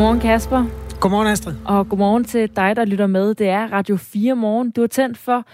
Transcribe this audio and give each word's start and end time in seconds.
Godmorgen 0.00 0.20
Kasper. 0.20 0.64
Godmorgen 1.00 1.28
Astrid. 1.28 1.54
Og 1.64 1.88
godmorgen 1.88 2.24
til 2.24 2.56
dig, 2.56 2.76
der 2.76 2.84
lytter 2.84 3.06
med. 3.06 3.34
Det 3.34 3.48
er 3.48 3.72
Radio 3.72 3.96
4 3.96 4.34
morgen. 4.34 4.70
Du 4.70 4.82
er 4.82 4.86
tændt 4.86 5.18
for 5.18 5.44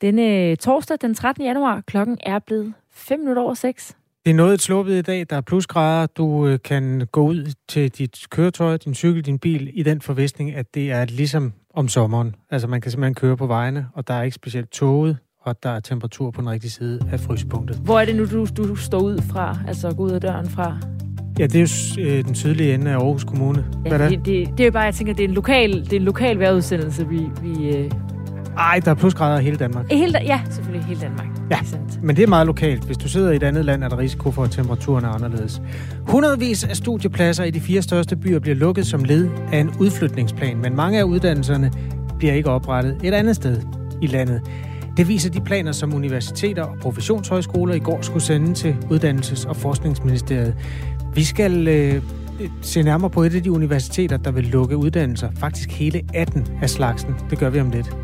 denne 0.00 0.56
torsdag 0.56 0.96
den 1.00 1.14
13. 1.14 1.44
januar. 1.44 1.82
Klokken 1.86 2.18
er 2.22 2.38
blevet 2.38 2.72
5 2.92 3.18
minutter 3.18 3.42
over 3.42 3.54
6. 3.54 3.96
Det 4.24 4.30
er 4.30 4.34
noget 4.34 4.54
et 4.54 4.60
sluppet 4.60 4.98
i 4.98 5.02
dag. 5.02 5.26
Der 5.30 5.36
er 5.36 5.40
plusgrader. 5.40 6.06
Du 6.06 6.46
øh, 6.46 6.58
kan 6.64 7.08
gå 7.12 7.22
ud 7.22 7.52
til 7.68 7.90
dit 7.90 8.18
køretøj, 8.30 8.76
din 8.76 8.94
cykel, 8.94 9.26
din 9.26 9.38
bil 9.38 9.70
i 9.74 9.82
den 9.82 10.00
forvisning, 10.00 10.54
at 10.54 10.74
det 10.74 10.90
er 10.90 11.04
ligesom 11.04 11.52
om 11.74 11.88
sommeren. 11.88 12.34
Altså 12.50 12.68
man 12.68 12.80
kan 12.80 12.90
simpelthen 12.90 13.14
køre 13.14 13.36
på 13.36 13.46
vejene, 13.46 13.88
og 13.94 14.08
der 14.08 14.14
er 14.14 14.22
ikke 14.22 14.34
specielt 14.34 14.70
toget, 14.70 15.16
og 15.40 15.62
der 15.62 15.70
er 15.70 15.80
temperatur 15.80 16.30
på 16.30 16.40
den 16.40 16.50
rigtige 16.50 16.70
side 16.70 17.00
af 17.12 17.20
frysepunktet. 17.20 17.76
Hvor 17.76 18.00
er 18.00 18.04
det 18.04 18.16
nu, 18.16 18.24
du, 18.24 18.46
du 18.56 18.76
står 18.76 19.00
ud 19.00 19.18
fra? 19.18 19.58
Altså 19.68 19.94
gå 19.94 20.02
ud 20.02 20.10
af 20.10 20.20
døren 20.20 20.48
fra? 20.48 20.78
Ja, 21.40 21.46
det 21.46 21.56
er 21.56 21.96
jo 21.96 22.02
øh, 22.02 22.24
den 22.24 22.34
sydlige 22.34 22.74
ende 22.74 22.90
af 22.90 22.94
Aarhus 22.94 23.24
Kommune. 23.24 23.64
Ja, 23.86 24.08
det, 24.08 24.26
det, 24.26 24.26
det 24.26 24.60
er 24.60 24.64
jo 24.64 24.70
bare, 24.70 24.82
jeg 24.82 24.94
tænker, 24.94 25.14
det 25.14 25.24
er 25.24 25.28
en 25.28 25.34
lokal, 25.34 25.84
det 25.84 25.92
er 25.92 25.96
en 25.96 26.02
lokal 26.02 26.38
vejrudsendelse, 26.38 27.08
vi... 27.08 27.20
vi 27.42 27.68
øh... 27.68 27.90
Ej, 28.58 28.80
der 28.84 28.90
er 28.90 28.94
plusgrader 28.94 29.40
i 29.40 29.42
hele 29.42 29.56
Danmark. 29.56 29.92
I 29.92 29.96
hele, 29.96 30.18
ja, 30.24 30.40
selvfølgelig 30.50 30.86
hele 30.86 31.00
Danmark. 31.00 31.26
Ja, 31.50 31.58
men 32.02 32.16
det 32.16 32.22
er 32.22 32.26
meget 32.26 32.46
lokalt. 32.46 32.84
Hvis 32.84 32.96
du 32.96 33.08
sidder 33.08 33.30
i 33.30 33.36
et 33.36 33.42
andet 33.42 33.64
land, 33.64 33.84
er 33.84 33.88
der 33.88 33.98
risiko 33.98 34.30
for, 34.30 34.44
at 34.44 34.50
temperaturen 34.50 35.04
er 35.04 35.08
anderledes. 35.08 35.62
Hundredvis 36.06 36.64
af 36.64 36.76
studiepladser 36.76 37.44
i 37.44 37.50
de 37.50 37.60
fire 37.60 37.82
største 37.82 38.16
byer 38.16 38.38
bliver 38.38 38.56
lukket 38.56 38.86
som 38.86 39.04
led 39.04 39.28
af 39.52 39.58
en 39.58 39.70
udflytningsplan, 39.80 40.58
men 40.58 40.76
mange 40.76 40.98
af 40.98 41.02
uddannelserne 41.02 41.72
bliver 42.18 42.34
ikke 42.34 42.50
oprettet 42.50 42.96
et 43.04 43.14
andet 43.14 43.36
sted 43.36 43.62
i 44.02 44.06
landet. 44.06 44.40
Det 44.96 45.08
viser 45.08 45.30
de 45.30 45.40
planer, 45.40 45.72
som 45.72 45.94
universiteter 45.94 46.62
og 46.62 46.76
professionshøjskoler 46.80 47.74
i 47.74 47.78
går 47.78 47.98
skulle 48.02 48.22
sende 48.22 48.54
til 48.54 48.76
Uddannelses- 48.90 49.48
og 49.48 49.56
Forskningsministeriet. 49.56 50.54
Vi 51.14 51.24
skal 51.24 51.68
øh, 51.68 52.02
se 52.62 52.82
nærmere 52.82 53.10
på 53.10 53.22
et 53.22 53.34
af 53.34 53.42
de 53.42 53.52
universiteter, 53.52 54.16
der 54.16 54.30
vil 54.30 54.44
lukke 54.44 54.76
uddannelser. 54.76 55.28
Faktisk 55.36 55.72
hele 55.72 56.02
18 56.14 56.46
af 56.62 56.70
slagsen. 56.70 57.14
Det 57.30 57.38
gør 57.38 57.50
vi 57.50 57.60
om 57.60 57.70
lidt. 57.70 57.96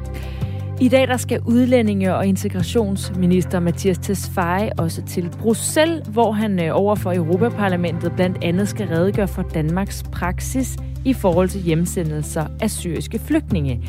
I 0.81 0.89
dag 0.89 1.09
der 1.09 1.17
skal 1.17 1.41
udlændinge- 1.41 2.15
og 2.15 2.27
integrationsminister 2.27 3.61
Mathias 3.61 3.99
Tesfaye 3.99 4.71
også 4.79 5.03
til 5.03 5.31
Bruxelles, 5.39 6.09
hvor 6.09 6.33
han 6.33 6.61
øh, 6.61 6.69
overfor 6.73 6.87
over 6.87 6.95
for 6.95 7.13
Europaparlamentet 7.13 8.13
blandt 8.13 8.39
andet 8.43 8.69
skal 8.69 8.89
redegøre 8.89 9.29
for 9.29 9.43
Danmarks 9.43 10.03
praksis 10.13 10.77
i 11.05 11.13
forhold 11.13 11.49
til 11.49 11.61
hjemsendelser 11.61 12.47
af 12.61 12.71
syriske 12.71 13.19
flygtninge. 13.19 13.81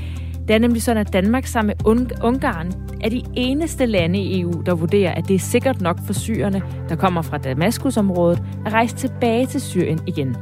Det 0.48 0.56
er 0.56 0.59
nemlig 0.59 0.84
sådan, 0.84 1.02
at 1.08 1.14
Danmark 1.14 1.45
sammen 1.45 1.67
med 1.67 1.94
Ungarn 2.23 2.72
er 3.02 3.09
de 3.09 3.22
eneste 3.36 3.86
lande 3.86 4.20
i 4.20 4.42
EU, 4.42 4.62
der 4.66 4.76
vurderer, 4.76 5.12
at 5.12 5.28
det 5.28 5.36
er 5.36 5.40
sikkert 5.40 5.81
nok 5.81 6.00
for 6.06 6.14
syrerne, 6.14 6.62
der 6.90 6.95
kommer 6.95 7.22
fra 7.22 7.38
Damaskusområdet, 7.38 8.44
at 8.66 8.73
rejse 8.73 8.95
tilbage 8.95 9.45
til 9.45 9.62
Syrien 9.62 10.00
igen. 10.08 10.36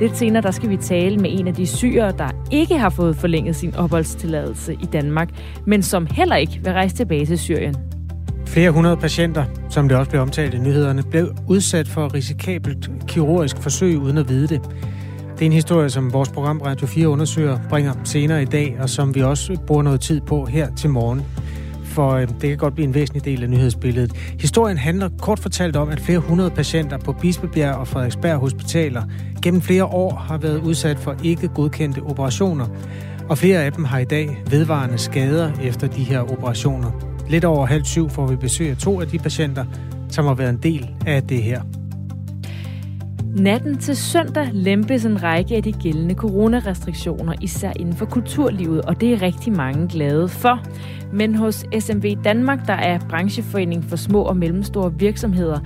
Lidt 0.00 0.16
senere 0.16 0.42
der 0.42 0.50
skal 0.50 0.70
vi 0.70 0.76
tale 0.76 1.16
med 1.16 1.30
en 1.38 1.48
af 1.48 1.54
de 1.54 1.66
syrere, 1.66 2.12
der 2.18 2.28
ikke 2.50 2.78
har 2.78 2.90
fået 2.90 3.16
forlænget 3.16 3.56
sin 3.56 3.74
opholdstilladelse 3.76 4.72
i 4.72 4.86
Danmark, 4.92 5.28
men 5.66 5.82
som 5.82 6.06
heller 6.10 6.36
ikke 6.36 6.60
vil 6.64 6.72
rejse 6.72 6.96
tilbage 6.96 7.26
til 7.26 7.38
Syrien. 7.38 7.76
Flere 8.46 8.70
hundrede 8.70 8.96
patienter, 8.96 9.44
som 9.68 9.88
det 9.88 9.98
også 9.98 10.10
blev 10.10 10.22
omtalt 10.22 10.54
i 10.54 10.58
nyhederne, 10.58 11.02
blev 11.02 11.34
udsat 11.48 11.88
for 11.88 12.14
risikabelt 12.14 12.90
kirurgisk 13.08 13.56
forsøg 13.56 13.98
uden 13.98 14.18
at 14.18 14.28
vide 14.28 14.46
det. 14.48 14.60
Det 15.40 15.46
er 15.46 15.50
en 15.50 15.52
historie, 15.52 15.90
som 15.90 16.12
vores 16.12 16.28
program 16.28 16.60
Radio 16.60 16.86
4 16.86 17.08
undersøger 17.08 17.58
bringer 17.68 17.94
senere 18.04 18.42
i 18.42 18.44
dag, 18.44 18.76
og 18.80 18.90
som 18.90 19.14
vi 19.14 19.22
også 19.22 19.58
bruger 19.66 19.82
noget 19.82 20.00
tid 20.00 20.20
på 20.20 20.44
her 20.44 20.74
til 20.74 20.90
morgen. 20.90 21.22
For 21.84 22.10
øh, 22.10 22.28
det 22.28 22.48
kan 22.48 22.56
godt 22.56 22.74
blive 22.74 22.86
en 22.86 22.94
væsentlig 22.94 23.24
del 23.24 23.42
af 23.42 23.50
nyhedsbilledet. 23.50 24.12
Historien 24.40 24.78
handler 24.78 25.08
kort 25.18 25.38
fortalt 25.38 25.76
om, 25.76 25.88
at 25.88 26.00
flere 26.00 26.18
hundrede 26.18 26.50
patienter 26.50 26.98
på 26.98 27.12
Bispebjerg 27.12 27.74
og 27.74 27.88
Frederiksberg 27.88 28.36
Hospitaler 28.36 29.02
gennem 29.42 29.60
flere 29.60 29.84
år 29.84 30.14
har 30.14 30.38
været 30.38 30.58
udsat 30.58 30.98
for 30.98 31.16
ikke 31.24 31.48
godkendte 31.48 32.02
operationer. 32.02 32.66
Og 33.28 33.38
flere 33.38 33.64
af 33.64 33.72
dem 33.72 33.84
har 33.84 33.98
i 33.98 34.04
dag 34.04 34.42
vedvarende 34.50 34.98
skader 34.98 35.52
efter 35.62 35.86
de 35.86 36.02
her 36.02 36.20
operationer. 36.32 36.90
Lidt 37.28 37.44
over 37.44 37.66
halv 37.66 37.84
syv 37.84 38.10
får 38.10 38.26
vi 38.26 38.36
besøg 38.36 38.70
af 38.70 38.76
to 38.76 39.00
af 39.00 39.06
de 39.06 39.18
patienter, 39.18 39.64
som 40.08 40.26
har 40.26 40.34
været 40.34 40.50
en 40.50 40.60
del 40.62 40.90
af 41.06 41.22
det 41.22 41.42
her. 41.42 41.79
Natten 43.36 43.78
til 43.78 43.96
søndag 43.96 44.48
lempes 44.52 45.04
en 45.04 45.22
række 45.22 45.56
af 45.56 45.62
de 45.62 45.72
gældende 45.72 46.14
coronarestriktioner, 46.14 47.34
især 47.40 47.72
inden 47.80 47.94
for 47.94 48.06
kulturlivet, 48.06 48.82
og 48.82 49.00
det 49.00 49.12
er 49.12 49.22
rigtig 49.22 49.52
mange 49.52 49.88
glade 49.88 50.28
for. 50.28 50.62
Men 51.12 51.34
hos 51.34 51.64
SMV 51.78 52.16
Danmark, 52.24 52.66
der 52.66 52.72
er 52.72 52.98
brancheforening 53.08 53.84
for 53.84 53.96
små 53.96 54.22
og 54.22 54.36
mellemstore 54.36 54.94
virksomheder, 54.98 55.58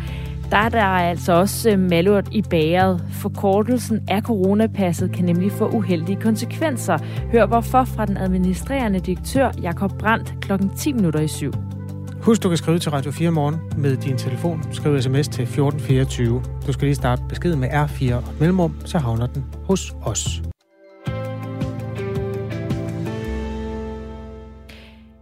der 0.51 0.57
er 0.57 0.69
der 0.69 0.83
altså 0.83 1.33
også 1.33 1.71
øh, 1.71 1.79
malurt 1.79 2.29
i 2.33 2.43
bæret. 2.43 3.05
Forkortelsen 3.13 4.01
af 4.09 4.23
coronapasset 4.23 5.13
kan 5.13 5.25
nemlig 5.25 5.53
få 5.53 5.69
uheldige 5.69 6.21
konsekvenser. 6.21 6.99
Hør 7.33 7.47
hvorfor 7.47 7.85
fra 7.85 8.07
den 8.07 8.17
administrerende 8.17 9.01
direktør 9.01 9.51
Jakob 9.63 9.99
Brandt 9.99 10.35
kl. 10.41 10.53
10 10.77 10.93
minutter 10.93 11.21
i 11.21 11.29
syv. 11.29 11.53
Husk, 12.25 12.43
du 12.43 12.49
kan 12.49 12.59
skrive 12.59 12.79
til 12.79 12.91
Radio 12.91 13.11
4 13.11 13.31
morgen 13.31 13.57
med 13.83 13.97
din 13.97 14.19
telefon. 14.19 14.63
Skriv 14.73 15.03
sms 15.03 15.29
til 15.29 15.43
1424. 15.43 16.43
Du 16.67 16.73
skal 16.73 16.87
lige 16.87 16.95
starte 16.95 17.23
beskeden 17.29 17.61
med 17.61 17.69
R4 17.69 18.15
og 18.15 18.35
mellemrum, 18.41 18.77
så 18.85 18.99
havner 18.99 19.27
den 19.27 19.45
hos 19.65 19.95
os. 20.05 20.43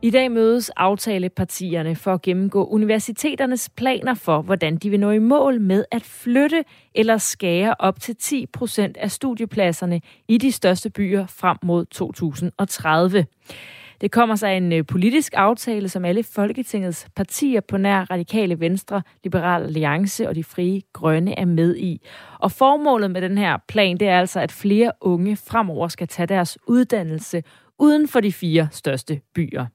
I 0.02 0.10
dag 0.10 0.30
mødes 0.30 0.70
aftalepartierne 0.70 1.96
for 1.96 2.14
at 2.14 2.22
gennemgå 2.22 2.66
universiteternes 2.66 3.70
planer 3.76 4.14
for, 4.14 4.42
hvordan 4.42 4.76
de 4.76 4.90
vil 4.90 5.00
nå 5.00 5.10
i 5.10 5.18
mål 5.18 5.60
med 5.60 5.84
at 5.90 6.02
flytte 6.02 6.64
eller 6.94 7.18
skære 7.18 7.74
op 7.78 8.00
til 8.00 8.16
10 8.16 8.46
procent 8.46 8.96
af 8.96 9.10
studiepladserne 9.10 10.00
i 10.28 10.38
de 10.38 10.52
største 10.52 10.90
byer 10.90 11.26
frem 11.26 11.56
mod 11.62 11.84
2030. 11.84 13.26
Det 14.02 14.10
kommer 14.10 14.36
sig 14.36 14.56
en 14.56 14.72
øh, 14.72 14.86
politisk 14.86 15.32
aftale, 15.36 15.88
som 15.88 16.04
alle 16.04 16.22
Folketingets 16.22 17.08
partier 17.16 17.60
på 17.60 17.76
nær 17.76 18.10
Radikale 18.10 18.60
Venstre, 18.60 19.02
Liberal 19.24 19.62
Alliance 19.62 20.28
og 20.28 20.34
de 20.34 20.44
Frie 20.44 20.82
Grønne 20.92 21.38
er 21.38 21.44
med 21.44 21.76
i. 21.76 22.00
Og 22.38 22.52
formålet 22.52 23.10
med 23.10 23.20
den 23.20 23.38
her 23.38 23.58
plan, 23.68 23.96
det 23.96 24.08
er 24.08 24.18
altså, 24.18 24.40
at 24.40 24.52
flere 24.52 24.92
unge 25.00 25.36
fremover 25.36 25.88
skal 25.88 26.08
tage 26.08 26.26
deres 26.26 26.58
uddannelse 26.66 27.42
uden 27.78 28.08
for 28.08 28.20
de 28.20 28.32
fire 28.32 28.68
største 28.70 29.20
byer. 29.34 29.66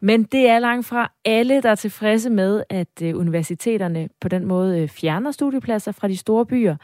Men 0.00 0.22
det 0.22 0.48
er 0.48 0.58
langt 0.58 0.86
fra 0.86 1.12
alle, 1.24 1.62
der 1.62 1.70
er 1.70 1.74
tilfredse 1.74 2.30
med, 2.30 2.62
at 2.70 3.02
øh, 3.02 3.18
universiteterne 3.18 4.08
på 4.20 4.28
den 4.28 4.46
måde 4.46 4.80
øh, 4.80 4.88
fjerner 4.88 5.30
studiepladser 5.30 5.92
fra 5.92 6.08
de 6.08 6.16
store 6.16 6.46
byer. 6.46 6.76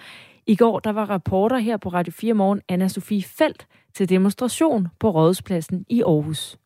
I 0.46 0.56
går 0.56 0.78
der 0.78 0.92
var 0.92 1.10
rapporter 1.10 1.58
her 1.58 1.76
på 1.76 1.88
Radio 1.88 2.12
4 2.12 2.34
Morgen 2.34 2.60
Anna 2.68 2.88
Sofie 2.88 3.22
Felt 3.22 3.66
til 3.94 4.08
demonstration 4.08 4.88
på 5.00 5.10
Rådhuspladsen 5.10 5.84
i 5.88 6.02
Aarhus. 6.02 6.56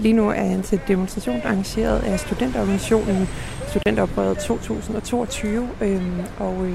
Lige 0.00 0.12
nu 0.12 0.28
er 0.28 0.44
han 0.44 0.62
til 0.62 0.80
demonstration 0.88 1.40
arrangeret 1.44 1.98
af 1.98 2.20
studenterorganisationen 2.20 3.28
Studenteroprøret 3.68 4.38
2022, 4.38 5.68
øhm, 5.80 6.20
og 6.38 6.66
øh, 6.66 6.74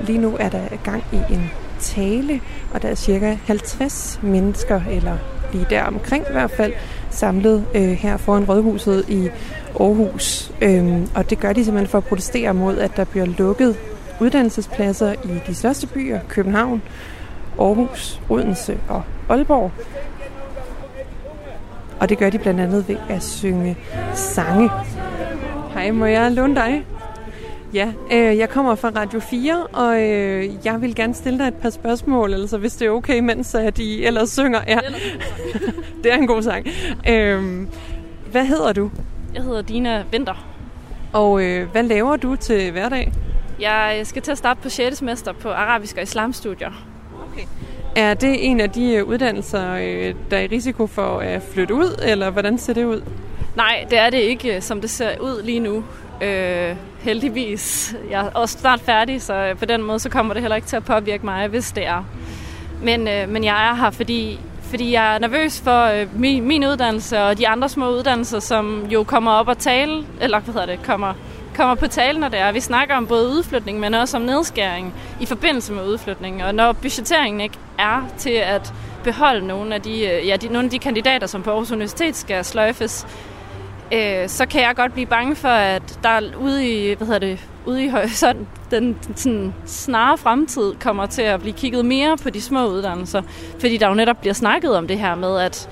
lige 0.00 0.18
nu 0.18 0.36
er 0.40 0.48
der 0.48 0.60
gang 0.84 1.04
i 1.12 1.32
en 1.34 1.50
tale, 1.80 2.40
og 2.74 2.82
der 2.82 2.88
er 2.88 2.94
cirka 2.94 3.36
50 3.44 4.20
mennesker, 4.22 4.80
eller 4.90 5.16
lige 5.52 5.66
der 5.70 5.82
omkring 5.82 6.24
i 6.28 6.32
hvert 6.32 6.50
fald, 6.50 6.72
samlet 7.10 7.64
øh, 7.74 7.82
her 7.82 8.16
foran 8.16 8.44
Rådhuset 8.44 9.04
i 9.08 9.28
Aarhus. 9.80 10.52
Øhm, 10.60 11.08
og 11.14 11.30
det 11.30 11.38
gør 11.38 11.52
de 11.52 11.64
simpelthen 11.64 11.90
for 11.90 11.98
at 11.98 12.04
protestere 12.04 12.54
mod, 12.54 12.78
at 12.78 12.96
der 12.96 13.04
bliver 13.04 13.26
lukket 13.26 13.76
uddannelsespladser 14.20 15.12
i 15.12 15.40
de 15.46 15.54
største 15.54 15.86
byer, 15.86 16.20
København, 16.28 16.82
Aarhus, 17.60 18.20
Odense 18.28 18.78
og 18.88 19.02
Aalborg. 19.28 19.70
Og 22.02 22.08
det 22.08 22.18
gør 22.18 22.30
de 22.30 22.38
blandt 22.38 22.60
andet 22.60 22.88
ved 22.88 22.96
at 23.08 23.22
synge 23.22 23.76
sange. 24.14 24.70
Hej, 25.74 25.90
må 25.90 26.04
jeg 26.04 26.32
låne 26.32 26.54
dig? 26.54 26.86
Ja, 27.74 27.92
øh, 28.12 28.38
jeg 28.38 28.48
kommer 28.48 28.74
fra 28.74 28.88
Radio 28.96 29.20
4, 29.20 29.66
og 29.72 30.02
øh, 30.02 30.48
jeg 30.64 30.80
vil 30.82 30.94
gerne 30.94 31.14
stille 31.14 31.38
dig 31.38 31.48
et 31.48 31.54
par 31.54 31.70
spørgsmål, 31.70 32.34
altså 32.34 32.58
hvis 32.58 32.74
det 32.74 32.86
er 32.86 32.90
okay, 32.90 33.20
mens 33.20 33.54
at 33.54 33.76
de 33.76 34.04
ellers 34.04 34.30
synger. 34.30 34.60
Ja. 34.66 34.78
det 36.04 36.12
er 36.12 36.16
en 36.16 36.26
god 36.26 36.42
sang. 36.42 36.66
Øh, 37.08 37.66
hvad 38.30 38.44
hedder 38.44 38.72
du? 38.72 38.90
Jeg 39.34 39.42
hedder 39.42 39.62
Dina 39.62 40.04
Vinter. 40.10 40.46
Og 41.12 41.44
øh, 41.44 41.70
hvad 41.70 41.82
laver 41.82 42.16
du 42.16 42.36
til 42.36 42.72
hverdag? 42.72 43.12
Jeg 43.60 44.00
skal 44.04 44.22
til 44.22 44.32
at 44.32 44.38
starte 44.38 44.60
på 44.62 44.68
6. 44.68 44.98
semester 44.98 45.32
på 45.32 45.48
arabisk 45.48 45.96
og 45.96 46.02
islamstudier. 46.02 46.84
Okay. 47.32 47.46
Er 47.96 48.14
det 48.14 48.50
en 48.50 48.60
af 48.60 48.70
de 48.70 48.94
øh, 48.94 49.04
uddannelser, 49.04 49.74
øh, 49.74 50.14
der 50.30 50.36
er 50.36 50.40
i 50.40 50.46
risiko 50.46 50.86
for 50.86 51.18
at 51.18 51.42
flytte 51.42 51.74
ud, 51.74 52.00
eller 52.02 52.30
hvordan 52.30 52.58
ser 52.58 52.72
det 52.72 52.84
ud? 52.84 53.02
Nej, 53.56 53.84
det 53.90 53.98
er 53.98 54.10
det 54.10 54.18
ikke, 54.18 54.56
øh, 54.56 54.62
som 54.62 54.80
det 54.80 54.90
ser 54.90 55.18
ud 55.20 55.42
lige 55.42 55.60
nu. 55.60 55.84
Øh, 56.22 56.76
heldigvis. 57.00 57.94
Jeg 58.10 58.26
er 58.26 58.30
også 58.30 58.58
snart 58.58 58.80
færdig, 58.80 59.22
så 59.22 59.54
på 59.58 59.64
den 59.64 59.82
måde 59.82 59.98
så 59.98 60.08
kommer 60.08 60.34
det 60.34 60.42
heller 60.42 60.56
ikke 60.56 60.68
til 60.68 60.76
at 60.76 60.84
påvirke 60.84 61.24
mig, 61.24 61.48
hvis 61.48 61.72
det 61.72 61.86
er. 61.86 62.04
Men, 62.82 63.08
øh, 63.08 63.28
men 63.28 63.44
jeg 63.44 63.70
er 63.70 63.74
her, 63.74 63.90
fordi, 63.90 64.40
fordi 64.62 64.92
jeg 64.92 65.14
er 65.14 65.18
nervøs 65.18 65.60
for 65.60 65.84
øh, 65.84 66.20
min, 66.20 66.44
min 66.44 66.64
uddannelse 66.64 67.22
og 67.22 67.38
de 67.38 67.48
andre 67.48 67.68
små 67.68 67.90
uddannelser, 67.90 68.38
som 68.38 68.86
jo 68.90 69.02
kommer 69.02 69.30
op 69.30 69.48
og 69.48 69.58
tale, 69.58 70.04
eller 70.20 70.40
hvad 70.40 70.54
hedder 70.54 70.66
det, 70.66 70.82
kommer 70.82 71.14
kommer 71.54 71.74
på 71.74 71.86
tale, 71.86 72.20
når 72.20 72.28
det 72.28 72.38
er. 72.38 72.52
Vi 72.52 72.60
snakker 72.60 72.96
om 72.96 73.06
både 73.06 73.28
udflytning, 73.28 73.80
men 73.80 73.94
også 73.94 74.16
om 74.16 74.22
nedskæring 74.22 74.94
i 75.20 75.26
forbindelse 75.26 75.72
med 75.72 75.86
udflytning. 75.86 76.44
Og 76.44 76.54
når 76.54 76.72
budgetteringen 76.72 77.40
ikke 77.40 77.58
er 77.78 78.02
til 78.18 78.30
at 78.30 78.72
beholde 79.04 79.46
nogle 79.46 79.74
af 79.74 79.82
de, 79.82 80.06
øh, 80.06 80.28
ja, 80.28 80.36
de, 80.36 80.46
nogle 80.46 80.64
af 80.64 80.70
de 80.70 80.78
kandidater, 80.78 81.26
som 81.26 81.42
på 81.42 81.50
Aarhus 81.50 81.70
Universitet 81.72 82.16
skal 82.16 82.44
sløjfes, 82.44 83.06
øh, 83.92 84.28
så 84.28 84.46
kan 84.46 84.62
jeg 84.62 84.76
godt 84.76 84.92
blive 84.92 85.06
bange 85.06 85.36
for, 85.36 85.48
at 85.48 85.98
der 86.02 86.20
ude 86.40 86.68
i, 86.68 86.94
hvad 86.94 87.06
hedder 87.06 87.20
det, 87.20 87.38
ude 87.66 87.84
i 87.84 87.88
horisonten, 87.88 88.48
den 88.70 88.98
sådan, 89.16 89.54
snare 89.66 90.18
fremtid 90.18 90.72
kommer 90.80 91.06
til 91.06 91.22
at 91.22 91.40
blive 91.40 91.52
kigget 91.52 91.84
mere 91.84 92.16
på 92.16 92.30
de 92.30 92.40
små 92.40 92.66
uddannelser. 92.66 93.22
Fordi 93.60 93.76
der 93.76 93.88
jo 93.88 93.94
netop 93.94 94.20
bliver 94.20 94.34
snakket 94.34 94.76
om 94.76 94.88
det 94.88 94.98
her 94.98 95.14
med, 95.14 95.40
at 95.40 95.68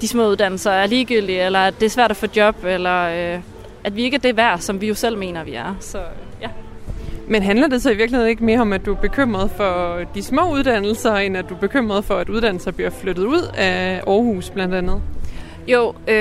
de 0.00 0.08
små 0.08 0.28
uddannelser 0.28 0.70
er 0.70 0.86
ligegyldige, 0.86 1.42
eller 1.42 1.60
at 1.60 1.80
det 1.80 1.86
er 1.86 1.90
svært 1.90 2.10
at 2.10 2.16
få 2.16 2.26
job, 2.36 2.64
eller 2.64 3.34
øh, 3.34 3.40
at 3.84 3.96
vi 3.96 4.02
ikke 4.02 4.14
er 4.14 4.20
det 4.20 4.36
værd, 4.36 4.58
som 4.58 4.80
vi 4.80 4.88
jo 4.88 4.94
selv 4.94 5.18
mener, 5.18 5.44
vi 5.44 5.54
er. 5.54 5.76
Så 5.80 5.98
ja. 6.42 6.48
Men 7.28 7.42
handler 7.42 7.68
det 7.68 7.82
så 7.82 7.90
i 7.90 7.96
virkeligheden 7.96 8.30
ikke 8.30 8.44
mere 8.44 8.60
om, 8.60 8.72
at 8.72 8.86
du 8.86 8.92
er 8.92 8.96
bekymret 8.96 9.50
for 9.50 10.00
de 10.14 10.22
små 10.22 10.52
uddannelser, 10.52 11.14
end 11.14 11.36
at 11.36 11.48
du 11.48 11.54
er 11.54 11.58
bekymret 11.58 12.04
for, 12.04 12.14
at 12.14 12.28
uddannelser 12.28 12.70
bliver 12.70 12.90
flyttet 12.90 13.24
ud 13.24 13.42
af 13.56 14.02
Aarhus 14.06 14.50
blandt 14.50 14.74
andet? 14.74 15.02
Jo, 15.66 15.94
øh, 16.08 16.14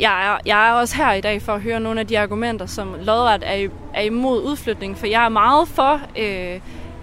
jeg, 0.00 0.26
er, 0.26 0.38
jeg 0.46 0.68
er 0.68 0.72
også 0.72 0.96
her 0.96 1.12
i 1.12 1.20
dag 1.20 1.42
for 1.42 1.52
at 1.52 1.60
høre 1.60 1.80
nogle 1.80 2.00
af 2.00 2.06
de 2.06 2.18
argumenter, 2.18 2.66
som 2.66 2.94
lodret 3.02 3.42
er, 3.46 3.68
er 3.94 4.02
imod 4.02 4.42
udflytning, 4.42 4.98
for 4.98 5.06
jeg 5.06 5.24
er 5.24 5.28
meget 5.28 5.68
for, 5.68 6.00
øh, 6.18 6.60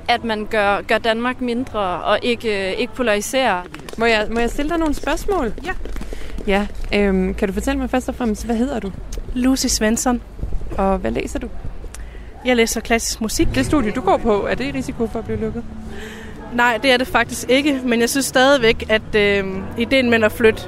at 0.07 0.23
man 0.23 0.45
gør, 0.45 0.81
gør 0.81 0.97
Danmark 0.97 1.41
mindre 1.41 1.79
og 1.79 2.19
ikke, 2.21 2.71
øh, 2.71 2.79
ikke 2.79 2.93
polariserer. 2.93 3.61
Må 3.97 4.05
jeg, 4.05 4.27
må 4.31 4.39
jeg 4.39 4.49
stille 4.49 4.69
dig 4.69 4.77
nogle 4.77 4.93
spørgsmål? 4.93 5.53
Ja. 5.65 5.71
Ja, 6.47 6.67
øhm, 6.93 7.33
kan 7.33 7.47
du 7.47 7.53
fortælle 7.53 7.79
mig 7.79 7.89
først 7.89 8.09
og 8.09 8.15
fremmest, 8.15 8.45
hvad 8.45 8.55
hedder 8.55 8.79
du? 8.79 8.91
Lucy 9.35 9.67
Svensson. 9.67 10.21
Og 10.77 10.97
hvad 10.97 11.11
læser 11.11 11.39
du? 11.39 11.49
Jeg 12.45 12.55
læser 12.55 12.81
klassisk 12.81 13.21
musik. 13.21 13.47
Det 13.55 13.65
studie, 13.65 13.91
du 13.91 14.01
går 14.01 14.17
på, 14.17 14.47
er 14.47 14.55
det 14.55 14.65
i 14.65 14.71
risiko 14.71 15.07
for 15.07 15.19
at 15.19 15.25
blive 15.25 15.39
lukket? 15.39 15.63
Nej, 16.53 16.79
det 16.83 16.91
er 16.91 16.97
det 16.97 17.07
faktisk 17.07 17.49
ikke, 17.49 17.81
men 17.85 17.99
jeg 17.99 18.09
synes 18.09 18.25
stadigvæk, 18.25 18.85
at 18.89 19.15
øh, 19.15 19.45
ideen 19.77 20.09
med 20.09 20.23
at 20.23 20.31
flytte 20.31 20.61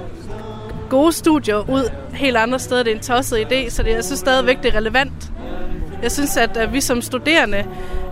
gode 0.89 1.13
studier 1.13 1.69
ud 1.69 1.89
helt 2.13 2.37
andre 2.37 2.59
steder, 2.59 2.83
det 2.83 2.91
er 2.91 2.95
en 2.95 3.01
tosset 3.01 3.37
idé, 3.37 3.69
så 3.69 3.83
det, 3.83 3.91
jeg 3.91 4.03
synes 4.03 4.19
stadigvæk, 4.19 4.63
det 4.63 4.73
er 4.73 4.77
relevant. 4.77 5.31
Jeg 6.01 6.11
synes, 6.11 6.37
at, 6.37 6.57
at 6.57 6.73
vi 6.73 6.81
som 6.81 7.01
studerende 7.01 7.65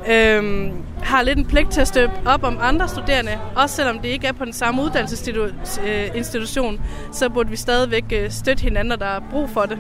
øh, 0.10 0.72
har 1.04 1.22
lidt 1.22 1.40
en 1.40 1.46
pligt 1.46 1.72
til 1.72 1.82
at 1.82 1.88
støtte 1.88 2.12
op 2.26 2.44
om 2.44 2.58
andre 2.62 2.88
studerende, 2.88 3.32
også 3.56 3.76
selvom 3.76 4.00
det 4.00 4.10
ikke 4.10 4.28
er 4.28 4.32
på 4.32 4.46
den 4.46 4.54
samme 4.54 4.82
uddannelsesinstitution, 4.82 6.82
så 7.14 7.30
burde 7.30 7.50
vi 7.50 7.56
stadigvæk 7.56 8.06
øh, 8.12 8.32
støtte 8.32 8.64
hinanden, 8.64 8.90
når 8.90 8.96
der 8.96 9.06
er 9.06 9.20
brug 9.32 9.50
for 9.50 9.62
det. 9.62 9.78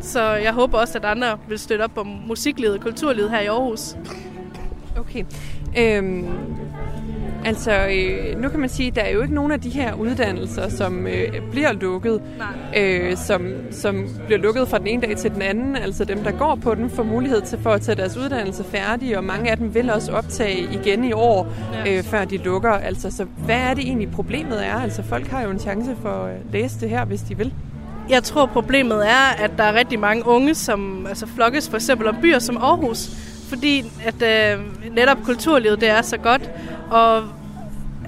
Så 0.00 0.32
jeg 0.34 0.52
håber 0.52 0.78
også, 0.78 0.98
at 0.98 1.04
andre 1.04 1.38
vil 1.48 1.58
støtte 1.58 1.82
op 1.82 1.98
om 1.98 2.06
musiklivet 2.26 2.74
og 2.74 2.80
kulturlivet 2.80 3.30
her 3.30 3.40
i 3.40 3.46
Aarhus. 3.46 3.96
Okay. 4.98 5.24
Øhm, 5.78 6.26
altså, 7.44 7.86
øh, 7.86 8.40
nu 8.40 8.48
kan 8.48 8.60
man 8.60 8.68
sige, 8.68 8.88
at 8.88 8.96
der 8.96 9.02
er 9.02 9.10
jo 9.10 9.22
ikke 9.22 9.34
nogen 9.34 9.52
af 9.52 9.60
de 9.60 9.70
her 9.70 9.94
uddannelser, 9.94 10.68
som 10.68 11.06
øh, 11.06 11.50
bliver 11.50 11.72
lukket, 11.72 12.22
øh, 12.76 13.16
som, 13.16 13.46
som 13.70 14.08
bliver 14.26 14.38
lukket 14.38 14.68
fra 14.68 14.78
den 14.78 14.86
ene 14.86 15.02
dag 15.02 15.16
til 15.16 15.30
den 15.30 15.42
anden. 15.42 15.76
Altså 15.76 16.04
dem, 16.04 16.18
der 16.18 16.30
går 16.30 16.54
på 16.62 16.74
den, 16.74 16.90
får 16.90 17.02
mulighed 17.02 17.40
til 17.40 17.58
for 17.58 17.70
at 17.70 17.80
tage 17.80 17.96
deres 17.96 18.16
uddannelse 18.16 18.64
færdig, 18.64 19.18
og 19.18 19.24
mange 19.24 19.50
af 19.50 19.56
dem 19.56 19.74
vil 19.74 19.90
også 19.90 20.12
optage 20.12 20.68
igen 20.72 21.04
i 21.04 21.12
år, 21.12 21.52
øh, 21.88 22.02
før 22.02 22.24
de 22.24 22.36
lukker. 22.36 22.72
Altså, 22.72 23.10
så 23.10 23.24
hvad 23.24 23.58
er 23.60 23.74
det 23.74 23.84
egentlig 23.84 24.10
problemet 24.10 24.66
er? 24.66 24.74
Altså, 24.74 25.02
folk 25.02 25.26
har 25.26 25.42
jo 25.42 25.50
en 25.50 25.58
chance 25.58 25.96
for 26.02 26.08
at 26.08 26.36
læse 26.52 26.80
det 26.80 26.88
her, 26.88 27.04
hvis 27.04 27.22
de 27.22 27.36
vil. 27.36 27.52
Jeg 28.08 28.22
tror, 28.22 28.46
problemet 28.46 29.08
er, 29.08 29.44
at 29.44 29.50
der 29.58 29.64
er 29.64 29.74
rigtig 29.74 29.98
mange 29.98 30.26
unge, 30.26 30.54
som 30.54 31.06
altså, 31.06 31.26
flokkes 31.26 31.68
for 31.68 31.76
eksempel 31.76 32.08
om 32.08 32.16
byer 32.22 32.38
som 32.38 32.56
Aarhus, 32.56 33.08
fordi 33.48 33.92
at 34.04 34.22
øh, 34.22 34.60
netop 34.92 35.22
kulturlivet 35.24 35.80
det 35.80 35.88
er 35.88 36.02
så 36.02 36.16
godt, 36.16 36.50
og 36.90 37.22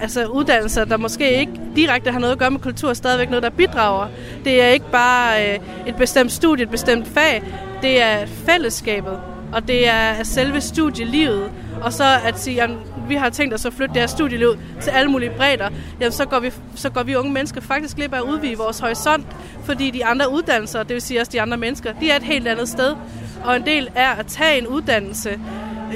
altså 0.01 0.27
uddannelser, 0.27 0.85
der 0.85 0.97
måske 0.97 1.41
ikke 1.41 1.53
direkte 1.77 2.11
har 2.11 2.19
noget 2.19 2.33
at 2.33 2.39
gøre 2.39 2.51
med 2.51 2.61
kultur, 2.61 2.91
er 2.91 2.95
stadigvæk 2.95 3.31
noget, 3.31 3.43
der 3.43 3.51
bidrager. 3.51 4.09
Det 4.45 4.63
er 4.63 4.69
ikke 4.69 4.91
bare 4.93 5.53
øh, 5.53 5.59
et 5.87 5.97
bestemt 5.97 6.33
studie, 6.33 6.63
et 6.63 6.71
bestemt 6.71 7.09
fag, 7.09 7.43
det 7.83 8.03
er 8.03 8.27
fællesskabet, 8.27 9.21
og 9.53 9.69
det 9.69 9.89
er 9.89 10.23
selve 10.23 10.61
studielivet, 10.61 11.51
og 11.83 11.93
så 11.93 12.05
at 12.25 12.39
sige, 12.39 12.63
at 12.63 12.71
vi 13.09 13.15
har 13.15 13.31
tænkt 13.31 13.55
os 13.55 13.67
at 13.67 13.73
flytte 13.73 13.95
det 13.95 14.03
her 14.03 14.07
studieliv 14.07 14.57
til 14.81 14.91
alle 14.91 15.11
mulige 15.11 15.31
bredder, 15.37 15.71
jamen 16.01 16.13
så 16.13 16.25
går, 16.25 16.41
vi, 16.41 16.51
så 16.75 16.91
går 16.91 17.03
vi 17.03 17.15
unge 17.15 17.33
mennesker 17.33 17.61
faktisk 17.61 17.97
glip 17.97 18.13
af 18.13 18.19
at 18.19 18.23
udvide 18.23 18.57
vores 18.57 18.79
horisont, 18.79 19.27
fordi 19.65 19.91
de 19.91 20.05
andre 20.05 20.33
uddannelser, 20.33 20.83
det 20.83 20.95
vil 20.95 21.03
sige 21.03 21.21
også 21.21 21.33
de 21.33 21.43
andre 21.43 21.57
mennesker, 21.57 21.93
de 21.93 22.11
er 22.11 22.17
et 22.17 22.23
helt 22.23 22.49
andet 22.49 22.69
sted. 22.69 22.97
Og 23.45 23.57
en 23.57 23.67
del 23.67 23.89
er 23.95 24.11
at 24.11 24.27
tage 24.27 24.59
en 24.59 24.67
uddannelse, 24.67 25.41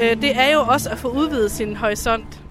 øh, 0.02 0.22
det 0.22 0.38
er 0.38 0.52
jo 0.52 0.60
også 0.60 0.90
at 0.90 0.98
få 0.98 1.08
udvidet 1.08 1.50
sin 1.50 1.76
horisont. 1.76 2.41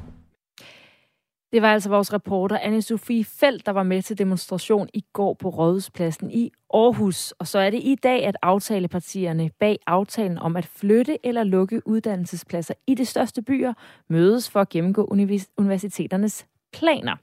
Det 1.54 1.62
var 1.62 1.74
altså 1.74 1.90
vores 1.90 2.14
reporter 2.14 2.58
anne 2.58 2.82
Sofie 2.82 3.26
Felt, 3.26 3.66
der 3.66 3.72
var 3.72 3.84
med 3.84 4.02
til 4.02 4.18
demonstration 4.18 4.90
i 4.94 5.04
går 5.14 5.34
på 5.34 5.50
Rådhuspladsen 5.50 6.32
i 6.32 6.52
Aarhus. 6.74 7.32
Og 7.32 7.48
så 7.48 7.60
er 7.60 7.70
det 7.70 7.80
i 7.84 7.96
dag, 8.04 8.26
at 8.26 8.38
aftalepartierne 8.42 9.50
bag 9.60 9.80
aftalen 9.88 10.38
om 10.38 10.56
at 10.56 10.66
flytte 10.66 11.26
eller 11.26 11.44
lukke 11.44 11.88
uddannelsespladser 11.88 12.74
i 12.88 12.96
de 12.96 13.06
største 13.06 13.42
byer 13.42 13.74
mødes 14.10 14.50
for 14.50 14.62
at 14.62 14.70
gennemgå 14.70 15.16
universiteternes 15.58 16.46
planer. 16.74 17.16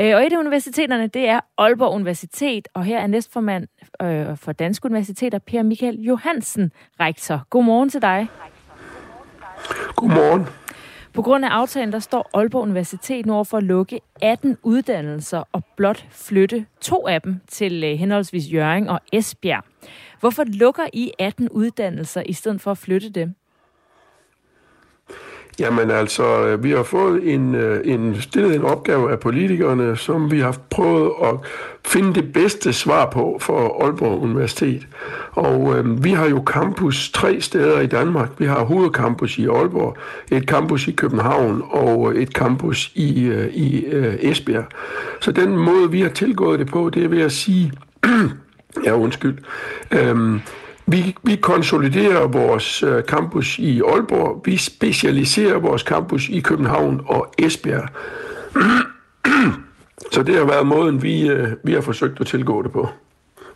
Øh, 0.00 0.14
og 0.14 0.26
et 0.26 0.32
af 0.32 0.38
universiteterne, 0.38 1.06
det 1.06 1.28
er 1.28 1.40
Aalborg 1.58 1.94
Universitet, 1.94 2.68
og 2.74 2.84
her 2.84 2.98
er 2.98 3.06
næstformand 3.06 3.68
øh, 4.02 4.36
for 4.36 4.52
Danske 4.52 4.86
Universiteter, 4.86 5.38
Per 5.38 5.62
Michael 5.62 6.00
Johansen, 6.00 6.72
rektor. 7.00 7.46
Godmorgen 7.50 7.90
til 7.90 8.02
dig. 8.02 8.28
Godmorgen. 9.96 10.46
På 11.16 11.22
grund 11.22 11.44
af 11.44 11.48
aftalen, 11.48 11.92
der 11.92 11.98
står 11.98 12.30
Aalborg 12.34 12.62
Universitet 12.62 13.26
nu 13.26 13.34
over 13.34 13.44
for 13.44 13.56
at 13.56 13.62
lukke 13.62 14.00
18 14.22 14.56
uddannelser 14.62 15.42
og 15.52 15.62
blot 15.76 16.06
flytte 16.10 16.66
to 16.80 17.06
af 17.08 17.22
dem 17.22 17.40
til 17.48 17.84
øh, 17.84 17.98
henholdsvis 17.98 18.52
Jørgen 18.52 18.88
og 18.88 19.00
Esbjerg. 19.12 19.64
Hvorfor 20.20 20.44
lukker 20.44 20.86
I 20.92 21.12
18 21.18 21.48
uddannelser 21.48 22.22
i 22.26 22.32
stedet 22.32 22.60
for 22.60 22.70
at 22.70 22.78
flytte 22.78 23.08
dem? 23.10 23.34
Jamen 25.58 25.90
altså, 25.90 26.46
øh, 26.46 26.64
vi 26.64 26.70
har 26.70 26.82
fået 26.82 27.34
en, 27.34 27.54
øh, 27.54 27.80
en 27.84 28.16
stillet 28.20 28.54
en 28.54 28.64
opgave 28.64 29.12
af 29.12 29.20
politikerne, 29.20 29.96
som 29.96 30.30
vi 30.30 30.40
har 30.40 30.56
prøvet 30.70 31.12
at 31.22 31.34
finde 31.84 32.14
det 32.14 32.32
bedste 32.32 32.72
svar 32.72 33.10
på 33.10 33.38
for 33.40 33.84
Aalborg 33.84 34.22
Universitet. 34.22 34.86
Og 35.32 35.78
øh, 35.78 36.04
vi 36.04 36.10
har 36.10 36.26
jo 36.26 36.42
campus 36.46 37.10
tre 37.10 37.40
steder 37.40 37.80
i 37.80 37.86
Danmark. 37.86 38.28
Vi 38.38 38.46
har 38.46 38.64
hovedcampus 38.64 39.38
i 39.38 39.46
Aalborg, 39.46 39.96
et 40.30 40.42
campus 40.42 40.88
i 40.88 40.92
København 40.92 41.62
og 41.70 42.12
øh, 42.12 42.22
et 42.22 42.28
campus 42.28 42.92
i, 42.94 43.24
øh, 43.24 43.54
i 43.54 43.84
øh, 43.84 44.14
Esbjerg. 44.20 44.64
Så 45.20 45.32
den 45.32 45.56
måde, 45.56 45.90
vi 45.90 46.00
har 46.00 46.08
tilgået 46.08 46.58
det 46.58 46.66
på, 46.66 46.90
det 46.90 47.04
er 47.04 47.08
ved 47.08 47.22
at 47.22 47.32
sige, 47.32 47.72
ja 48.86 48.92
undskyld, 48.92 49.38
øh, 49.90 50.40
vi, 50.86 51.16
vi 51.22 51.36
konsoliderer 51.36 52.26
vores 52.26 52.82
øh, 52.82 53.02
campus 53.02 53.58
i 53.58 53.80
Aalborg. 53.80 54.42
Vi 54.44 54.56
specialiserer 54.56 55.58
vores 55.58 55.82
campus 55.82 56.28
i 56.28 56.40
København 56.40 57.00
og 57.06 57.34
Esbjerg. 57.38 57.88
Så 60.12 60.22
det 60.22 60.34
har 60.34 60.44
været 60.44 60.66
måden, 60.66 61.02
vi, 61.02 61.28
øh, 61.28 61.48
vi 61.64 61.72
har 61.72 61.80
forsøgt 61.80 62.20
at 62.20 62.26
tilgå 62.26 62.62
det 62.62 62.72
på. 62.72 62.88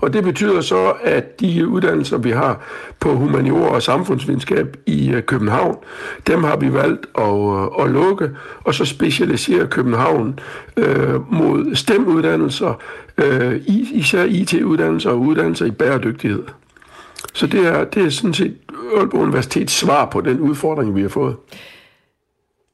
Og 0.01 0.13
det 0.13 0.25
betyder 0.25 0.61
så, 0.61 0.93
at 1.03 1.41
de 1.41 1.69
uddannelser, 1.69 2.19
vi 2.19 2.31
har 2.31 2.61
på 3.01 3.15
humaniora 3.15 3.75
og 3.75 3.83
samfundsvidenskab 3.83 4.77
i 4.87 5.11
øh, 5.11 5.23
København, 5.23 5.77
dem 6.27 6.45
har 6.45 6.57
vi 6.57 6.73
valgt 6.73 7.07
at, 7.19 7.25
øh, 7.25 7.85
at 7.85 7.91
lukke, 7.91 8.31
og 8.65 8.75
så 8.75 8.85
specialisere 8.85 9.67
København 9.67 10.39
øh, 10.77 11.33
mod 11.33 11.75
STEM-uddannelser, 11.75 12.75
øh, 13.19 13.61
især 13.93 14.25
IT-uddannelser 14.25 15.11
og 15.11 15.21
uddannelser 15.21 15.67
i 15.67 15.71
bæredygtighed. 15.71 16.43
Så 17.35 17.47
det 17.47 17.67
er, 17.67 17.85
det 17.85 18.05
er 18.05 18.11
sådan 18.11 18.35
set 18.35 18.57
Aalborg 18.97 19.21
Universitets 19.21 19.73
svar 19.73 20.11
på 20.11 20.21
den 20.21 20.41
udfordring, 20.41 20.97
vi 20.97 21.03
har 21.03 21.09
fået. 21.09 21.37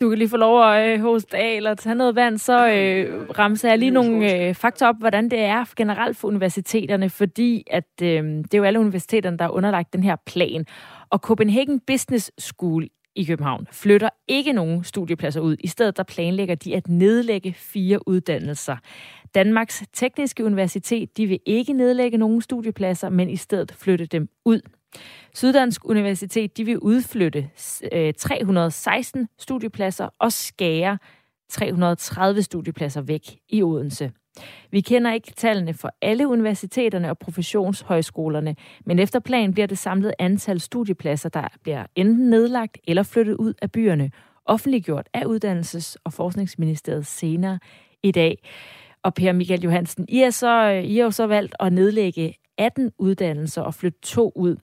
Du 0.00 0.08
kan 0.08 0.18
lige 0.18 0.28
få 0.28 0.36
lov 0.36 0.64
at 0.64 0.92
øh, 0.92 1.00
hoste 1.00 1.36
af 1.36 1.56
eller 1.56 1.74
tage 1.74 1.94
noget 1.94 2.14
vand, 2.14 2.38
så 2.38 2.68
øh, 2.68 3.30
ramser 3.38 3.68
jeg 3.68 3.78
lige 3.78 3.90
nogle 3.90 4.48
øh, 4.48 4.54
fakta 4.54 4.86
op, 4.88 4.96
hvordan 4.98 5.28
det 5.28 5.38
er 5.38 5.64
generelt 5.76 6.16
for 6.16 6.28
universiteterne, 6.28 7.10
fordi 7.10 7.64
at 7.70 8.02
øh, 8.02 8.24
det 8.24 8.54
er 8.54 8.58
jo 8.58 8.64
alle 8.64 8.80
universiteterne, 8.80 9.38
der 9.38 9.44
er 9.44 9.48
underlagt 9.48 9.92
den 9.92 10.02
her 10.02 10.16
plan. 10.26 10.66
Og 11.10 11.18
Copenhagen 11.18 11.80
Business 11.80 12.30
School 12.38 12.88
i 13.16 13.24
København 13.24 13.66
flytter 13.72 14.08
ikke 14.28 14.52
nogen 14.52 14.84
studiepladser 14.84 15.40
ud. 15.40 15.56
I 15.60 15.66
stedet 15.66 15.96
der 15.96 16.02
planlægger 16.02 16.54
de 16.54 16.76
at 16.76 16.88
nedlægge 16.88 17.54
fire 17.54 18.08
uddannelser. 18.08 18.76
Danmarks 19.34 19.84
Tekniske 19.92 20.44
Universitet 20.44 21.16
de 21.16 21.26
vil 21.26 21.40
ikke 21.46 21.72
nedlægge 21.72 22.18
nogen 22.18 22.42
studiepladser, 22.42 23.08
men 23.08 23.30
i 23.30 23.36
stedet 23.36 23.72
flytte 23.72 24.06
dem 24.06 24.28
ud. 24.44 24.60
Syddansk 25.34 25.84
Universitet 25.84 26.56
de 26.56 26.64
vil 26.64 26.78
udflytte 26.78 27.50
øh, 27.92 28.14
316 28.14 29.28
studiepladser 29.38 30.08
og 30.18 30.32
skære 30.32 30.98
330 31.50 32.42
studiepladser 32.42 33.00
væk 33.00 33.22
i 33.48 33.62
Odense. 33.62 34.12
Vi 34.70 34.80
kender 34.80 35.12
ikke 35.12 35.32
tallene 35.36 35.74
for 35.74 35.90
alle 36.02 36.28
universiteterne 36.28 37.10
og 37.10 37.18
professionshøjskolerne, 37.18 38.56
men 38.84 38.98
efter 38.98 39.20
planen 39.20 39.52
bliver 39.52 39.66
det 39.66 39.78
samlede 39.78 40.14
antal 40.18 40.60
studiepladser, 40.60 41.28
der 41.28 41.48
bliver 41.62 41.86
enten 41.94 42.30
nedlagt 42.30 42.78
eller 42.84 43.02
flyttet 43.02 43.34
ud 43.34 43.54
af 43.62 43.72
byerne, 43.72 44.10
offentliggjort 44.44 45.08
af 45.14 45.24
Uddannelses- 45.24 45.94
og 46.04 46.12
Forskningsministeriet 46.12 47.06
senere 47.06 47.58
i 48.02 48.10
dag. 48.10 48.38
Og 49.06 49.14
Per 49.14 49.32
Michael 49.32 49.62
Johansen, 49.62 50.04
I, 50.08 50.22
er 50.22 50.30
så, 50.30 50.68
I 50.84 50.96
har 50.96 51.04
jo 51.04 51.10
så 51.10 51.26
valgt 51.26 51.54
at 51.60 51.72
nedlægge 51.72 52.34
18 52.58 52.92
uddannelser 52.98 53.62
og 53.62 53.74
flytte 53.74 53.98
to 54.02 54.32
ud. 54.36 54.56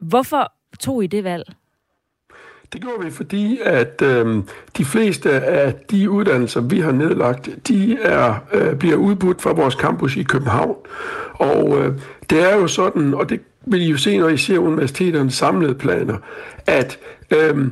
Hvorfor 0.00 0.52
tog 0.80 1.04
I 1.04 1.06
det 1.06 1.24
valg? 1.24 1.52
Det 2.72 2.80
gjorde 2.80 3.04
vi, 3.04 3.10
fordi 3.10 3.58
at 3.64 4.02
øh, 4.02 4.44
de 4.76 4.84
fleste 4.84 5.30
af 5.30 5.74
de 5.74 6.10
uddannelser, 6.10 6.60
vi 6.60 6.80
har 6.80 6.92
nedlagt, 6.92 7.48
de 7.68 7.98
er 8.02 8.34
øh, 8.52 8.76
bliver 8.76 8.96
udbudt 8.96 9.42
fra 9.42 9.52
vores 9.52 9.74
campus 9.74 10.16
i 10.16 10.22
København. 10.22 10.76
Og 11.32 11.78
øh, 11.78 11.94
det 12.30 12.52
er 12.52 12.56
jo 12.56 12.66
sådan, 12.66 13.14
og 13.14 13.28
det 13.30 13.40
vil 13.66 13.82
I 13.82 13.90
jo 13.90 13.96
se, 13.96 14.18
når 14.18 14.28
I 14.28 14.36
ser 14.36 14.58
universiteternes 14.58 15.34
samlede 15.34 15.74
planer, 15.74 16.16
at 16.66 16.98
øh, 17.30 17.66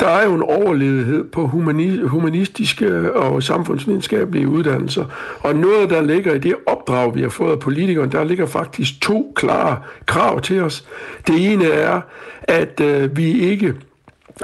der 0.00 0.06
er 0.06 0.24
jo 0.24 0.34
en 0.34 0.42
overledighed 0.42 1.24
på 1.24 1.46
humani- 1.46 2.06
humanistiske 2.06 3.12
og 3.12 3.42
samfundsvidenskabelige 3.42 4.48
uddannelser. 4.48 5.04
Og 5.40 5.56
noget, 5.56 5.90
der 5.90 6.02
ligger 6.02 6.34
i 6.34 6.38
det 6.38 6.54
opdrag, 6.66 7.14
vi 7.14 7.22
har 7.22 7.28
fået 7.28 7.52
af 7.52 7.58
politikerne, 7.58 8.12
der 8.12 8.24
ligger 8.24 8.46
faktisk 8.46 9.00
to 9.00 9.32
klare 9.36 9.78
krav 10.06 10.40
til 10.40 10.62
os. 10.62 10.84
Det 11.26 11.52
ene 11.52 11.64
er, 11.64 12.00
at 12.42 12.80
øh, 12.80 13.16
vi 13.16 13.32
ikke 13.32 13.74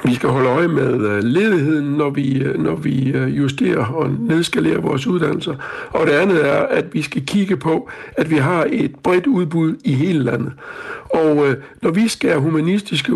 vi 0.05 0.15
skal 0.15 0.29
holde 0.29 0.49
øje 0.49 0.69
med 0.69 0.95
øh, 0.95 1.23
ledigheden, 1.23 1.85
når 1.85 2.11
vi, 2.11 2.43
øh, 2.43 2.63
når 2.63 2.75
vi 2.75 3.13
øh, 3.13 3.39
justerer 3.39 3.85
og 3.85 4.11
nedskalerer 4.11 4.81
vores 4.81 5.07
uddannelser. 5.07 5.55
Og 5.91 6.07
det 6.07 6.13
andet 6.13 6.47
er, 6.47 6.59
at 6.59 6.85
vi 6.93 7.03
skal 7.03 7.27
kigge 7.27 7.57
på, 7.57 7.91
at 8.17 8.31
vi 8.31 8.37
har 8.37 8.67
et 8.71 8.97
bredt 9.03 9.27
udbud 9.27 9.77
i 9.85 9.93
hele 9.93 10.23
landet. 10.25 10.53
Og 11.15 11.49
øh, 11.49 11.57
når 11.83 11.91
vi 11.91 12.09
skærer 12.09 12.39
humanistiske 12.39 13.15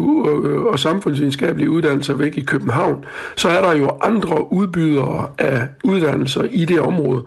og 0.68 0.78
samfundsvidenskabelige 0.78 1.70
uddannelser 1.70 2.14
væk 2.14 2.38
i 2.38 2.44
København, 2.44 3.04
så 3.36 3.48
er 3.48 3.60
der 3.60 3.74
jo 3.78 3.90
andre 4.02 4.52
udbydere 4.52 5.28
af 5.38 5.68
uddannelser 5.84 6.42
i 6.50 6.64
det 6.64 6.80
område. 6.80 7.22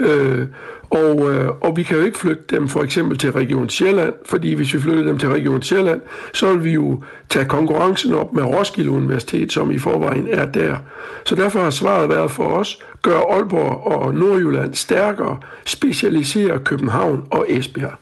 Øh, 0.00 0.46
og, 0.90 1.30
øh, 1.30 1.48
og 1.48 1.76
vi 1.76 1.82
kan 1.82 1.96
jo 1.96 2.04
ikke 2.04 2.18
flytte 2.18 2.44
dem 2.50 2.68
for 2.68 2.82
eksempel 2.82 3.18
til 3.18 3.32
Region 3.32 3.68
Sjælland, 3.68 4.12
fordi 4.26 4.54
hvis 4.54 4.74
vi 4.74 4.80
flytter 4.80 5.02
dem 5.02 5.18
til 5.18 5.28
Region 5.28 5.62
Sjælland, 5.62 6.00
så 6.34 6.52
vil 6.52 6.64
vi 6.64 6.72
jo 6.72 7.02
tage 7.28 7.44
konkurrencen 7.44 8.14
op 8.14 8.32
med 8.32 8.42
Roskilde 8.42 8.90
Universitet, 8.90 9.52
som 9.52 9.70
i 9.70 9.78
forvejen 9.78 10.28
er 10.30 10.46
der. 10.46 10.76
Så 11.24 11.34
derfor 11.34 11.60
har 11.60 11.70
svaret 11.70 12.08
været 12.08 12.30
for 12.30 12.44
os, 12.44 12.78
gør 13.02 13.18
Aalborg 13.18 13.86
og 13.86 14.14
Nordjylland 14.14 14.74
stærkere, 14.74 15.38
specialisere 15.64 16.58
København 16.58 17.24
og 17.30 17.46
Esbjerg. 17.48 17.94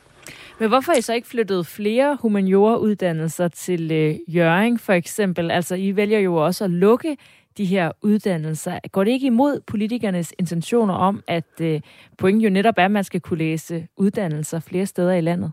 Men 0.58 0.68
hvorfor 0.68 0.92
er 0.92 0.96
I 0.96 1.00
så 1.00 1.14
ikke 1.14 1.28
flyttet 1.28 1.66
flere 1.66 2.18
humanioruddannelser 2.20 3.48
til 3.48 3.92
øh, 3.92 4.14
Jøring 4.36 4.80
for 4.80 4.92
eksempel? 4.92 5.50
Altså, 5.50 5.74
I 5.74 5.96
vælger 5.96 6.18
jo 6.18 6.34
også 6.34 6.64
at 6.64 6.70
lukke 6.70 7.16
de 7.58 7.64
her 7.64 7.92
uddannelser. 8.02 8.78
Går 8.92 9.04
det 9.04 9.10
ikke 9.10 9.26
imod 9.26 9.60
politikernes 9.60 10.34
intentioner 10.38 10.94
om, 10.94 11.22
at 11.28 11.60
øh, 11.60 11.80
pointen 12.18 12.40
jo 12.40 12.50
netop 12.50 12.74
er, 12.78 12.84
at 12.84 12.90
man 12.90 13.04
skal 13.04 13.20
kunne 13.20 13.38
læse 13.38 13.86
uddannelser 13.96 14.60
flere 14.60 14.86
steder 14.86 15.12
i 15.12 15.20
landet? 15.20 15.52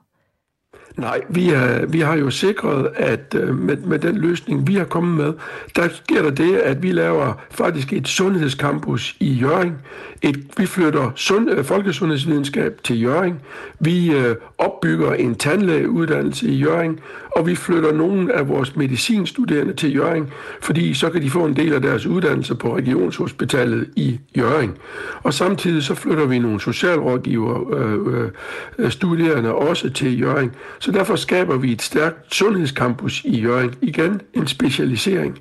Nej, 0.98 1.22
vi, 1.30 1.50
er, 1.50 1.86
vi 1.86 2.00
har 2.00 2.18
jo 2.18 2.30
sikret, 2.30 2.89
at 2.96 3.36
øh, 3.39 3.60
med, 3.60 3.77
med 3.77 4.00
den 4.00 4.18
løsning, 4.18 4.68
vi 4.68 4.75
har 4.75 4.86
kommet 4.86 5.18
med, 5.18 5.34
der 5.75 5.89
sker 5.89 6.22
der 6.22 6.30
det, 6.30 6.56
at 6.56 6.84
vi 6.84 6.92
laver 6.92 7.34
faktisk 7.51 7.94
et 7.94 8.08
sundhedscampus 8.08 9.15
i 9.20 9.34
Jøring. 9.34 9.77
Et, 10.22 10.39
vi 10.58 10.65
flytter 10.65 11.12
sund, 11.15 11.51
øh, 11.51 11.63
folkesundhedsvidenskab 11.63 12.80
til 12.84 13.01
Jøring. 13.01 13.42
Vi 13.80 14.12
øh, 14.12 14.36
opbygger 14.58 15.13
en 15.13 15.36
tandlægeuddannelse 15.36 16.48
i 16.48 16.56
Jøring, 16.56 17.00
og 17.36 17.48
vi 17.48 17.56
flytter 17.56 17.94
nogle 17.94 18.34
af 18.34 18.50
vores 18.50 18.75
medicinstuderende 18.75 19.74
til 19.74 19.96
Jøring, 19.96 20.34
fordi 20.62 20.94
så 20.94 21.10
kan 21.10 21.22
de 21.22 21.30
få 21.30 21.46
en 21.46 21.56
del 21.56 21.74
af 21.74 21.82
deres 21.82 22.06
uddannelse 22.06 22.56
på 22.56 22.75
Regionshospitalet 22.77 23.89
i 23.96 24.20
Jøring. 24.38 24.77
Og 25.24 25.34
samtidig 25.34 25.84
så 25.84 25.96
flytter 25.96 26.25
vi 26.25 26.39
nogle 26.39 26.62
socialrådgiver 26.62 27.74
øh, 27.77 28.24
øh, 28.24 28.30
øh 28.77 28.92
studerende 28.92 29.53
også 29.53 29.89
til 29.89 30.20
Jøring. 30.20 30.51
Så 30.79 30.91
derfor 30.91 31.15
skaber 31.15 31.58
vi 31.58 31.72
et 31.72 31.82
stærkt 31.82 32.36
sundhedscampus 32.36 33.22
i 33.24 33.41
Jørgen. 33.41 33.75
Igen 33.82 34.22
en 34.34 34.48
specialisering. 34.48 35.39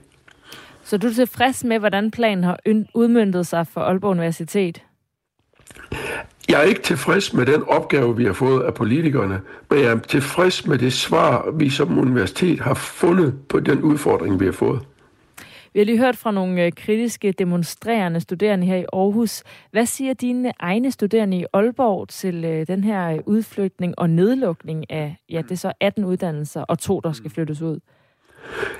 Så 0.84 0.96
du 0.96 1.06
er 1.06 1.12
tilfreds 1.12 1.64
med, 1.64 1.78
hvordan 1.78 2.10
planen 2.10 2.44
har 2.44 2.58
udmyndtet 2.94 3.46
sig 3.46 3.66
for 3.66 3.80
Aalborg 3.80 4.10
Universitet? 4.10 4.82
Jeg 6.48 6.60
er 6.60 6.64
ikke 6.64 6.82
tilfreds 6.82 7.34
med 7.34 7.46
den 7.46 7.62
opgave, 7.62 8.16
vi 8.16 8.24
har 8.24 8.32
fået 8.32 8.62
af 8.62 8.74
politikerne, 8.74 9.40
men 9.70 9.78
jeg 9.78 9.92
er 9.92 9.98
tilfreds 9.98 10.66
med 10.66 10.78
det 10.78 10.92
svar, 10.92 11.50
vi 11.58 11.70
som 11.70 11.98
universitet 11.98 12.60
har 12.60 12.74
fundet 12.74 13.34
på 13.48 13.60
den 13.60 13.82
udfordring, 13.82 14.40
vi 14.40 14.44
har 14.44 14.52
fået. 14.52 14.80
Vi 15.74 15.80
har 15.80 15.84
lige 15.84 15.98
hørt 15.98 16.16
fra 16.16 16.30
nogle 16.30 16.64
øh, 16.64 16.72
kritiske 16.72 17.32
demonstrerende 17.32 18.20
studerende 18.20 18.66
her 18.66 18.76
i 18.76 18.84
Aarhus. 18.92 19.42
Hvad 19.70 19.86
siger 19.86 20.14
dine 20.14 20.52
egne 20.58 20.90
studerende 20.90 21.36
i 21.36 21.44
Aalborg 21.52 22.08
til 22.08 22.44
øh, 22.44 22.66
den 22.66 22.84
her 22.84 23.08
øh, 23.08 23.18
udflytning 23.26 23.98
og 23.98 24.10
nedlukning 24.10 24.90
af, 24.90 25.16
ja, 25.30 25.42
det 25.42 25.50
er 25.50 25.56
så 25.56 25.72
18 25.80 26.04
uddannelser 26.04 26.62
og 26.62 26.78
to, 26.78 27.00
der 27.00 27.12
skal 27.12 27.30
flyttes 27.30 27.62
ud? 27.62 27.80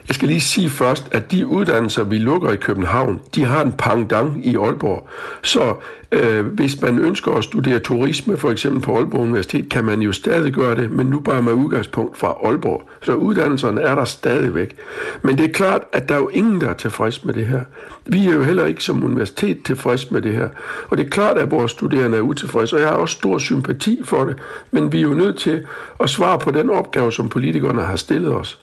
Jeg 0.09 0.15
skal 0.15 0.29
lige 0.29 0.41
sige 0.41 0.71
først, 0.71 1.09
at 1.11 1.33
de 1.33 1.47
uddannelser, 1.47 2.05
vi 2.05 2.19
lukker 2.19 2.51
i 2.53 2.57
København, 2.57 3.21
de 3.35 3.45
har 3.45 3.63
en 3.63 3.73
pangdang 3.73 4.47
i 4.47 4.57
Aalborg. 4.57 5.09
Så 5.43 5.75
øh, 6.13 6.47
hvis 6.47 6.81
man 6.81 6.99
ønsker 6.99 7.33
at 7.33 7.45
studere 7.45 7.79
turisme, 7.79 8.37
for 8.37 8.51
eksempel 8.51 8.81
på 8.83 8.97
Aalborg 8.97 9.21
Universitet, 9.21 9.69
kan 9.69 9.85
man 9.85 10.03
jo 10.03 10.13
stadig 10.13 10.53
gøre 10.53 10.77
det, 10.77 10.91
men 10.91 11.07
nu 11.07 11.21
bare 11.21 11.43
med 11.43 11.53
udgangspunkt 11.53 12.19
fra 12.19 12.37
Aalborg. 12.45 12.83
Så 13.03 13.15
uddannelserne 13.15 13.81
er 13.81 13.95
der 13.95 14.05
stadigvæk. 14.05 14.77
Men 15.23 15.39
det 15.39 15.45
er 15.45 15.53
klart, 15.53 15.83
at 15.93 16.09
der 16.09 16.15
er 16.15 16.19
jo 16.19 16.29
ingen, 16.29 16.61
der 16.61 16.69
er 16.69 16.75
tilfreds 16.75 17.25
med 17.25 17.35
det 17.35 17.47
her. 17.47 17.61
Vi 18.07 18.27
er 18.27 18.33
jo 18.33 18.43
heller 18.43 18.65
ikke 18.67 18.85
som 18.85 19.05
universitet 19.05 19.63
tilfreds 19.65 20.11
med 20.11 20.23
det 20.23 20.33
her. 20.33 20.49
Og 20.89 20.97
det 20.97 21.07
er 21.07 21.11
klart, 21.11 21.39
at 21.39 21.51
vores 21.51 21.71
studerende 21.71 22.19
er 22.19 22.23
utilfredse, 22.23 22.77
og 22.77 22.81
jeg 22.81 22.89
har 22.89 22.97
også 22.97 23.15
stor 23.15 23.39
sympati 23.39 24.01
for 24.05 24.25
det. 24.25 24.37
Men 24.71 24.93
vi 24.93 24.99
er 24.99 25.03
jo 25.03 25.15
nødt 25.15 25.39
til 25.39 25.67
at 26.01 26.11
svare 26.11 26.39
på 26.39 26.51
den 26.51 26.71
opgave, 26.71 27.13
som 27.13 27.29
politikerne 27.29 27.83
har 27.83 27.97
stillet 27.97 28.35
os. 28.35 28.59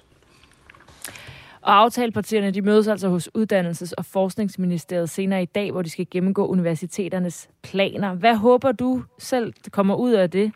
Og 1.69 1.75
aftalepartierne 1.77 2.51
de 2.51 2.61
mødes 2.61 2.87
altså 2.87 3.09
hos 3.09 3.29
Uddannelses- 3.37 3.91
og 3.97 4.05
Forskningsministeriet 4.05 5.09
senere 5.09 5.43
i 5.43 5.45
dag, 5.45 5.71
hvor 5.71 5.81
de 5.81 5.89
skal 5.89 6.07
gennemgå 6.11 6.47
universiteternes 6.47 7.49
planer. 7.63 8.13
Hvad 8.13 8.35
håber 8.35 8.71
du 8.71 9.03
selv 9.19 9.53
kommer 9.71 9.95
ud 9.95 10.11
af 10.11 10.29
det? 10.29 10.51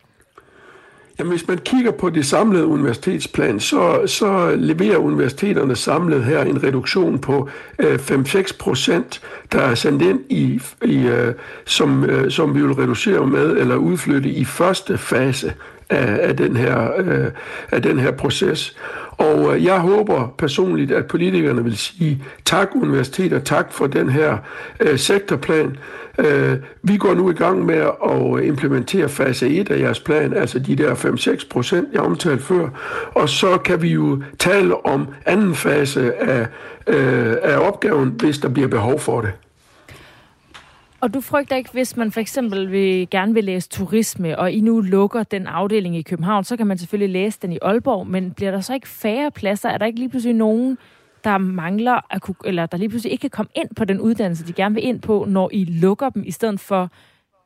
Jamen, 1.18 1.30
hvis 1.30 1.48
man 1.48 1.58
kigger 1.58 1.90
på 1.90 2.10
det 2.10 2.26
samlede 2.26 2.66
universitetsplan, 2.66 3.60
så, 3.60 4.02
så 4.06 4.56
leverer 4.56 4.96
universiteterne 4.96 5.76
samlet 5.76 6.24
her 6.24 6.42
en 6.42 6.62
reduktion 6.62 7.18
på 7.18 7.48
øh, 7.78 7.94
5-6 7.94 8.58
procent, 8.58 9.20
der 9.52 9.60
er 9.60 9.74
sendt 9.74 10.02
ind 10.02 10.20
i, 10.28 10.60
i 10.84 11.06
øh, 11.06 11.34
som, 11.66 12.04
øh, 12.04 12.30
som 12.30 12.54
vi 12.54 12.62
vil 12.62 12.72
reducere 12.72 13.26
med 13.26 13.56
eller 13.56 13.76
udflytte 13.76 14.28
i 14.28 14.44
første 14.44 14.98
fase 14.98 15.54
af, 15.90 16.28
af, 16.28 16.36
den, 16.36 16.56
her, 16.56 16.92
øh, 16.98 17.30
af 17.72 17.82
den 17.82 17.98
her 17.98 18.10
proces. 18.10 18.76
Og 19.24 19.56
øh, 19.56 19.64
jeg 19.64 19.78
håber 19.80 20.34
personligt, 20.38 20.92
at 20.92 21.06
politikerne 21.06 21.64
vil 21.64 21.76
sige 21.76 22.22
tak 22.44 22.68
universiteter, 22.74 23.38
tak 23.38 23.72
for 23.72 23.86
den 23.86 24.08
her 24.08 24.38
øh, 24.80 24.98
sektorplan. 24.98 25.76
Øh, 26.18 26.56
vi 26.82 26.96
går 26.96 27.14
nu 27.14 27.30
i 27.30 27.34
gang 27.34 27.66
med 27.66 27.90
at 28.04 28.38
øh, 28.38 28.46
implementere 28.46 29.08
fase 29.08 29.48
1 29.48 29.70
af 29.70 29.78
jeres 29.78 30.00
plan, 30.00 30.32
altså 30.32 30.58
de 30.58 30.76
der 30.76 30.94
5-6 30.94 31.48
procent, 31.50 31.88
jeg 31.92 32.00
omtalte 32.00 32.42
før. 32.42 32.68
Og 33.14 33.28
så 33.28 33.58
kan 33.58 33.82
vi 33.82 33.88
jo 33.88 34.22
tale 34.38 34.86
om 34.86 35.08
anden 35.26 35.54
fase 35.54 36.14
af, 36.14 36.46
øh, 36.86 37.36
af 37.42 37.58
opgaven, 37.68 38.08
hvis 38.08 38.38
der 38.38 38.48
bliver 38.48 38.68
behov 38.68 39.00
for 39.00 39.20
det. 39.20 39.32
Og 41.04 41.14
du 41.14 41.20
frygter 41.20 41.56
ikke, 41.56 41.70
hvis 41.72 41.96
man 41.96 42.12
for 42.12 42.20
eksempel 42.20 42.70
vil, 42.72 43.10
gerne 43.10 43.34
vil 43.34 43.44
læse 43.44 43.68
turisme, 43.68 44.38
og 44.38 44.52
I 44.52 44.60
nu 44.60 44.80
lukker 44.80 45.22
den 45.22 45.46
afdeling 45.46 45.96
i 45.96 46.02
København, 46.02 46.44
så 46.44 46.56
kan 46.56 46.66
man 46.66 46.78
selvfølgelig 46.78 47.12
læse 47.12 47.38
den 47.42 47.52
i 47.52 47.58
Aalborg, 47.62 48.06
men 48.06 48.32
bliver 48.32 48.50
der 48.50 48.60
så 48.60 48.74
ikke 48.74 48.88
færre 48.88 49.30
pladser? 49.30 49.68
Er 49.68 49.78
der 49.78 49.86
ikke 49.86 49.98
lige 49.98 50.08
pludselig 50.08 50.34
nogen, 50.34 50.78
der 51.24 51.38
mangler, 51.38 52.00
at 52.10 52.22
kunne, 52.22 52.34
eller 52.44 52.66
der 52.66 52.76
lige 52.76 52.88
pludselig 52.88 53.12
ikke 53.12 53.20
kan 53.20 53.30
komme 53.30 53.50
ind 53.54 53.68
på 53.76 53.84
den 53.84 54.00
uddannelse, 54.00 54.46
de 54.46 54.52
gerne 54.52 54.74
vil 54.74 54.84
ind 54.84 55.00
på, 55.00 55.24
når 55.28 55.50
I 55.52 55.64
lukker 55.64 56.08
dem, 56.08 56.22
i 56.26 56.30
stedet 56.30 56.60
for 56.60 56.90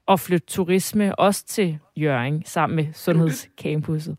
at 0.08 0.20
flytte 0.20 0.46
turisme 0.46 1.18
også 1.18 1.46
til 1.46 1.78
Jøring 1.96 2.42
sammen 2.46 2.76
med 2.76 2.86
Sundhedscampusset? 2.94 4.16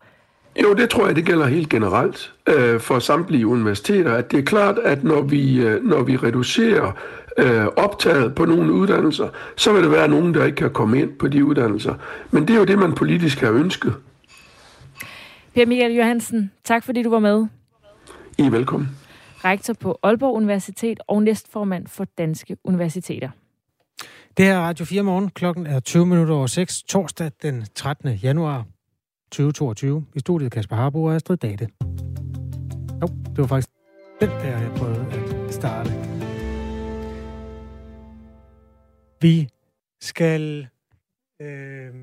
Jo, 0.63 0.73
det 0.73 0.89
tror 0.89 1.07
jeg, 1.07 1.15
det 1.15 1.25
gælder 1.25 1.45
helt 1.45 1.69
generelt 1.69 2.33
øh, 2.47 2.79
for 2.79 2.99
samtlige 2.99 3.47
universiteter, 3.47 4.13
at 4.13 4.31
det 4.31 4.39
er 4.39 4.43
klart, 4.43 4.79
at 4.79 5.03
når 5.03 5.21
vi, 5.21 5.59
øh, 5.59 5.83
når 5.83 6.03
vi 6.03 6.17
reducerer 6.17 6.91
øh, 7.37 7.65
optaget 7.65 8.35
på 8.35 8.45
nogle 8.45 8.73
uddannelser, 8.73 9.29
så 9.55 9.73
vil 9.73 9.83
der 9.83 9.89
være 9.89 10.07
nogen, 10.07 10.33
der 10.33 10.45
ikke 10.45 10.55
kan 10.55 10.73
komme 10.73 11.01
ind 11.01 11.11
på 11.11 11.27
de 11.27 11.45
uddannelser. 11.45 11.93
Men 12.31 12.47
det 12.47 12.53
er 12.53 12.59
jo 12.59 12.65
det, 12.65 12.79
man 12.79 12.93
politisk 12.93 13.41
har 13.41 13.51
ønsket. 13.51 13.93
Per 15.53 15.65
Michael 15.65 15.95
Johansen, 15.95 16.51
tak 16.63 16.83
fordi 16.83 17.03
du 17.03 17.09
var 17.09 17.19
med. 17.19 17.45
I 18.37 18.41
er 18.41 18.49
velkommen. 18.49 18.89
Rektor 19.45 19.73
på 19.73 19.99
Aalborg 20.03 20.35
Universitet 20.35 20.99
og 21.07 21.23
næstformand 21.23 21.87
for 21.87 22.05
Danske 22.17 22.57
Universiteter. 22.63 23.29
Det 24.37 24.45
her 24.45 24.53
er 24.53 24.59
Radio 24.59 24.85
4 24.85 25.03
morgen. 25.03 25.29
Klokken 25.29 25.67
er 25.67 25.79
20 25.79 26.05
minutter 26.05 26.35
over 26.35 26.47
6. 26.47 26.83
Torsdag 26.83 27.31
den 27.41 27.65
13. 27.75 28.09
januar 28.09 28.65
2022. 29.31 30.05
I 30.15 30.19
studiet 30.19 30.51
Kasper 30.51 30.75
Harbo 30.75 31.03
og 31.03 31.15
Astrid 31.15 31.37
Date. 31.37 31.67
Jo, 33.01 33.07
det 33.07 33.37
var 33.37 33.47
faktisk 33.47 33.69
den 34.19 34.29
der, 34.29 34.59
jeg 34.59 34.71
prøvede 34.75 35.05
at 35.47 35.53
starte. 35.53 36.18
Vi 39.21 39.49
skal 40.01 40.67
øh, 41.41 41.93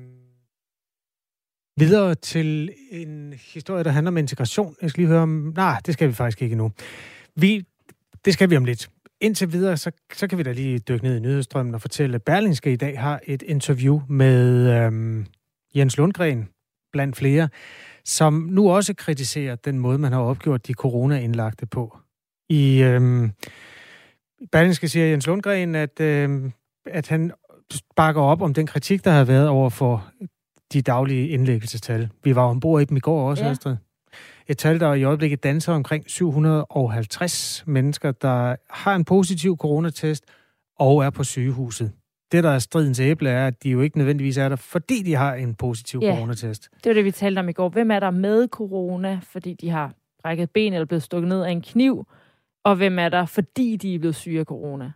videre 1.77 2.15
til 2.15 2.71
en 2.91 3.33
historie, 3.33 3.83
der 3.83 3.91
handler 3.91 4.11
om 4.11 4.17
integration. 4.17 4.75
Jeg 4.81 4.89
skal 4.89 5.01
lige 5.01 5.09
høre 5.09 5.21
om... 5.21 5.53
Nej, 5.55 5.81
det 5.85 5.93
skal 5.93 6.07
vi 6.07 6.13
faktisk 6.13 6.41
ikke 6.41 6.55
nu. 6.55 6.71
Vi, 7.35 7.65
det 8.25 8.33
skal 8.33 8.49
vi 8.49 8.57
om 8.57 8.65
lidt. 8.65 8.89
Indtil 9.21 9.51
videre, 9.51 9.77
så, 9.77 9.91
så 10.13 10.27
kan 10.27 10.37
vi 10.37 10.43
da 10.43 10.51
lige 10.51 10.79
dykke 10.79 11.05
ned 11.05 11.17
i 11.17 11.19
nyhedsstrømmen 11.19 11.75
og 11.75 11.81
fortælle, 11.81 12.15
at 12.15 12.23
Berlingske 12.23 12.71
i 12.71 12.75
dag 12.75 12.99
har 12.99 13.21
et 13.23 13.41
interview 13.41 14.01
med 14.09 14.69
øh, 14.73 15.25
Jens 15.75 15.97
Lundgren, 15.97 16.49
blandt 16.91 17.17
flere, 17.17 17.49
som 18.05 18.33
nu 18.33 18.71
også 18.71 18.93
kritiserer 18.93 19.55
den 19.55 19.79
måde, 19.79 19.97
man 19.97 20.11
har 20.11 20.19
opgjort 20.19 20.67
de 20.67 20.73
corona-indlagte 20.73 21.65
på. 21.65 21.97
I 22.49 22.81
øh, 22.83 23.29
Berlingske 24.51 24.87
siger 24.89 25.05
Jens 25.05 25.27
Lundgren, 25.27 25.75
at, 25.75 25.99
øh, 25.99 26.51
at 26.91 27.07
han 27.07 27.31
bakker 27.95 28.21
op 28.21 28.41
om 28.41 28.53
den 28.53 28.67
kritik, 28.67 29.05
der 29.05 29.11
har 29.11 29.23
været 29.23 29.47
over 29.47 29.69
for 29.69 30.07
de 30.73 30.81
daglige 30.81 31.27
indlæggelsestal. 31.27 32.09
Vi 32.23 32.35
var 32.35 32.43
ombord 32.43 32.81
i 32.81 32.85
dem 32.85 32.97
i 32.97 32.99
går 32.99 33.29
også, 33.29 33.43
ja. 33.43 33.51
Astrid. 33.51 33.75
Et 34.47 34.57
tal, 34.57 34.79
der 34.79 34.93
i 34.93 35.03
øjeblikket 35.03 35.43
danser 35.43 35.73
omkring 35.73 36.03
750 36.07 37.63
mennesker, 37.67 38.11
der 38.11 38.55
har 38.69 38.95
en 38.95 39.05
positiv 39.05 39.57
coronatest 39.57 40.25
og 40.79 41.05
er 41.05 41.09
på 41.09 41.23
sygehuset. 41.23 41.91
Det, 42.31 42.43
der 42.43 42.49
er 42.49 42.59
stridens 42.59 42.99
æble, 42.99 43.29
er, 43.29 43.47
at 43.47 43.63
de 43.63 43.69
jo 43.69 43.81
ikke 43.81 43.97
nødvendigvis 43.97 44.37
er 44.37 44.49
der, 44.49 44.55
fordi 44.55 45.03
de 45.03 45.15
har 45.15 45.33
en 45.33 45.55
positiv 45.55 45.99
ja, 46.03 46.15
coronatest. 46.15 46.69
det 46.83 46.89
var 46.89 46.93
det, 46.93 47.05
vi 47.05 47.11
talte 47.11 47.39
om 47.39 47.49
i 47.49 47.51
går. 47.51 47.69
Hvem 47.69 47.91
er 47.91 47.99
der 47.99 48.11
med 48.11 48.47
corona, 48.47 49.19
fordi 49.23 49.53
de 49.53 49.69
har 49.69 49.93
brækket 50.21 50.51
ben 50.51 50.73
eller 50.73 50.85
blevet 50.85 51.03
stukket 51.03 51.29
ned 51.29 51.43
af 51.43 51.51
en 51.51 51.61
kniv? 51.61 52.07
Og 52.63 52.75
hvem 52.75 52.99
er 52.99 53.09
der, 53.09 53.25
fordi 53.25 53.75
de 53.75 53.95
er 53.95 53.99
blevet 53.99 54.15
syge 54.15 54.39
af 54.39 54.45
corona? 54.45 54.91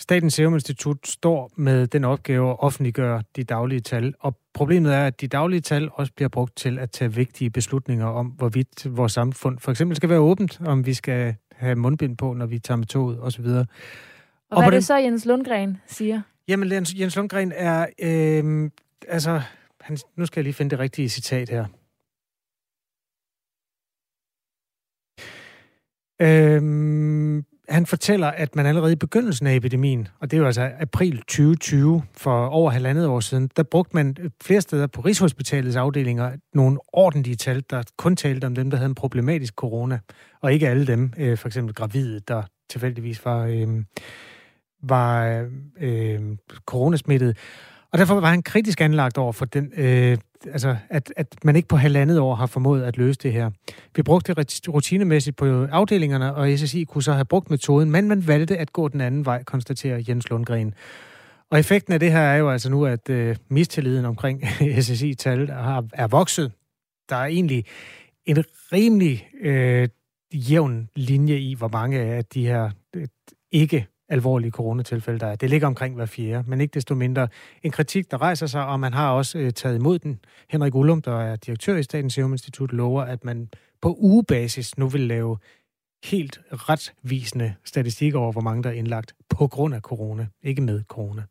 Statens 0.00 0.34
Serum 0.34 0.54
Institut 0.54 1.06
står 1.06 1.50
med 1.56 1.86
den 1.86 2.04
opgave 2.04 2.50
at 2.50 2.56
offentliggøre 2.58 3.22
de 3.36 3.44
daglige 3.44 3.80
tal, 3.80 4.14
og 4.20 4.36
problemet 4.54 4.94
er, 4.94 5.06
at 5.06 5.20
de 5.20 5.28
daglige 5.28 5.60
tal 5.60 5.90
også 5.92 6.12
bliver 6.12 6.28
brugt 6.28 6.56
til 6.56 6.78
at 6.78 6.90
tage 6.90 7.14
vigtige 7.14 7.50
beslutninger 7.50 8.06
om, 8.06 8.26
hvorvidt 8.26 8.96
vores 8.96 9.12
samfund 9.12 9.58
for 9.58 9.70
eksempel 9.70 9.96
skal 9.96 10.08
være 10.08 10.18
åbent, 10.18 10.60
om 10.66 10.86
vi 10.86 10.94
skal 10.94 11.34
have 11.52 11.76
mundbind 11.76 12.16
på, 12.16 12.32
når 12.32 12.46
vi 12.46 12.58
tager 12.58 12.76
med 12.76 12.86
toget 12.86 13.20
osv. 13.20 13.44
Og, 13.44 13.66
og 14.50 14.56
hvad 14.56 14.66
er 14.66 14.70
det 14.70 14.72
den... 14.72 14.82
så, 14.82 14.96
Jens 14.96 15.26
Lundgren 15.26 15.78
siger? 15.86 16.22
Jamen, 16.48 16.72
Jens 16.72 17.16
Lundgren 17.16 17.52
er... 17.54 17.86
Øh, 18.02 18.70
altså, 19.08 19.40
han, 19.80 19.98
nu 20.16 20.26
skal 20.26 20.40
jeg 20.40 20.44
lige 20.44 20.54
finde 20.54 20.70
det 20.70 20.78
rigtige 20.78 21.08
citat 21.08 21.48
her. 21.48 21.64
Øhm, 26.20 27.44
han 27.68 27.86
fortæller, 27.86 28.26
at 28.26 28.56
man 28.56 28.66
allerede 28.66 28.92
i 28.92 28.96
begyndelsen 28.96 29.46
af 29.46 29.54
epidemien, 29.56 30.08
og 30.20 30.30
det 30.30 30.36
er 30.36 30.40
jo 30.40 30.46
altså 30.46 30.70
april 30.80 31.18
2020, 31.18 32.02
for 32.16 32.46
over 32.46 32.70
halvandet 32.70 33.06
år 33.06 33.20
siden, 33.20 33.50
der 33.56 33.62
brugte 33.62 33.96
man 33.96 34.16
øh, 34.20 34.30
flere 34.42 34.60
steder 34.60 34.86
på 34.86 35.00
Rigshospitalets 35.00 35.76
afdelinger 35.76 36.32
nogle 36.54 36.78
ordentlige 36.92 37.36
tal, 37.36 37.64
der 37.70 37.82
kun 37.96 38.16
talte 38.16 38.44
om 38.44 38.54
dem, 38.54 38.70
der 38.70 38.76
havde 38.76 38.88
en 38.88 38.94
problematisk 38.94 39.54
corona, 39.54 39.98
og 40.40 40.52
ikke 40.52 40.68
alle 40.68 40.86
dem, 40.86 41.12
øh, 41.18 41.38
for 41.38 41.48
eksempel 41.48 41.74
gravide, 41.74 42.20
der 42.28 42.42
tilfældigvis 42.70 43.24
var, 43.24 43.44
øh, 43.44 43.68
var 44.82 45.46
øh, 45.80 46.20
coronasmittet. 46.66 47.36
Og 47.92 47.98
derfor 47.98 48.20
var 48.20 48.30
han 48.30 48.42
kritisk 48.42 48.80
anlagt 48.80 49.18
over 49.18 49.32
for 49.32 49.44
den, 49.44 49.72
øh, 49.76 50.18
altså, 50.46 50.76
at, 50.90 51.12
at 51.16 51.44
man 51.44 51.56
ikke 51.56 51.68
på 51.68 51.76
halvandet 51.76 52.18
år 52.18 52.34
har 52.34 52.46
formået 52.46 52.82
at 52.82 52.96
løse 52.96 53.18
det 53.22 53.32
her. 53.32 53.50
Vi 53.96 54.02
brugte 54.02 54.34
det 54.34 54.68
rutinemæssigt 54.68 55.36
på 55.36 55.64
afdelingerne, 55.64 56.34
og 56.34 56.58
SSI 56.58 56.84
kunne 56.84 57.02
så 57.02 57.12
have 57.12 57.24
brugt 57.24 57.50
metoden, 57.50 57.90
men 57.90 58.08
man 58.08 58.26
valgte 58.26 58.56
at 58.56 58.72
gå 58.72 58.88
den 58.88 59.00
anden 59.00 59.24
vej, 59.24 59.42
konstaterer 59.42 60.02
Jens 60.08 60.30
Lundgren. 60.30 60.74
Og 61.50 61.58
effekten 61.58 61.92
af 61.92 62.00
det 62.00 62.12
her 62.12 62.20
er 62.20 62.36
jo 62.36 62.50
altså 62.50 62.70
nu, 62.70 62.86
at 62.86 63.10
øh, 63.10 63.36
mistilliden 63.48 64.04
omkring 64.04 64.44
SSI-tal 64.82 65.48
er 65.92 66.06
vokset. 66.06 66.52
Der 67.08 67.16
er 67.16 67.26
egentlig 67.26 67.64
en 68.26 68.44
rimelig 68.72 69.28
øh, 69.40 69.88
jævn 70.32 70.88
linje 70.96 71.38
i, 71.38 71.54
hvor 71.54 71.68
mange 71.68 72.00
af 72.00 72.24
de 72.24 72.46
her 72.46 72.70
øh, 72.96 73.06
ikke 73.52 73.86
alvorlige 74.08 74.50
coronatilfælde, 74.50 75.20
der 75.20 75.26
er. 75.26 75.36
Det 75.36 75.50
ligger 75.50 75.66
omkring 75.66 75.94
hver 75.94 76.06
fjerde, 76.06 76.50
men 76.50 76.60
ikke 76.60 76.74
desto 76.74 76.94
mindre 76.94 77.28
en 77.62 77.70
kritik, 77.70 78.10
der 78.10 78.22
rejser 78.22 78.46
sig, 78.46 78.66
og 78.66 78.80
man 78.80 78.94
har 78.94 79.10
også 79.10 79.38
øh, 79.38 79.52
taget 79.52 79.76
imod 79.76 79.98
den. 79.98 80.20
Henrik 80.50 80.74
Ullum, 80.74 81.02
der 81.02 81.20
er 81.20 81.36
direktør 81.36 81.76
i 81.76 81.82
Statens 81.82 82.14
Serum 82.14 82.32
Institut, 82.32 82.72
lover, 82.72 83.02
at 83.02 83.24
man 83.24 83.48
på 83.82 83.96
ugebasis 83.98 84.78
nu 84.78 84.88
vil 84.88 85.00
lave 85.00 85.38
helt 86.04 86.40
retvisende 86.52 87.54
statistik 87.64 88.14
over, 88.14 88.32
hvor 88.32 88.40
mange 88.40 88.62
der 88.62 88.68
er 88.68 88.74
indlagt 88.74 89.14
på 89.28 89.46
grund 89.46 89.74
af 89.74 89.80
corona, 89.80 90.26
ikke 90.42 90.62
med 90.62 90.82
corona. 90.88 91.22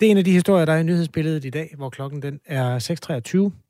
Det 0.00 0.06
er 0.06 0.10
en 0.10 0.18
af 0.18 0.24
de 0.24 0.32
historier, 0.32 0.64
der 0.64 0.72
er 0.72 0.78
i 0.78 0.82
nyhedsbilledet 0.82 1.44
i 1.44 1.50
dag, 1.50 1.74
hvor 1.76 1.90
klokken 1.90 2.22
den 2.22 2.40
er 2.44 2.78
6.23. 3.48 3.63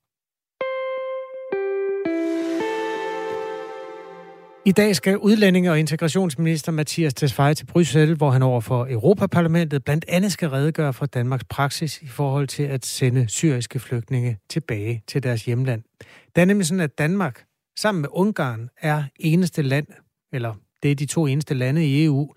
I 4.66 4.72
dag 4.72 4.96
skal 4.96 5.18
udlændinge- 5.18 5.70
og 5.70 5.79
integrationsminister 5.79 6.72
Mathias 6.72 7.14
Tesfaye 7.14 7.55
til 7.55 7.66
Bruxelles, 7.66 8.16
hvor 8.16 8.31
han 8.31 8.42
over 8.42 8.61
for 8.61 8.87
Europaparlamentet 8.90 9.85
blandt 9.85 10.05
andet 10.09 10.33
skal 10.33 10.48
redegøre 10.48 10.92
for 10.92 11.07
Danmarks 11.07 11.44
praksis 11.44 12.03
i 12.03 12.07
forhold 12.07 12.48
til 12.48 12.62
at 12.62 12.87
sende 12.87 13.29
syriske 13.29 13.79
flygtninge 13.79 14.38
tilbage 14.48 15.03
til 15.07 15.22
deres 15.22 15.44
hjemland. 15.44 15.83
Det 16.37 16.42
er 16.42 16.44
nemlig 16.44 16.66
sådan, 16.66 16.81
at 16.81 16.98
Danmark 16.98 17.44
sammen 17.79 18.00
med 18.00 18.09
Ungarn 18.12 18.68
er 18.81 19.05
eneste 19.20 19.62
land, 19.62 19.87
eller 20.33 20.55
det 20.83 20.90
er 20.90 20.94
de 20.94 21.07
to 21.07 21.27
eneste 21.27 21.55
lande 21.55 21.87
i 21.87 22.05
EU, 22.05 22.35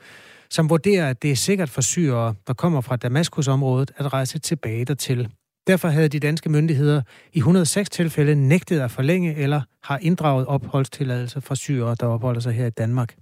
som 0.50 0.70
vurderer, 0.70 1.10
at 1.10 1.22
det 1.22 1.32
er 1.32 1.36
sikkert 1.36 1.70
for 1.70 1.82
syrere, 1.82 2.36
der 2.48 2.54
kommer 2.54 2.82
fra 2.82 2.96
Damaskusområdet, 2.96 3.92
at 3.98 4.14
rejse 4.14 4.40
tilbage 4.40 4.86
dertil. 4.86 5.30
Derfor 5.68 5.88
havde 5.88 6.10
de 6.10 6.20
danske 6.20 6.50
myndigheder 6.50 7.02
i 7.34 7.38
106 7.38 7.90
tilfælde 7.90 8.36
nægtet 8.36 8.80
at 8.80 8.92
forlænge 8.92 9.36
eller 9.36 9.62
har 9.84 9.98
inddraget 10.02 10.46
opholdstilladelser 10.46 11.40
fra 11.40 11.56
syrere, 11.56 11.96
der 12.00 12.08
opholder 12.08 12.40
sig 12.40 12.54
her 12.54 12.66
i 12.66 12.70
Danmark. 12.70 13.16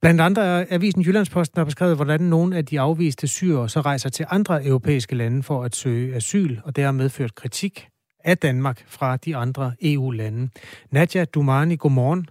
Blandt 0.00 0.20
andre 0.20 0.44
er 0.44 0.66
avisen 0.70 1.02
Jyllandsposten 1.02 1.58
har 1.58 1.64
beskrevet, 1.64 1.96
hvordan 1.96 2.20
nogle 2.20 2.56
af 2.56 2.66
de 2.66 2.80
afviste 2.80 3.28
syrere 3.28 3.68
så 3.68 3.80
rejser 3.80 4.08
til 4.10 4.26
andre 4.28 4.66
europæiske 4.66 5.14
lande 5.14 5.42
for 5.42 5.64
at 5.64 5.76
søge 5.76 6.14
asyl, 6.14 6.56
og 6.64 6.76
det 6.76 6.84
har 6.84 6.92
medført 6.92 7.34
kritik 7.34 7.88
af 8.24 8.38
Danmark 8.38 8.84
fra 8.86 9.16
de 9.16 9.36
andre 9.36 9.72
EU-lande. 9.82 10.48
Nadja 10.90 11.24
Dumani, 11.24 11.76
godmorgen. 11.76 12.26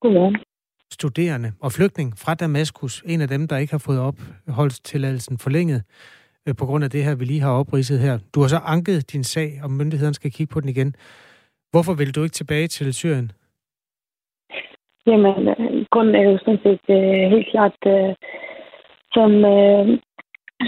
Godmorgen. 0.00 0.36
Studerende 0.92 1.52
og 1.60 1.72
flygtning 1.72 2.18
fra 2.18 2.34
Damaskus, 2.34 3.02
en 3.06 3.20
af 3.20 3.28
dem, 3.28 3.48
der 3.48 3.56
ikke 3.56 3.72
har 3.72 3.78
fået 3.78 3.98
opholdstilladelsen 3.98 5.38
forlænget 5.38 5.82
øh, 6.48 6.54
på 6.58 6.64
grund 6.66 6.84
af 6.84 6.90
det 6.90 7.04
her, 7.04 7.14
vi 7.14 7.24
lige 7.24 7.40
har 7.40 7.52
opridset 7.60 8.00
her. 8.00 8.18
Du 8.34 8.40
har 8.40 8.48
så 8.48 8.60
anket 8.74 9.12
din 9.12 9.24
sag, 9.24 9.48
og 9.64 9.70
myndighederne 9.70 10.14
skal 10.14 10.30
kigge 10.30 10.52
på 10.52 10.60
den 10.60 10.68
igen. 10.68 10.94
Hvorfor 11.72 11.94
vil 11.94 12.14
du 12.14 12.22
ikke 12.22 12.40
tilbage 12.40 12.68
til 12.68 12.94
Syrien? 12.94 13.32
Jamen, 15.06 15.48
øh, 15.48 15.86
grunden 15.90 16.14
er 16.14 16.24
jo 16.30 16.38
sådan 16.38 16.62
set 16.66 16.84
øh, 16.98 17.30
helt 17.34 17.48
klart, 17.52 17.78
øh, 17.86 18.14
som, 19.16 19.30
øh, 19.54 19.84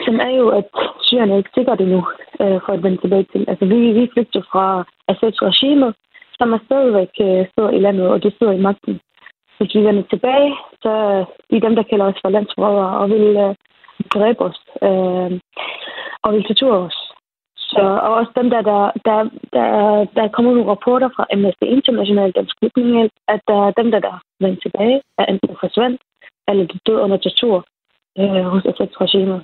som 0.06 0.16
er 0.26 0.32
jo, 0.40 0.46
at 0.48 0.68
Syrien 1.06 1.30
er 1.30 1.36
ikke 1.36 1.56
sikkert 1.56 1.80
endnu 1.80 2.00
øh, 2.42 2.58
for 2.64 2.72
at 2.72 2.82
vende 2.82 3.00
tilbage 3.00 3.26
til. 3.32 3.44
Altså, 3.48 3.64
vi, 3.72 3.78
vi 3.98 4.10
flygter 4.12 4.42
fra 4.52 4.66
Assads 5.08 5.42
regimet, 5.42 5.94
som 6.38 6.52
er 6.52 6.60
stadigvæk 6.66 7.12
øh, 7.26 7.42
sidder 7.52 7.70
i 7.70 7.80
landet, 7.86 8.06
og 8.08 8.22
de 8.22 8.30
sidder 8.38 8.52
i 8.52 8.64
magten. 8.68 9.00
Hvis 9.58 9.74
vi 9.74 9.80
vender 9.88 10.02
tilbage, 10.10 10.50
så 10.82 10.88
er 10.88 11.24
de 11.50 11.60
dem, 11.66 11.74
der 11.76 11.88
kalder 11.90 12.06
os 12.10 12.20
for 12.22 12.30
landsbrødre, 12.30 12.88
og 13.00 13.10
vil 13.10 13.26
øh, 13.46 13.54
dræbe 14.14 14.40
os 14.48 14.58
øh, 14.82 15.30
og 16.24 16.32
vil 16.32 16.64
os. 16.86 16.96
Så, 17.58 17.84
og 18.06 18.10
også 18.18 18.32
dem, 18.40 18.50
der, 18.50 18.62
der, 18.70 18.80
der, 19.06 19.18
der, 19.54 19.66
der 20.14 20.22
er 20.24 20.34
kommet 20.34 20.54
nogle 20.54 20.70
rapporter 20.70 21.08
fra 21.16 21.26
Amnesty 21.32 21.66
International, 21.76 22.32
Dansk 22.32 22.54
Flygtningehjælp, 22.58 23.12
at 23.28 23.40
der 23.48 23.58
er 23.66 23.70
dem, 23.80 23.90
der, 23.90 24.00
der 24.00 24.14
vendt 24.40 24.62
tilbage, 24.62 25.00
er 25.18 25.24
enten 25.24 25.56
forsvandt, 25.60 26.00
eller 26.48 26.64
de 26.66 26.78
døde 26.86 27.00
under 27.04 27.16
tortur 27.16 27.56
øh, 28.18 28.44
hos 28.52 28.62
FN-regimet. 28.76 29.40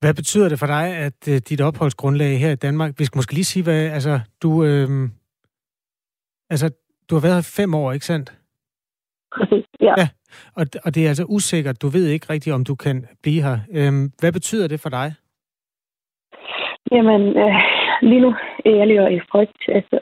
Hvad 0.00 0.14
betyder 0.14 0.48
det 0.48 0.58
for 0.58 0.66
dig, 0.66 0.86
at 1.06 1.28
øh, 1.28 1.36
dit 1.48 1.60
opholdsgrundlag 1.60 2.38
her 2.38 2.50
i 2.50 2.62
Danmark, 2.66 2.98
vi 2.98 3.04
skal 3.04 3.18
måske 3.18 3.34
lige 3.34 3.44
sige, 3.44 3.62
hvad, 3.62 3.90
altså, 3.96 4.20
du, 4.42 4.64
øh, 4.64 4.88
altså, 6.50 6.70
du 7.10 7.14
har 7.14 7.22
været 7.22 7.34
her 7.34 7.52
fem 7.56 7.74
år, 7.74 7.92
ikke 7.92 8.06
sandt? 8.06 8.39
Præcis, 9.36 9.64
ja. 9.80 9.94
ja. 9.98 10.08
Og, 10.56 10.66
og 10.84 10.94
det 10.94 11.04
er 11.04 11.08
altså 11.08 11.26
usikkert. 11.28 11.82
Du 11.82 11.88
ved 11.88 12.06
ikke 12.06 12.26
rigtigt, 12.30 12.54
om 12.54 12.64
du 12.64 12.74
kan 12.74 13.06
blive 13.22 13.42
her. 13.42 13.58
Øhm, 13.78 14.12
hvad 14.20 14.32
betyder 14.32 14.68
det 14.68 14.80
for 14.80 14.88
dig? 14.88 15.14
Jamen, 16.92 17.22
øh, 17.42 17.54
lige 18.02 18.20
nu 18.20 18.34
er 18.64 18.70
jeg 18.70 18.86
lige 18.86 19.16
i 19.16 19.20
frygt. 19.30 19.62
Altså, 19.68 19.98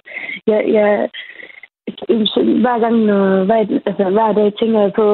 jeg, 0.46 0.60
jeg, 0.76 1.08
hver 2.64 2.78
gang, 2.78 2.96
øh, 3.16 3.46
hver, 3.46 3.80
altså, 3.86 4.04
hver 4.10 4.32
dag 4.32 4.52
tænker 4.60 4.80
jeg 4.80 4.92
på, 5.00 5.06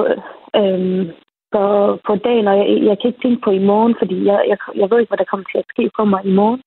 øh, 0.60 1.06
på, 1.52 1.64
på 2.06 2.12
dagen, 2.26 2.46
og 2.48 2.56
jeg, 2.58 2.66
jeg 2.88 2.96
kan 2.98 3.08
ikke 3.08 3.22
tænke 3.22 3.40
på 3.44 3.50
i 3.50 3.66
morgen, 3.70 3.94
fordi 3.98 4.16
jeg, 4.24 4.38
jeg, 4.50 4.58
jeg 4.80 4.90
ved 4.90 4.98
ikke, 5.00 5.10
hvad 5.10 5.22
der 5.22 5.30
kommer 5.30 5.46
til 5.48 5.58
at 5.58 5.70
ske 5.72 5.90
for 5.96 6.04
mig 6.04 6.20
i 6.24 6.32
morgen. 6.40 6.62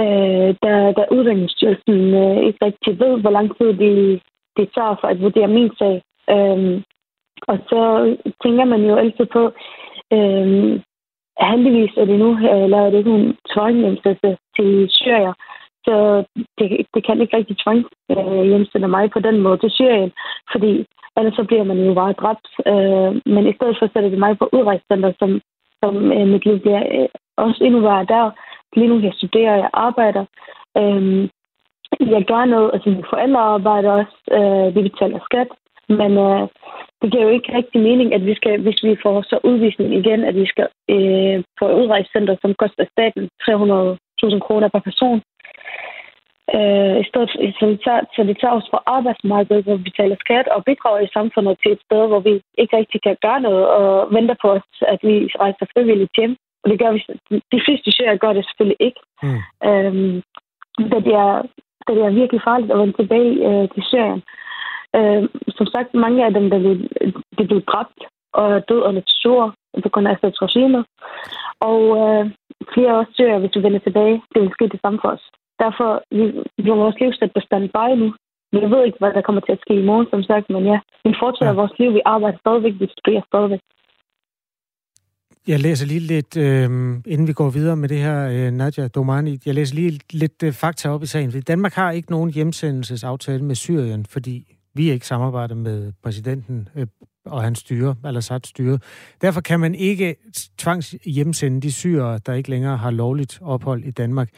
Øh, 0.00 0.50
da, 0.62 0.72
da 0.96 1.02
Udviklingsstyrelsen 1.16 2.00
øh, 2.22 2.38
ikke 2.46 2.64
rigtig 2.68 2.92
ved, 3.02 3.20
hvor 3.20 3.30
lang 3.30 3.48
tid 3.58 3.70
de, 3.82 3.92
de 4.56 4.64
tager 4.76 4.96
for 5.00 5.08
at 5.08 5.20
vurdere 5.20 5.48
min 5.48 5.70
sag. 5.78 6.02
Øhm, 6.30 6.82
og 7.48 7.58
så 7.68 7.80
tænker 8.42 8.64
man 8.64 8.84
jo 8.84 8.96
altid 8.96 9.26
på, 9.26 9.52
øhm, 10.12 10.82
heldigvis 11.40 11.96
er 11.96 12.04
det 12.04 12.18
nu 12.18 12.30
lavet 12.68 12.92
det 12.92 12.98
ikke 12.98 13.10
en 13.10 13.36
tvangshjemsættelse 13.52 14.38
til 14.56 14.86
Syrien. 14.90 15.34
Så 15.84 16.24
det, 16.58 16.86
det 16.94 17.06
kan 17.06 17.20
ikke 17.20 17.36
rigtig 17.36 17.56
tvangshjemsætte 17.58 18.88
mig 18.88 19.10
på 19.10 19.20
den 19.20 19.40
måde 19.40 19.58
til 19.58 19.70
Syrien, 19.70 20.12
fordi 20.52 20.86
ellers 21.16 21.34
så 21.34 21.44
bliver 21.44 21.64
man 21.64 21.78
jo 21.86 21.94
bare 21.94 22.12
dræbt. 22.12 22.48
Øh, 22.66 23.12
men 23.34 23.46
i 23.46 23.54
stedet 23.54 23.76
for 23.78 23.86
sætter 23.86 24.10
det 24.10 24.18
mig 24.18 24.38
på 24.38 24.48
udrejscenter, 24.52 25.12
som, 25.18 25.40
som 25.82 26.12
øh, 26.12 26.26
mit 26.28 26.44
liv 26.44 26.58
bliver 26.60 26.82
øh, 26.94 27.08
også 27.36 27.64
endnu 27.64 27.80
værre 27.80 28.04
der. 28.04 28.30
Lige 28.76 28.88
nu 28.88 29.00
jeg 29.00 29.12
studerer, 29.14 29.56
jeg 29.56 29.70
arbejder. 29.72 30.24
Øh, 30.78 31.28
jeg 32.00 32.24
gør 32.24 32.44
noget, 32.44 32.70
altså 32.72 32.88
mine 32.88 33.10
forældre 33.10 33.40
arbejder 33.40 33.90
også, 33.90 34.16
øh, 34.36 34.74
de 34.74 34.82
betaler 34.88 35.18
skat. 35.24 35.48
Men 35.88 36.12
øh, 36.18 36.48
det 37.02 37.10
giver 37.10 37.22
jo 37.22 37.28
ikke 37.28 37.56
rigtig 37.56 37.80
mening, 37.80 38.14
at 38.14 38.26
vi 38.26 38.34
skal, 38.34 38.60
hvis 38.60 38.82
vi 38.84 38.96
får 39.02 39.22
så 39.22 39.38
udvisning 39.44 39.94
igen, 39.94 40.24
at 40.24 40.34
vi 40.34 40.46
skal 40.46 40.68
øh, 40.90 41.44
på 41.58 41.64
udrejsecenter, 41.80 42.36
som 42.42 42.54
koster 42.54 42.84
staten 42.94 43.28
300.000 43.42 44.38
kroner 44.46 44.68
per 44.68 44.82
person. 44.88 45.22
Øh, 46.56 46.96
i 47.02 47.04
stedet, 47.08 47.30
så, 47.58 47.64
de 47.72 47.78
tager, 47.84 48.02
så 48.14 48.20
de 48.30 48.34
tager 48.34 48.56
os 48.58 48.68
fra 48.70 48.80
arbejdsmarkedet, 48.86 49.64
hvor 49.64 49.76
vi 49.76 49.82
betaler 49.90 50.16
skat 50.24 50.46
og 50.48 50.64
bidrager 50.64 51.00
i 51.04 51.14
samfundet 51.16 51.58
til 51.62 51.72
et 51.72 51.82
sted, 51.86 52.02
hvor 52.08 52.20
vi 52.20 52.32
ikke 52.58 52.76
rigtig 52.76 53.00
kan 53.02 53.16
gøre 53.26 53.40
noget 53.40 53.64
og 53.78 54.14
venter 54.16 54.36
på 54.42 54.48
os, 54.56 54.68
at 54.92 55.00
vi 55.02 55.14
rejser 55.42 55.66
frivilligt 55.74 56.16
hjem. 56.18 56.36
Og 56.62 56.70
det 56.70 56.78
gør 56.78 56.92
vi, 56.92 57.00
de 57.52 57.60
fleste 57.64 57.92
syrer 57.92 58.16
gør 58.16 58.32
det 58.32 58.44
selvfølgelig 58.44 58.80
ikke. 58.80 59.00
Mm. 59.22 59.40
Øhm, 59.68 60.22
da 60.92 60.98
det 61.06 61.14
er, 61.26 61.34
da 61.86 61.90
det 61.96 62.04
er 62.04 62.20
virkelig 62.20 62.40
farligt 62.48 62.72
at 62.72 62.78
vende 62.78 62.96
tilbage 63.00 63.34
øh, 63.48 63.68
til 63.74 63.82
Syrien. 63.90 64.22
Øh, 64.22 64.42
som 65.58 65.66
sagt, 65.66 65.94
mange 65.94 66.24
af 66.26 66.32
dem, 66.34 66.50
der 66.50 66.58
blev, 66.58 66.76
de 67.38 67.44
blev 67.46 67.62
dræbt 67.72 67.98
og 68.32 68.68
død 68.68 68.80
under 68.88 69.02
sur 69.06 69.54
på 69.82 69.88
grund 69.88 70.08
af 70.08 70.16
regimet. 70.22 70.84
Og 71.70 71.80
øh, 72.02 72.24
flere 72.74 72.98
også 72.98 73.12
søger, 73.16 73.38
hvis 73.38 73.56
vi 73.56 73.62
vender 73.62 73.78
tilbage, 73.78 74.22
det 74.32 74.42
vil 74.42 74.54
ske 74.56 74.64
det 74.74 74.80
samme 74.82 74.98
for 75.02 75.10
os. 75.16 75.24
Derfor 75.62 75.88
vi, 76.16 76.24
vi 76.62 76.68
har 76.70 76.82
vores 76.84 77.00
liv 77.00 77.12
sat 77.12 77.32
på 77.34 77.40
standby 77.48 77.88
nu. 78.02 78.08
Vi 78.52 78.58
ved 78.72 78.84
ikke, 78.84 78.98
hvad 78.98 79.12
der 79.12 79.26
kommer 79.26 79.40
til 79.40 79.52
at 79.52 79.62
ske 79.64 79.74
i 79.80 79.86
morgen, 79.88 80.06
som 80.10 80.22
sagt, 80.22 80.50
men 80.50 80.64
ja, 80.72 80.78
vi 81.04 81.14
fortsætter 81.22 81.54
ja. 81.54 81.60
vores 81.60 81.78
liv. 81.78 81.94
Vi 81.94 82.02
arbejder 82.04 82.38
stadigvæk, 82.38 82.74
vi 82.80 82.86
studerer 82.96 83.22
stadigvæk. 83.30 83.60
Jeg 85.46 85.60
læser 85.60 85.86
lige 85.86 86.00
lidt, 86.14 86.36
øh, 86.36 86.68
inden 87.12 87.26
vi 87.28 87.32
går 87.32 87.50
videre 87.50 87.76
med 87.76 87.88
det 87.88 87.98
her, 87.98 88.18
øh, 88.28 88.50
Nadja 88.50 88.88
Domani, 88.88 89.38
jeg 89.46 89.54
læser 89.54 89.74
lige 89.74 90.00
lidt 90.12 90.42
øh, 90.42 90.52
fakta 90.52 90.88
op 90.88 91.02
i 91.02 91.06
sagen. 91.06 91.30
Fordi 91.30 91.42
Danmark 91.42 91.72
har 91.72 91.90
ikke 91.90 92.10
nogen 92.10 92.30
hjemsendelsesaftale 92.30 93.44
med 93.44 93.54
Syrien, 93.54 94.06
fordi 94.06 94.36
vi 94.74 94.90
ikke 94.90 95.06
samarbejder 95.06 95.54
med 95.54 95.92
præsidenten 96.02 96.68
øh, 96.76 96.86
og 97.24 97.42
hans 97.42 97.58
styre, 97.58 97.96
Al-Assad 98.04 98.40
styre. 98.44 98.78
Derfor 99.20 99.40
kan 99.40 99.60
man 99.60 99.74
ikke 99.74 100.16
tvangs 100.58 100.94
hjemsende 101.04 101.60
de 101.60 101.72
syrere, 101.72 102.20
der 102.26 102.32
ikke 102.32 102.50
længere 102.50 102.76
har 102.76 102.90
lovligt 102.90 103.38
ophold 103.42 103.84
i 103.84 103.90
Danmark. 103.90 104.30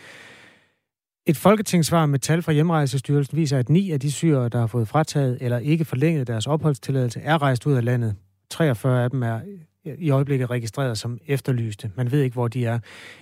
Et 1.26 1.36
folketingssvar 1.36 2.06
med 2.06 2.18
tal 2.18 2.42
fra 2.42 2.52
Hjemrejsestyrelsen 2.52 3.36
viser, 3.36 3.58
at 3.58 3.68
ni 3.68 3.90
af 3.90 4.00
de 4.00 4.12
syrere, 4.12 4.48
der 4.48 4.58
har 4.58 4.66
fået 4.66 4.88
frataget 4.88 5.38
eller 5.40 5.58
ikke 5.58 5.84
forlænget 5.84 6.26
deres 6.26 6.46
opholdstilladelse, 6.46 7.20
er 7.20 7.42
rejst 7.42 7.66
ud 7.66 7.72
af 7.72 7.84
landet. 7.84 8.14
43 8.50 9.04
af 9.04 9.10
dem 9.10 9.22
er 9.22 9.40
i 9.98 10.10
øjeblikket 10.10 10.50
registreret 10.50 10.98
som 10.98 11.18
efterlyste. 11.28 11.90
Man 11.96 12.12
ved 12.12 12.22
ikke, 12.22 12.34
hvor 12.34 12.48
de 12.48 12.66
er. 12.66 12.78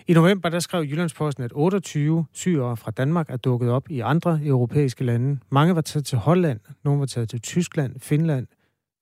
I 0.08 0.12
november 0.12 0.48
der 0.48 0.58
skrev 0.58 0.82
Jyllandsposten, 0.82 1.44
at 1.44 1.52
28 1.54 2.26
syrere 2.32 2.76
fra 2.76 2.90
Danmark 2.90 3.30
er 3.30 3.36
dukket 3.36 3.70
op 3.70 3.90
i 3.90 4.00
andre 4.00 4.40
europæiske 4.44 5.04
lande. 5.04 5.38
Mange 5.50 5.74
var 5.74 5.80
taget 5.80 6.04
til 6.04 6.18
Holland, 6.18 6.60
nogle 6.84 7.00
var 7.00 7.06
taget 7.06 7.28
til 7.28 7.40
Tyskland, 7.40 8.00
Finland, 8.00 8.46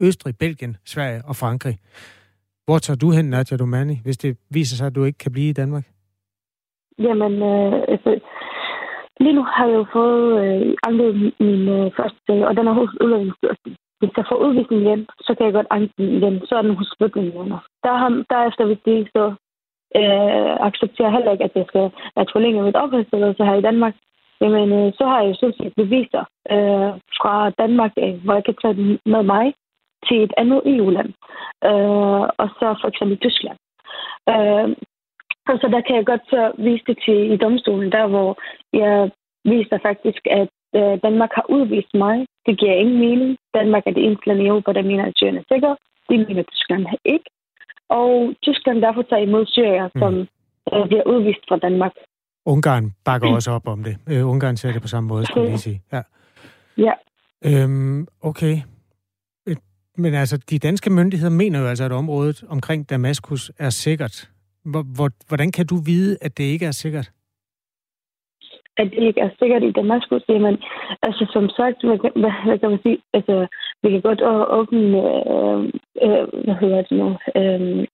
Østrig, 0.03 0.35
Belgien, 0.39 0.77
Sverige 0.85 1.23
og 1.25 1.37
Frankrig. 1.37 1.79
Hvor 2.65 2.79
tager 2.79 2.99
du 2.99 3.11
hen, 3.11 3.25
Nadia 3.25 3.57
Domani, 3.57 3.97
hvis 4.05 4.19
det 4.19 4.37
viser 4.51 4.77
sig, 4.77 4.87
at 4.87 4.95
du 4.95 5.05
ikke 5.05 5.19
kan 5.19 5.33
blive 5.33 5.49
i 5.49 5.53
Danmark? 5.53 5.85
Jamen, 6.99 7.33
øh, 7.43 7.73
altså, 7.89 8.21
lige 9.21 9.35
nu 9.35 9.43
har 9.43 9.67
jeg 9.67 9.75
jo 9.75 9.87
fået 9.93 10.25
øh, 10.43 10.77
anket 10.83 11.15
min 11.41 11.69
øh, 11.69 11.91
første 11.97 12.19
sag, 12.27 12.47
og 12.49 12.57
den 12.57 12.67
er 12.67 12.73
hos 12.73 12.91
Udlændingsstyrelsen 13.01 13.77
hvis 14.01 14.17
jeg 14.17 14.25
får 14.29 14.43
udvisning 14.45 14.83
igen, 14.83 15.07
så 15.21 15.35
kan 15.35 15.47
jeg 15.47 15.53
godt 15.53 15.71
anke 15.71 15.93
den 15.99 16.09
igen. 16.19 16.47
Så 16.47 16.53
er 16.57 16.63
den 16.63 16.77
hos 16.81 16.95
flygtningene. 16.99 17.59
Der 17.85 17.95
har, 18.01 18.09
derefter, 18.35 18.65
hvis 18.67 18.83
de 18.87 19.07
så 19.17 19.25
øh, 20.01 20.53
accepterer 20.69 21.11
heller 21.11 21.33
ikke, 21.33 21.45
at 21.45 21.55
jeg 21.55 21.65
skal 21.69 21.91
at 22.17 22.31
forlænge 22.33 22.63
mit 22.63 22.77
opholdstilladelse 22.77 23.45
her 23.45 23.55
i 23.55 23.67
Danmark, 23.69 23.95
jamen 24.41 24.73
øh, 24.73 24.93
så 24.99 25.05
har 25.07 25.21
jeg 25.21 25.29
jo 25.29 25.35
sådan 25.35 25.59
set 25.59 25.73
beviser 25.77 26.25
øh, 26.55 26.91
fra 27.19 27.51
Danmark, 27.51 27.93
øh, 27.99 28.25
hvor 28.25 28.35
jeg 28.35 28.45
kan 28.45 28.57
tage 28.63 28.75
den 28.75 28.99
med 29.07 29.23
mig 29.23 29.55
til 30.07 30.23
et 30.23 30.33
andet 30.37 30.61
EU-land. 30.67 31.11
Øh, 31.71 32.25
og 32.43 32.49
så 32.59 32.67
for 32.81 32.89
eksempel 32.89 33.19
Tyskland. 33.19 33.59
Øh, 34.33 34.69
og 35.51 35.57
så 35.61 35.67
der 35.75 35.81
kan 35.81 35.97
jeg 35.97 36.07
godt 36.07 36.25
så 36.31 36.53
vise 36.59 36.85
det 36.87 36.99
til 37.05 37.33
i 37.33 37.37
domstolen, 37.37 37.93
der 37.93 38.07
hvor 38.07 38.39
jeg 38.73 39.11
viser 39.45 39.79
faktisk, 39.83 40.23
at 40.31 40.49
øh, 40.77 40.95
Danmark 41.07 41.33
har 41.39 41.47
udvist 41.57 41.95
mig. 41.95 42.17
Det 42.47 42.55
giver 42.61 42.75
ingen 42.83 42.99
mening. 43.07 43.31
Danmark 43.55 43.83
er 43.87 43.91
det 43.91 44.05
eneste 44.05 44.27
land 44.27 44.41
i 44.41 44.47
Europa, 44.47 44.73
der 44.73 44.83
mener, 44.83 45.05
at 45.07 45.13
Syrien 45.17 45.37
er 45.37 45.47
sikker. 45.53 45.73
Det 46.09 46.17
mener 46.29 46.43
Tyskland 46.43 46.87
ikke. 47.05 47.29
Og 47.89 48.35
Tyskland 48.43 48.79
derfor 48.83 49.03
tager 49.03 49.23
imod 49.23 49.47
Syrien, 49.47 49.91
mm. 49.95 50.01
som 50.01 50.13
øh, 50.73 50.87
bliver 50.89 51.05
udvist 51.13 51.45
fra 51.49 51.57
Danmark. 51.57 51.93
Ungarn 52.47 52.93
bakker 53.05 53.29
mm. 53.29 53.35
også 53.35 53.51
op 53.51 53.69
om 53.69 53.85
det. 53.85 53.97
Øh, 54.11 54.29
Ungarn 54.29 54.57
ser 54.57 54.73
det 54.73 54.83
på 54.83 54.89
samme 54.89 55.09
måde, 55.09 55.27
skulle 55.27 55.43
jeg 55.43 55.51
lige 55.51 55.67
sige. 55.69 55.83
Ja. 55.93 56.03
ja. 56.87 56.95
Øhm, 57.45 58.07
okay. 58.23 58.57
Men 59.97 60.15
altså, 60.15 60.37
de 60.51 60.59
danske 60.59 60.91
myndigheder 60.91 61.31
mener 61.31 61.61
jo 61.61 61.67
altså, 61.67 61.85
at 61.85 61.93
området 61.93 62.45
omkring 62.49 62.91
Damaskus 62.91 63.53
er 63.59 63.71
sikkert. 63.71 64.31
Hvordan 65.29 65.53
kan 65.53 65.67
du 65.67 65.77
vide, 65.77 66.19
at 66.21 66.39
det 66.39 66.45
ikke 66.45 66.67
er 66.67 66.71
sikkert? 66.71 67.11
At 68.81 68.91
det 68.91 69.03
ikke 69.09 69.21
er 69.21 69.31
sikkert 69.39 69.63
i 69.63 69.71
Damaskus, 69.71 70.25
jamen, 70.29 70.57
altså 71.03 71.27
som 71.33 71.49
sagt, 71.49 71.79
hvad, 71.85 71.99
hvad, 72.23 72.33
hvad 72.47 72.59
kan 72.59 72.71
man 72.71 72.83
sige, 72.83 72.99
altså, 73.13 73.47
vi 73.83 73.91
kan 73.91 74.01
godt 74.01 74.23
åbne, 74.59 74.89
øh, 75.35 75.61
øh, 76.05 76.25
hvad 76.45 76.57
hedder 76.61 76.83
det 76.83 76.97
nu, 77.01 77.09
øh, 77.37 77.87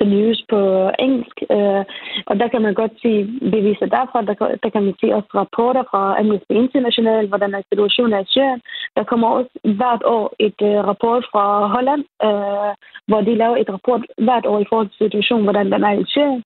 the 0.00 0.06
news 0.14 0.44
på 0.50 0.90
engelsk, 0.98 1.36
øh, 1.56 1.84
og 2.30 2.34
der 2.40 2.48
kan 2.48 2.62
man 2.62 2.74
godt 2.74 2.94
se 3.02 3.12
beviser 3.54 3.86
derfra, 3.86 4.22
der, 4.22 4.34
der 4.62 4.70
kan 4.74 4.82
man 4.84 4.94
se 5.00 5.06
også 5.18 5.30
rapporter 5.34 5.82
fra 5.90 6.02
Amnesty 6.20 6.52
International, 6.64 7.26
hvordan 7.28 7.54
er 7.54 7.62
situationen 7.62 8.12
er 8.12 8.22
i 8.22 8.32
Syrien. 8.34 8.60
Der 8.96 9.04
kommer 9.04 9.28
også 9.28 9.52
hvert 9.78 10.02
år 10.04 10.26
et 10.38 10.60
øh, 10.70 10.78
rapport 10.90 11.24
fra 11.32 11.44
Holland, 11.74 12.04
øh, 12.26 12.72
hvor 13.08 13.20
de 13.20 13.34
laver 13.42 13.56
et 13.56 13.70
rapport 13.76 14.02
hvert 14.26 14.46
år 14.46 14.58
i 14.60 14.68
forhold 14.68 14.88
til 14.88 14.98
situationen, 14.98 15.44
hvordan 15.44 15.72
den 15.72 15.82
er 15.84 15.92
i 15.92 16.04
Syrien 16.14 16.42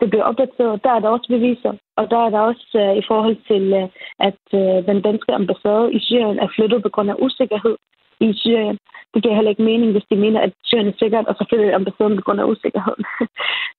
det 0.00 0.10
bliver 0.10 0.24
opdateret. 0.30 0.84
Der 0.84 0.92
er 0.96 1.00
der 1.00 1.08
også 1.08 1.28
beviser, 1.36 1.72
og 1.96 2.04
der 2.12 2.20
er 2.26 2.30
der 2.34 2.40
også 2.50 2.66
uh, 2.84 2.96
i 3.00 3.02
forhold 3.10 3.38
til, 3.50 3.64
uh, 3.80 3.88
at 4.28 4.42
uh, 4.60 4.78
den 4.90 4.98
danske 5.08 5.32
ambassade 5.40 5.92
i 5.96 6.00
Syrien 6.08 6.38
er 6.44 6.48
flyttet 6.56 6.82
på 6.82 6.90
grund 6.94 7.10
af 7.10 7.20
usikkerhed 7.26 7.76
i 8.20 8.28
Syrien. 8.42 8.78
Det 9.14 9.22
giver 9.22 9.34
heller 9.34 9.54
ikke 9.54 9.68
mening, 9.70 9.92
hvis 9.92 10.08
de 10.10 10.16
mener, 10.16 10.40
at 10.40 10.52
Syrien 10.64 10.88
er 10.88 10.98
sikkert, 11.02 11.26
og 11.26 11.34
så 11.34 11.46
flytter 11.48 11.74
ambassaden 11.74 12.16
på 12.16 12.24
grund 12.26 12.40
af 12.40 12.48
usikkerhed. 12.52 12.96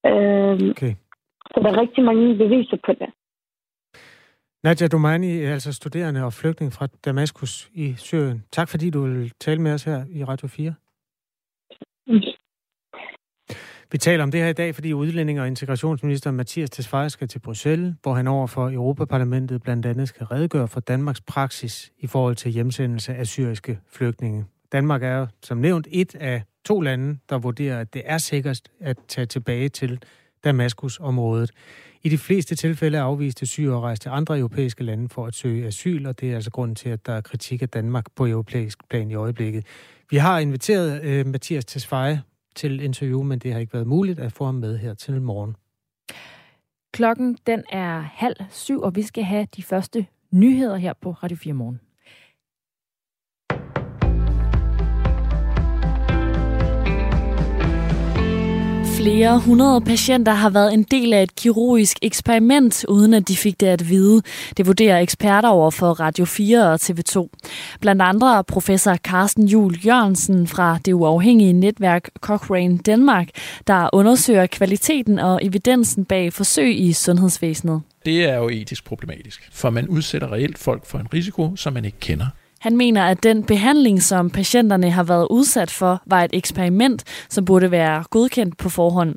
uh, 0.09 0.55
okay. 0.73 0.93
Så 1.51 1.57
der 1.63 1.69
er 1.69 1.81
rigtig 1.83 2.03
mange 2.03 2.35
beviser 2.43 2.77
på 2.85 2.91
det. 2.99 3.09
Nadia 4.63 4.87
Domani 4.87 5.41
er 5.41 5.53
altså 5.53 5.73
studerende 5.73 6.23
og 6.23 6.33
flygtning 6.33 6.73
fra 6.73 6.87
Damaskus 7.05 7.69
i 7.73 7.95
Syrien. 7.97 8.43
Tak 8.51 8.69
fordi 8.69 8.89
du 8.89 9.01
vil 9.01 9.31
tale 9.39 9.61
med 9.61 9.73
os 9.73 9.83
her 9.83 10.05
i 10.09 10.23
Radio 10.23 10.47
4. 10.47 10.73
Vi 13.91 13.97
taler 13.97 14.23
om 14.23 14.31
det 14.31 14.41
her 14.41 14.47
i 14.47 14.53
dag, 14.53 14.75
fordi 14.75 14.93
udlænding 14.93 15.41
og 15.41 15.47
integrationsminister 15.47 16.31
Mathias 16.31 16.69
Tesfaye 16.69 17.09
skal 17.09 17.27
til 17.27 17.39
Bruxelles, 17.39 17.93
hvor 18.01 18.13
han 18.13 18.27
over 18.27 18.47
for 18.47 18.69
Europaparlamentet 18.69 19.61
blandt 19.63 19.85
andet 19.85 20.07
skal 20.07 20.25
redegøre 20.25 20.67
for 20.67 20.79
Danmarks 20.79 21.21
praksis 21.21 21.91
i 21.99 22.07
forhold 22.07 22.35
til 22.35 22.51
hjemsendelse 22.51 23.15
af 23.15 23.27
syriske 23.27 23.79
flygtninge. 23.91 24.45
Danmark 24.71 25.03
er 25.03 25.27
som 25.43 25.57
nævnt 25.57 25.87
et 25.91 26.15
af 26.15 26.43
to 26.65 26.81
lande, 26.81 27.19
der 27.29 27.37
vurderer, 27.37 27.79
at 27.79 27.93
det 27.93 28.01
er 28.05 28.17
sikkert 28.17 28.61
at 28.79 28.97
tage 29.07 29.25
tilbage 29.25 29.69
til 29.69 29.99
Damaskus-området. 30.43 31.51
I 32.03 32.09
de 32.09 32.17
fleste 32.17 32.55
tilfælde 32.55 32.99
afviste 32.99 33.45
syre 33.45 33.79
rejst 33.79 34.01
til 34.01 34.09
andre 34.09 34.37
europæiske 34.37 34.83
lande 34.83 35.09
for 35.09 35.25
at 35.25 35.35
søge 35.35 35.67
asyl, 35.67 36.05
og 36.05 36.19
det 36.19 36.31
er 36.31 36.35
altså 36.35 36.51
grunden 36.51 36.75
til, 36.75 36.89
at 36.89 37.05
der 37.05 37.13
er 37.13 37.21
kritik 37.21 37.61
af 37.61 37.69
Danmark 37.69 38.05
på 38.15 38.27
europæisk 38.27 38.89
plan 38.89 39.11
i 39.11 39.15
øjeblikket. 39.15 39.65
Vi 40.09 40.17
har 40.17 40.39
inviteret 40.39 41.03
øh, 41.03 41.25
Mathias 41.25 41.65
Tesfaye 41.65 42.21
til 42.57 42.81
interview, 42.81 43.23
men 43.23 43.39
det 43.39 43.53
har 43.53 43.59
ikke 43.59 43.73
været 43.73 43.87
muligt 43.87 44.19
at 44.19 44.31
få 44.31 44.45
ham 44.45 44.55
med 44.55 44.77
her 44.77 44.93
til 44.93 45.21
morgen. 45.21 45.55
Klokken 46.93 47.37
den 47.47 47.63
er 47.71 47.99
halv 47.99 48.35
syv, 48.49 48.81
og 48.81 48.95
vi 48.95 49.01
skal 49.01 49.23
have 49.23 49.47
de 49.55 49.63
første 49.63 50.05
nyheder 50.31 50.75
her 50.75 50.93
på 51.01 51.11
Radio 51.11 51.37
4 51.37 51.53
Morgen. 51.53 51.79
Flere 58.97 59.39
hundrede 59.39 59.81
patienter 59.81 60.33
har 60.33 60.49
været 60.49 60.73
en 60.73 60.83
del 60.83 61.13
af 61.13 61.23
et 61.23 61.35
kirurgisk 61.35 61.97
eksperiment, 62.01 62.85
uden 62.87 63.13
at 63.13 63.27
de 63.27 63.37
fik 63.37 63.59
det 63.59 63.67
at 63.67 63.89
vide. 63.89 64.21
Det 64.57 64.67
vurderer 64.67 64.99
eksperter 64.99 65.49
over 65.49 65.71
for 65.71 65.91
Radio 65.91 66.25
4 66.25 66.71
og 66.71 66.79
TV2. 66.81 67.27
Blandt 67.81 68.01
andre 68.01 68.43
professor 68.43 68.95
Carsten 68.95 69.45
Jul 69.45 69.75
Jørgensen 69.85 70.47
fra 70.47 70.79
det 70.85 70.93
uafhængige 70.93 71.53
netværk 71.53 72.09
Cochrane 72.19 72.77
Danmark, 72.77 73.27
der 73.67 73.89
undersøger 73.93 74.45
kvaliteten 74.45 75.19
og 75.19 75.45
evidensen 75.45 76.05
bag 76.05 76.33
forsøg 76.33 76.79
i 76.79 76.93
sundhedsvæsenet. 76.93 77.81
Det 78.05 78.29
er 78.29 78.35
jo 78.35 78.49
etisk 78.49 78.85
problematisk, 78.85 79.49
for 79.51 79.69
man 79.69 79.87
udsætter 79.87 80.31
reelt 80.31 80.57
folk 80.57 80.85
for 80.85 80.99
en 80.99 81.07
risiko, 81.13 81.55
som 81.55 81.73
man 81.73 81.85
ikke 81.85 81.99
kender. 81.99 82.25
Han 82.67 82.77
mener, 82.77 83.03
at 83.03 83.23
den 83.23 83.43
behandling, 83.43 84.03
som 84.03 84.29
patienterne 84.29 84.91
har 84.91 85.03
været 85.03 85.27
udsat 85.29 85.71
for, 85.71 86.01
var 86.05 86.23
et 86.23 86.31
eksperiment, 86.33 87.03
som 87.29 87.45
burde 87.45 87.71
være 87.71 88.03
godkendt 88.09 88.57
på 88.57 88.69
forhånd. 88.69 89.15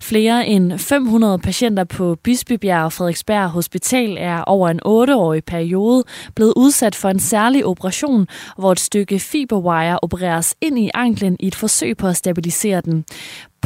Flere 0.00 0.46
end 0.46 0.78
500 0.78 1.38
patienter 1.38 1.84
på 1.84 2.16
Bispebjerg 2.24 2.84
og 2.84 2.92
Frederiksberg 2.92 3.48
Hospital 3.48 4.16
er 4.20 4.40
over 4.40 4.68
en 4.68 4.80
8-årig 4.86 5.44
periode 5.44 6.04
blevet 6.34 6.52
udsat 6.56 6.94
for 6.94 7.08
en 7.08 7.20
særlig 7.20 7.66
operation, 7.66 8.26
hvor 8.58 8.72
et 8.72 8.80
stykke 8.80 9.18
fiberwire 9.18 9.98
opereres 10.02 10.54
ind 10.60 10.78
i 10.78 10.90
anklen 10.94 11.36
i 11.40 11.46
et 11.46 11.54
forsøg 11.54 11.96
på 11.96 12.06
at 12.06 12.16
stabilisere 12.16 12.80
den. 12.80 13.04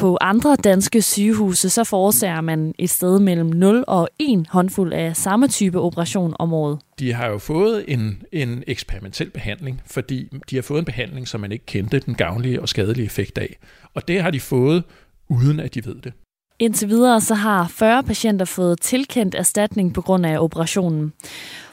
På 0.00 0.18
andre 0.20 0.56
danske 0.56 1.02
sygehuse 1.02 1.70
så 1.70 1.84
forårsager 1.84 2.40
man 2.40 2.74
et 2.78 2.90
sted 2.90 3.18
mellem 3.18 3.46
0 3.46 3.84
og 3.88 4.08
1 4.18 4.46
håndfuld 4.48 4.92
af 4.92 5.16
samme 5.16 5.48
type 5.48 5.80
operation 5.80 6.34
om 6.38 6.52
året. 6.52 6.78
De 6.98 7.12
har 7.12 7.26
jo 7.26 7.38
fået 7.38 7.84
en, 7.88 8.22
en 8.32 8.64
eksperimentel 8.66 9.30
behandling, 9.30 9.82
fordi 9.86 10.28
de 10.50 10.56
har 10.56 10.62
fået 10.62 10.78
en 10.78 10.84
behandling, 10.84 11.28
som 11.28 11.40
man 11.40 11.52
ikke 11.52 11.66
kendte 11.66 11.98
den 11.98 12.14
gavnlige 12.14 12.60
og 12.60 12.68
skadelige 12.68 13.06
effekt 13.06 13.38
af. 13.38 13.58
Og 13.94 14.08
det 14.08 14.22
har 14.22 14.30
de 14.30 14.40
fået, 14.40 14.84
uden 15.28 15.60
at 15.60 15.74
de 15.74 15.86
ved 15.86 15.94
det. 15.94 16.12
Indtil 16.58 16.88
videre 16.88 17.20
så 17.20 17.34
har 17.34 17.68
40 17.68 18.02
patienter 18.02 18.44
fået 18.44 18.80
tilkendt 18.80 19.34
erstatning 19.34 19.94
på 19.94 20.00
grund 20.02 20.26
af 20.26 20.38
operationen. 20.38 21.12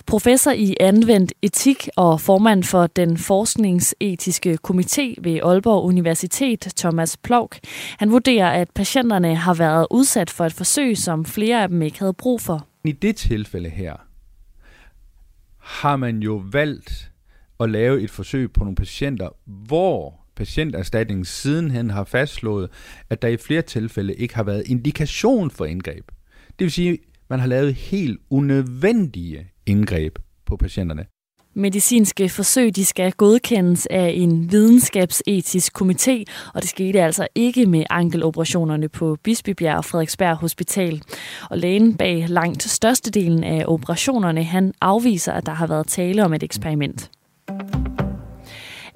Professor 0.07 0.51
i 0.51 0.75
anvendt 0.79 1.33
etik 1.41 1.87
og 1.95 2.21
formand 2.21 2.63
for 2.63 2.87
den 2.87 3.17
forskningsetiske 3.17 4.57
komité 4.67 5.13
ved 5.21 5.39
Aalborg 5.43 5.83
Universitet, 5.83 6.73
Thomas 6.77 7.17
Plok, 7.17 7.59
han 7.99 8.11
vurderer, 8.11 8.49
at 8.49 8.69
patienterne 8.75 9.35
har 9.35 9.53
været 9.53 9.87
udsat 9.91 10.29
for 10.29 10.45
et 10.45 10.53
forsøg, 10.53 10.97
som 10.97 11.25
flere 11.25 11.63
af 11.63 11.69
dem 11.69 11.81
ikke 11.81 11.99
havde 11.99 12.13
brug 12.13 12.41
for. 12.41 12.67
I 12.83 12.91
det 12.91 13.15
tilfælde 13.15 13.69
her 13.69 13.95
har 15.57 15.95
man 15.95 16.19
jo 16.19 16.43
valgt 16.51 17.11
at 17.59 17.69
lave 17.69 18.01
et 18.01 18.11
forsøg 18.11 18.51
på 18.51 18.59
nogle 18.63 18.75
patienter, 18.75 19.29
hvor 19.45 20.19
patienterstatningen 20.35 21.25
sidenhen 21.25 21.89
har 21.89 22.03
fastslået, 22.03 22.69
at 23.09 23.21
der 23.21 23.27
i 23.27 23.37
flere 23.37 23.61
tilfælde 23.61 24.13
ikke 24.13 24.35
har 24.35 24.43
været 24.43 24.63
indikation 24.65 25.51
for 25.51 25.65
indgreb. 25.65 26.11
Det 26.47 26.65
vil 26.65 26.71
sige, 26.71 26.93
at 26.93 26.99
man 27.29 27.39
har 27.39 27.47
lavet 27.47 27.73
helt 27.73 28.19
unødvendige 28.29 29.47
indgreb 29.67 30.19
på 30.45 30.57
patienterne. 30.57 31.05
Medicinske 31.53 32.29
forsøg 32.29 32.75
de 32.75 32.85
skal 32.85 33.11
godkendes 33.11 33.85
af 33.85 34.11
en 34.15 34.51
videnskabsetisk 34.51 35.81
komité, 35.81 36.23
og 36.53 36.61
det 36.61 36.69
skete 36.69 37.01
altså 37.01 37.27
ikke 37.35 37.65
med 37.65 37.83
ankeloperationerne 37.89 38.89
på 38.89 39.17
Bispebjerg 39.23 39.77
og 39.77 39.85
Frederiksberg 39.85 40.35
Hospital. 40.35 41.01
Og 41.49 41.57
lægen 41.57 41.97
bag 41.97 42.25
langt 42.29 42.63
størstedelen 42.63 43.43
af 43.43 43.63
operationerne, 43.67 44.43
han 44.43 44.73
afviser, 44.81 45.33
at 45.33 45.45
der 45.45 45.53
har 45.53 45.67
været 45.67 45.87
tale 45.87 46.25
om 46.25 46.33
et 46.33 46.43
eksperiment. 46.43 47.11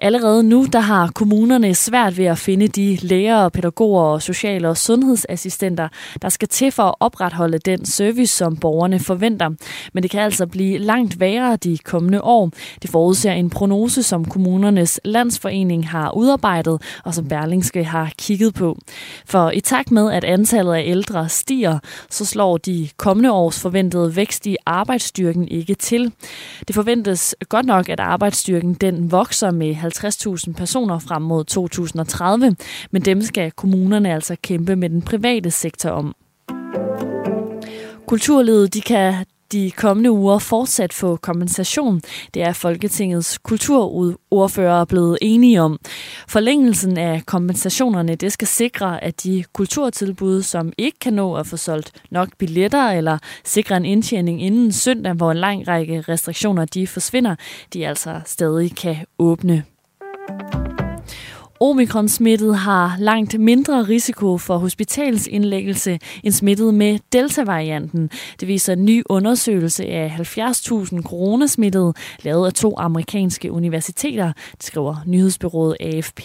Allerede 0.03 0.43
nu 0.43 0.65
der 0.73 0.79
har 0.79 1.11
kommunerne 1.15 1.75
svært 1.75 2.17
ved 2.17 2.25
at 2.25 2.37
finde 2.37 2.67
de 2.67 2.97
læger, 3.01 3.49
pædagoger 3.49 4.03
og 4.03 4.21
sociale 4.21 4.69
og 4.69 4.77
sundhedsassistenter, 4.77 5.87
der 6.21 6.29
skal 6.29 6.47
til 6.47 6.71
for 6.71 6.83
at 6.83 6.95
opretholde 6.99 7.57
den 7.57 7.85
service, 7.85 8.35
som 8.35 8.57
borgerne 8.57 8.99
forventer. 8.99 9.49
Men 9.93 10.03
det 10.03 10.11
kan 10.11 10.21
altså 10.21 10.47
blive 10.47 10.77
langt 10.77 11.19
værre 11.19 11.55
de 11.55 11.77
kommende 11.77 12.21
år. 12.21 12.51
Det 12.81 12.89
forudser 12.89 13.31
en 13.31 13.49
prognose, 13.49 14.03
som 14.03 14.25
kommunernes 14.25 14.99
landsforening 15.05 15.89
har 15.89 16.11
udarbejdet, 16.11 16.81
og 17.03 17.13
som 17.13 17.27
Berlingske 17.27 17.83
har 17.83 18.11
kigget 18.17 18.53
på. 18.53 18.77
For 19.25 19.51
i 19.51 19.59
takt 19.59 19.91
med, 19.91 20.11
at 20.11 20.23
antallet 20.23 20.73
af 20.73 20.83
ældre 20.85 21.29
stiger, 21.29 21.79
så 22.09 22.25
slår 22.25 22.57
de 22.57 22.89
kommende 22.97 23.31
års 23.31 23.59
forventede 23.59 24.15
vækst 24.15 24.47
i 24.47 24.57
arbejdsstyrken 24.65 25.47
ikke 25.47 25.73
til. 25.73 26.11
Det 26.67 26.75
forventes 26.75 27.35
godt 27.49 27.65
nok, 27.65 27.89
at 27.89 27.99
arbejdsstyrken 27.99 28.73
den 28.73 29.11
vokser 29.11 29.51
med 29.51 29.75
50.000 29.97 30.53
personer 30.53 30.99
frem 30.99 31.21
mod 31.21 31.43
2030, 31.43 32.55
men 32.91 33.01
dem 33.01 33.21
skal 33.21 33.51
kommunerne 33.51 34.13
altså 34.13 34.35
kæmpe 34.41 34.75
med 34.75 34.89
den 34.89 35.01
private 35.01 35.51
sektor 35.51 35.89
om. 35.89 36.15
Kulturlivet 38.07 38.73
de 38.73 38.81
kan 38.81 39.13
de 39.51 39.71
kommende 39.71 40.11
uger 40.11 40.39
fortsat 40.39 40.93
få 40.93 41.15
kompensation. 41.15 42.01
Det 42.33 42.41
er 42.41 42.53
Folketingets 42.53 43.37
kulturordfører 43.37 44.85
blevet 44.85 45.17
enige 45.21 45.61
om. 45.61 45.79
Forlængelsen 46.27 46.97
af 46.97 47.25
kompensationerne 47.25 48.15
det 48.15 48.31
skal 48.31 48.47
sikre, 48.47 49.03
at 49.03 49.23
de 49.23 49.43
kulturtilbud, 49.53 50.41
som 50.41 50.73
ikke 50.77 50.99
kan 50.99 51.13
nå 51.13 51.35
at 51.35 51.47
få 51.47 51.57
solgt 51.57 51.91
nok 52.11 52.29
billetter 52.37 52.89
eller 52.89 53.17
sikre 53.43 53.77
en 53.77 53.85
indtjening 53.85 54.41
inden 54.41 54.71
søndag, 54.71 55.13
hvor 55.13 55.31
en 55.31 55.37
lang 55.37 55.67
række 55.67 56.01
restriktioner 56.01 56.65
de 56.65 56.87
forsvinder, 56.87 57.35
de 57.73 57.87
altså 57.87 58.21
stadig 58.25 58.75
kan 58.75 58.95
åbne. 59.19 59.63
Thank 60.27 60.53
you. 60.55 60.60
Omikron-smittet 61.61 62.55
har 62.57 62.95
langt 62.99 63.39
mindre 63.39 63.83
risiko 63.83 64.37
for 64.37 64.57
hospitalsindlæggelse 64.57 65.99
end 66.23 66.33
smittet 66.33 66.73
med 66.73 66.99
Delta-varianten. 67.13 68.09
Det 68.39 68.47
viser 68.47 68.73
en 68.73 68.85
ny 68.85 69.03
undersøgelse 69.09 69.85
af 69.85 70.15
70.000 70.19 71.01
coronasmittede, 71.01 71.93
lavet 72.23 72.45
af 72.45 72.53
to 72.53 72.75
amerikanske 72.77 73.51
universiteter, 73.51 74.33
det 74.51 74.63
skriver 74.63 74.95
nyhedsbyrået 75.05 75.77
AFP. 75.79 76.21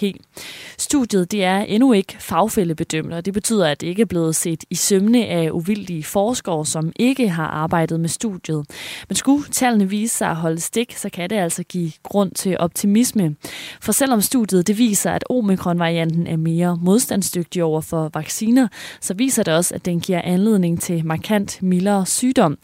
Studiet 0.79 1.33
det 1.33 1.45
er 1.45 1.59
endnu 1.59 1.93
ikke 1.93 2.17
fagfællebedømt, 2.21 3.13
og 3.13 3.25
det 3.25 3.35
betyder, 3.35 3.67
at 3.67 3.81
det 3.81 3.87
ikke 3.87 4.03
er 4.03 4.07
blevet 4.07 4.37
set 4.37 4.65
i 4.71 4.75
sømne 4.75 5.27
af 5.27 5.51
uvildige 5.51 6.05
forskere, 6.05 6.67
som 6.67 6.93
ikke 6.97 7.29
har 7.29 7.47
arbejdet 7.47 8.01
med 8.01 8.09
studiet. 8.09 8.67
Men 9.09 9.17
skulle 9.17 9.45
tallene 9.53 9.89
vise 9.89 10.17
sig 10.17 10.29
at 10.29 10.37
holde 10.37 10.61
stik, 10.61 10.97
så 10.97 11.09
kan 11.09 11.31
det 11.31 11.37
altså 11.37 11.63
give 11.63 11.93
grund 12.03 12.31
til 12.31 12.57
optimisme. 12.59 13.37
For 13.81 13.93
selvom 13.93 14.21
studiet 14.21 14.67
det 14.67 14.79
viser, 14.79 15.11
at 15.11 15.23
omikron-varianten 15.31 16.27
er 16.27 16.37
mere 16.37 16.79
modstandsdygtig 16.83 17.65
over 17.65 17.81
for 17.81 18.11
vacciner, 18.15 18.69
så 19.01 19.15
viser 19.15 19.43
det 19.43 19.55
også, 19.55 19.75
at 19.75 19.85
den 19.85 20.01
giver 20.01 20.23
anledning 20.23 20.81
til 20.81 21.07
markant 21.07 21.63
mildere 21.63 22.07
sygdom. 22.07 22.59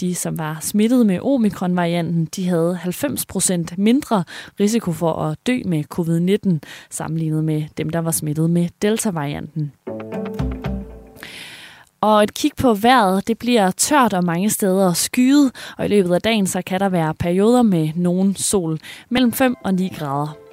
De, 0.00 0.14
som 0.14 0.38
var 0.38 0.58
smittet 0.60 1.06
med 1.06 1.20
omikron-varianten, 1.20 2.24
de 2.36 2.48
havde 2.48 2.78
90% 2.84 3.74
mindre 3.76 4.24
risiko 4.60 4.92
for 4.92 5.12
at 5.12 5.38
dø 5.46 5.58
med 5.64 5.84
covid-19, 5.94 6.58
sammenlignet 6.90 7.44
med 7.44 7.64
dem, 7.76 7.90
der 7.90 7.98
var 7.98 8.10
smittet 8.10 8.50
med 8.50 8.68
delta-varianten. 8.82 9.72
Og 12.00 12.22
et 12.22 12.34
kig 12.34 12.50
på 12.56 12.74
vejret, 12.74 13.28
det 13.28 13.38
bliver 13.38 13.70
tørt 13.70 14.14
og 14.14 14.24
mange 14.24 14.50
steder 14.50 14.92
skyet, 14.92 15.52
og 15.78 15.84
i 15.84 15.88
løbet 15.88 16.14
af 16.14 16.22
dagen 16.22 16.46
så 16.46 16.62
kan 16.66 16.80
der 16.80 16.88
være 16.88 17.14
perioder 17.14 17.62
med 17.62 17.90
nogen 17.94 18.36
sol 18.36 18.78
mellem 19.08 19.32
5 19.32 19.54
og 19.64 19.74
9 19.74 19.88
grader. 19.98 20.47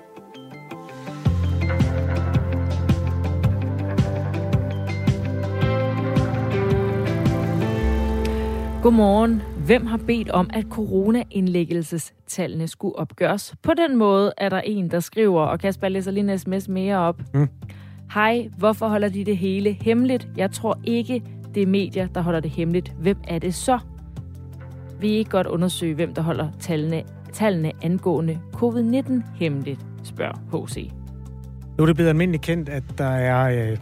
Godmorgen. 8.85 9.41
Hvem 9.65 9.85
har 9.85 9.97
bedt 9.97 10.29
om, 10.29 10.49
at 10.53 10.65
coronaindlæggelsestallene 10.69 12.67
skulle 12.67 12.95
opgøres? 12.95 13.55
På 13.63 13.71
den 13.77 13.97
måde 13.97 14.33
er 14.37 14.49
der 14.49 14.61
en, 14.61 14.91
der 14.91 14.99
skriver, 14.99 15.41
og 15.41 15.59
Kasper 15.59 15.89
læser 15.89 16.11
lige 16.11 16.31
en 16.31 16.39
sms 16.39 16.67
mere 16.67 16.97
op. 16.97 17.21
Mm. 17.33 17.47
Hej, 18.13 18.49
hvorfor 18.57 18.87
holder 18.87 19.09
de 19.09 19.25
det 19.25 19.37
hele 19.37 19.77
hemmeligt? 19.81 20.27
Jeg 20.37 20.51
tror 20.51 20.79
ikke, 20.83 21.23
det 21.55 21.63
er 21.63 21.67
medier, 21.67 22.07
der 22.07 22.21
holder 22.21 22.39
det 22.39 22.51
hemmeligt. 22.51 22.93
Hvem 22.99 23.17
er 23.27 23.39
det 23.39 23.53
så? 23.53 23.79
Vi 24.99 25.09
ikke 25.09 25.29
godt 25.29 25.47
undersøge, 25.47 25.95
hvem 25.95 26.13
der 26.13 26.21
holder 26.21 26.47
tallene, 26.59 27.03
tallene 27.33 27.71
angående 27.81 28.39
covid-19 28.55 29.13
hemmeligt, 29.35 29.79
spørger 30.03 30.65
HC. 30.65 30.91
Nu 31.77 31.81
er 31.81 31.85
det 31.85 31.95
blevet 31.95 32.09
almindeligt 32.09 32.43
kendt, 32.43 32.69
at 32.69 32.83
der 32.97 33.09
er 33.09 33.69
øh, 33.71 33.77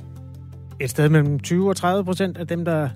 et 0.79 0.89
sted 0.89 1.09
mellem 1.09 1.39
20 1.39 1.69
og 1.69 1.75
30 1.75 2.05
procent 2.05 2.37
af 2.37 2.47
dem, 2.47 2.65
der 2.65 2.89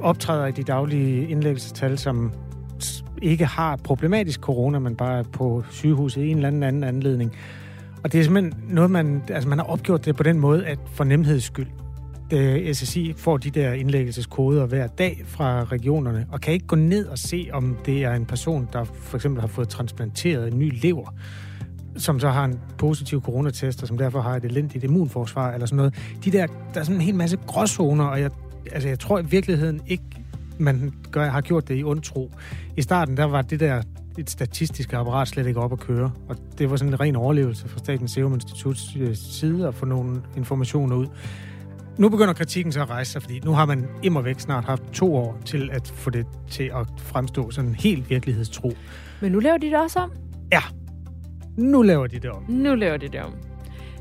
optræder 0.00 0.46
i 0.46 0.52
de 0.52 0.62
daglige 0.62 1.28
indlæggelsestal, 1.28 1.98
som 1.98 2.32
ikke 3.22 3.46
har 3.46 3.76
problematisk 3.76 4.40
corona, 4.40 4.78
men 4.78 4.96
bare 4.96 5.18
er 5.18 5.22
på 5.22 5.64
sygehuset 5.70 6.22
i 6.22 6.28
en 6.28 6.36
eller 6.36 6.48
anden 6.48 6.62
anden 6.62 6.84
anledning. 6.84 7.36
Og 8.04 8.12
det 8.12 8.20
er 8.20 8.24
simpelthen 8.24 8.54
noget, 8.68 8.90
man, 8.90 9.22
altså 9.28 9.48
man 9.48 9.58
har 9.58 9.66
opgjort 9.66 10.04
det 10.04 10.16
på 10.16 10.22
den 10.22 10.40
måde, 10.40 10.66
at 10.66 10.78
for 10.92 11.04
nemheds 11.04 11.44
skyld, 11.44 11.66
øh, 12.32 12.38
det, 12.38 12.76
SSI 12.76 13.12
får 13.16 13.36
de 13.36 13.50
der 13.50 13.72
indlæggelseskoder 13.72 14.66
hver 14.66 14.86
dag 14.86 15.22
fra 15.26 15.64
regionerne, 15.64 16.26
og 16.32 16.40
kan 16.40 16.52
ikke 16.52 16.66
gå 16.66 16.76
ned 16.76 17.06
og 17.06 17.18
se, 17.18 17.48
om 17.52 17.76
det 17.86 18.04
er 18.04 18.12
en 18.12 18.26
person, 18.26 18.68
der 18.72 18.84
for 18.84 19.16
eksempel 19.16 19.40
har 19.40 19.48
fået 19.48 19.68
transplanteret 19.68 20.52
en 20.52 20.58
ny 20.58 20.80
lever, 20.82 21.14
som 21.96 22.20
så 22.20 22.28
har 22.28 22.44
en 22.44 22.60
positiv 22.78 23.22
coronatest, 23.22 23.82
og 23.82 23.88
som 23.88 23.98
derfor 23.98 24.20
har 24.20 24.36
et 24.36 24.44
elendigt 24.44 24.84
immunforsvar, 24.84 25.52
eller 25.52 25.66
sådan 25.66 25.76
noget. 25.76 25.94
De 26.24 26.30
der, 26.30 26.46
der 26.74 26.80
er 26.80 26.84
sådan 26.84 26.96
en 26.96 27.02
hel 27.02 27.14
masse 27.14 27.38
gråzoner, 27.46 28.04
og 28.04 28.20
jeg, 28.20 28.30
altså, 28.72 28.88
jeg 28.88 28.98
tror 28.98 29.18
i 29.18 29.24
virkeligheden 29.24 29.80
ikke, 29.86 30.04
man 30.58 30.92
gør, 31.10 31.28
har 31.28 31.40
gjort 31.40 31.68
det 31.68 31.78
i 31.78 31.84
ond 31.84 32.02
tro. 32.02 32.30
I 32.76 32.82
starten, 32.82 33.16
der 33.16 33.24
var 33.24 33.42
det 33.42 33.60
der 33.60 33.82
et 34.18 34.30
statistisk 34.30 34.92
apparat 34.92 35.28
slet 35.28 35.46
ikke 35.46 35.60
op 35.60 35.72
at 35.72 35.80
køre, 35.80 36.10
og 36.28 36.36
det 36.58 36.70
var 36.70 36.76
sådan 36.76 36.92
en 36.92 37.00
ren 37.00 37.16
overlevelse 37.16 37.68
fra 37.68 37.78
Statens 37.78 38.10
Serum 38.12 38.34
Instituts 38.34 38.96
øh, 39.00 39.16
side 39.16 39.68
at 39.68 39.74
få 39.74 39.86
nogle 39.86 40.22
informationer 40.36 40.96
ud. 40.96 41.06
Nu 41.98 42.08
begynder 42.08 42.34
kritikken 42.34 42.72
så 42.72 42.82
at 42.82 42.90
rejse 42.90 43.12
sig, 43.12 43.22
fordi 43.22 43.40
nu 43.44 43.52
har 43.52 43.66
man 43.66 43.86
immer 44.02 44.20
væk 44.20 44.40
snart 44.40 44.64
haft 44.64 44.82
to 44.92 45.16
år 45.16 45.38
til 45.44 45.70
at 45.72 45.92
få 45.94 46.10
det 46.10 46.26
til 46.50 46.64
at 46.64 46.86
fremstå 46.96 47.50
sådan 47.50 47.74
helt 47.74 48.10
virkelighedstro. 48.10 48.72
Men 49.20 49.32
nu 49.32 49.38
laver 49.38 49.58
de 49.58 49.66
det 49.66 49.76
også 49.76 49.98
om. 49.98 50.12
Ja, 50.52 50.60
nu 51.56 51.82
laver 51.82 52.06
de 52.06 52.18
det 52.18 52.30
om. 52.30 52.44
Nu 52.48 52.74
laver 52.74 52.96
de 52.96 53.08
det 53.08 53.20
om. 53.20 53.47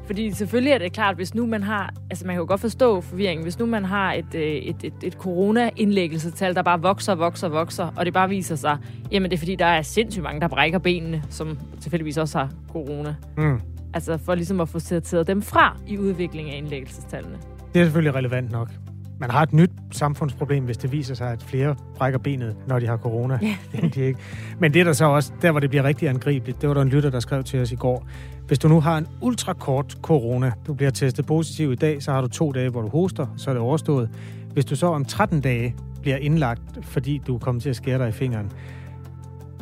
Fordi 0.07 0.31
selvfølgelig 0.31 0.71
er 0.71 0.77
det 0.77 0.93
klart, 0.93 1.15
hvis 1.15 1.35
nu 1.35 1.45
man 1.45 1.63
har, 1.63 1.93
altså 2.09 2.25
man 2.25 2.35
kan 2.35 2.39
jo 2.39 2.45
godt 2.47 2.61
forstå 2.61 3.01
forvirringen, 3.01 3.43
hvis 3.43 3.59
nu 3.59 3.65
man 3.65 3.85
har 3.85 4.13
et, 4.13 4.35
øh, 4.35 4.41
et, 4.41 4.75
et, 4.83 4.93
et 5.03 5.13
corona-indlæggelsetal, 5.13 6.55
der 6.55 6.61
bare 6.61 6.81
vokser 6.81 7.11
og 7.11 7.19
vokser 7.19 7.47
og 7.47 7.53
vokser, 7.53 7.93
og 7.95 8.05
det 8.05 8.13
bare 8.13 8.29
viser 8.29 8.55
sig, 8.55 8.77
jamen 9.11 9.31
det 9.31 9.37
er 9.37 9.39
fordi, 9.39 9.55
der 9.55 9.65
er 9.65 9.81
sindssygt 9.81 10.23
mange, 10.23 10.41
der 10.41 10.47
brækker 10.47 10.79
benene, 10.79 11.23
som 11.29 11.59
tilfældigvis 11.81 12.17
også 12.17 12.37
har 12.37 12.51
corona. 12.71 13.15
Mm. 13.37 13.59
Altså 13.93 14.17
for 14.17 14.35
ligesom 14.35 14.61
at 14.61 14.69
få 14.69 14.79
sorteret 14.79 15.27
dem 15.27 15.41
fra 15.41 15.77
i 15.87 15.97
udviklingen 15.97 16.53
af 16.53 16.57
indlæggelsestallene. 16.57 17.37
Det 17.73 17.79
er 17.79 17.85
selvfølgelig 17.85 18.15
relevant 18.15 18.51
nok. 18.51 18.69
Man 19.19 19.29
har 19.29 19.43
et 19.43 19.53
nyt 19.53 19.71
samfundsproblem, 19.91 20.63
hvis 20.63 20.77
det 20.77 20.91
viser 20.91 21.15
sig, 21.15 21.31
at 21.31 21.43
flere 21.43 21.75
brækker 21.95 22.19
benet, 22.19 22.55
når 22.67 22.79
de 22.79 22.87
har 22.87 22.97
corona. 22.97 23.39
Ja. 23.41 23.55
de 23.95 24.01
ikke. 24.01 24.19
Men 24.59 24.73
det 24.73 24.79
er 24.79 24.83
der 24.83 24.93
så 24.93 25.05
også, 25.05 25.31
der 25.41 25.51
hvor 25.51 25.59
det 25.59 25.69
bliver 25.69 25.83
rigtig 25.83 26.09
angribeligt, 26.09 26.61
det 26.61 26.69
var 26.69 26.73
der 26.73 26.81
en 26.81 26.89
lytter, 26.89 27.09
der 27.09 27.19
skrev 27.19 27.43
til 27.43 27.61
os 27.61 27.71
i 27.71 27.75
går. 27.75 28.07
Hvis 28.47 28.59
du 28.59 28.67
nu 28.67 28.79
har 28.81 28.97
en 28.97 29.07
ultrakort 29.21 29.97
corona, 30.01 30.51
du 30.67 30.73
bliver 30.73 30.91
testet 30.91 31.25
positiv 31.25 31.71
i 31.71 31.75
dag, 31.75 32.03
så 32.03 32.11
har 32.11 32.21
du 32.21 32.27
to 32.27 32.51
dage, 32.51 32.69
hvor 32.69 32.81
du 32.81 32.87
hoster, 32.87 33.27
så 33.37 33.49
er 33.49 33.53
det 33.53 33.61
overstået. 33.61 34.09
Hvis 34.53 34.65
du 34.65 34.75
så 34.75 34.87
om 34.87 35.05
13 35.05 35.41
dage 35.41 35.75
bliver 36.01 36.17
indlagt, 36.17 36.61
fordi 36.81 37.21
du 37.27 37.35
er 37.35 37.39
kommet 37.39 37.63
til 37.63 37.69
at 37.69 37.75
skære 37.75 37.97
dig 37.97 38.09
i 38.09 38.11
fingeren, 38.11 38.51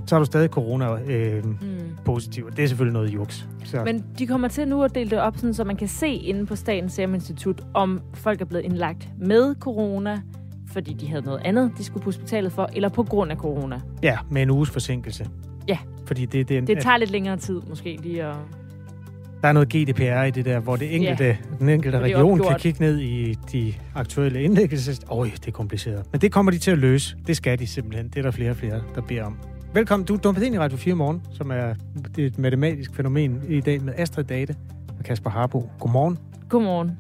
så 0.06 0.16
har 0.16 0.20
du 0.20 0.26
stadig 0.26 0.50
corona 0.50 0.86
øh, 1.08 1.46
mm. 1.46 1.56
Positiv. 2.06 2.52
Det 2.52 2.64
er 2.64 2.68
selvfølgelig 2.68 2.94
noget 2.94 3.14
juks. 3.14 3.48
Så. 3.64 3.84
Men 3.84 4.06
de 4.20 4.28
kommer 4.28 4.48
til 4.48 4.68
nu 4.68 4.84
at 4.84 4.96
dele 4.96 5.10
det 5.10 5.20
op, 5.20 5.38
sådan, 5.38 5.54
så 5.54 5.64
man 5.64 5.76
kan 5.76 5.88
se 5.88 6.08
inde 6.08 6.46
på 6.46 6.56
Statens 6.56 6.94
Serum 6.94 7.14
Institut, 7.14 7.62
om 7.74 8.02
folk 8.14 8.42
er 8.42 8.46
blevet 8.46 8.66
indlagt 8.66 9.10
med 9.20 9.56
corona, 9.60 10.22
fordi 10.68 10.94
de 10.94 11.08
havde 11.08 11.22
noget 11.22 11.42
andet, 11.46 11.72
de 11.78 11.84
skulle 11.84 12.04
på 12.04 12.08
hospitalet 12.08 12.52
for, 12.52 12.70
eller 12.74 12.90
på 12.90 13.04
grund 13.04 13.32
af 13.32 13.38
corona. 13.38 13.80
Ja, 14.04 14.18
med 14.30 14.42
en 14.42 14.50
uges 14.50 14.70
forsinkelse. 14.70 15.28
Ja. 15.68 15.78
Fordi 16.06 16.26
det, 16.26 16.50
det, 16.50 16.68
det 16.68 16.80
tager 16.82 16.98
lidt 16.98 17.12
længere 17.12 17.38
tid 17.38 17.62
måske 17.70 18.00
lige 18.02 18.24
at... 18.24 18.36
Der 19.42 19.50
er 19.50 19.54
noget 19.54 19.70
GDPR 19.70 20.24
i 20.24 20.32
det 20.32 20.46
der, 20.46 20.60
hvor 20.60 20.76
det 20.76 20.96
enkelte, 20.96 21.24
ja. 21.24 21.36
den 21.60 21.70
enkelte 21.70 22.00
region 22.00 22.40
kan 22.40 22.60
kigge 22.60 22.82
ned 22.82 23.00
i 23.00 23.36
de 23.52 23.74
aktuelle 23.96 24.44
indlæggelser. 24.44 25.06
Øj, 25.10 25.30
det 25.36 25.48
er 25.48 25.52
kompliceret. 25.52 26.06
Men 26.12 26.22
det 26.22 26.32
kommer 26.32 26.52
de 26.52 26.58
til 26.58 26.72
at 26.72 26.78
løse. 26.78 27.18
Det 27.28 27.38
skal 27.38 27.60
de 27.60 27.68
simpelthen. 27.68 28.08
Det 28.08 28.18
er 28.18 28.22
der 28.22 28.32
flere 28.32 28.50
og 28.50 28.56
flere, 28.56 28.82
der 28.96 29.02
beder 29.02 29.24
om. 29.24 29.38
Velkommen. 29.76 30.06
Du 30.06 30.14
er 30.14 30.18
dumpet 30.18 30.44
ind 30.44 30.56
i 30.56 30.60
Radio 30.60 30.78
4 30.78 30.96
morgen, 30.96 31.22
som 31.32 31.52
er 31.52 31.76
et 32.18 32.38
matematisk 32.38 32.96
fænomen 32.96 33.42
i 33.50 33.62
dag 33.62 33.82
med 33.82 33.94
Astrid 33.98 34.24
Date 34.24 34.56
og 34.98 35.04
Kasper 35.06 35.30
Harbo. 35.30 35.70
Godmorgen. 35.80 36.20
Godmorgen. 36.50 36.92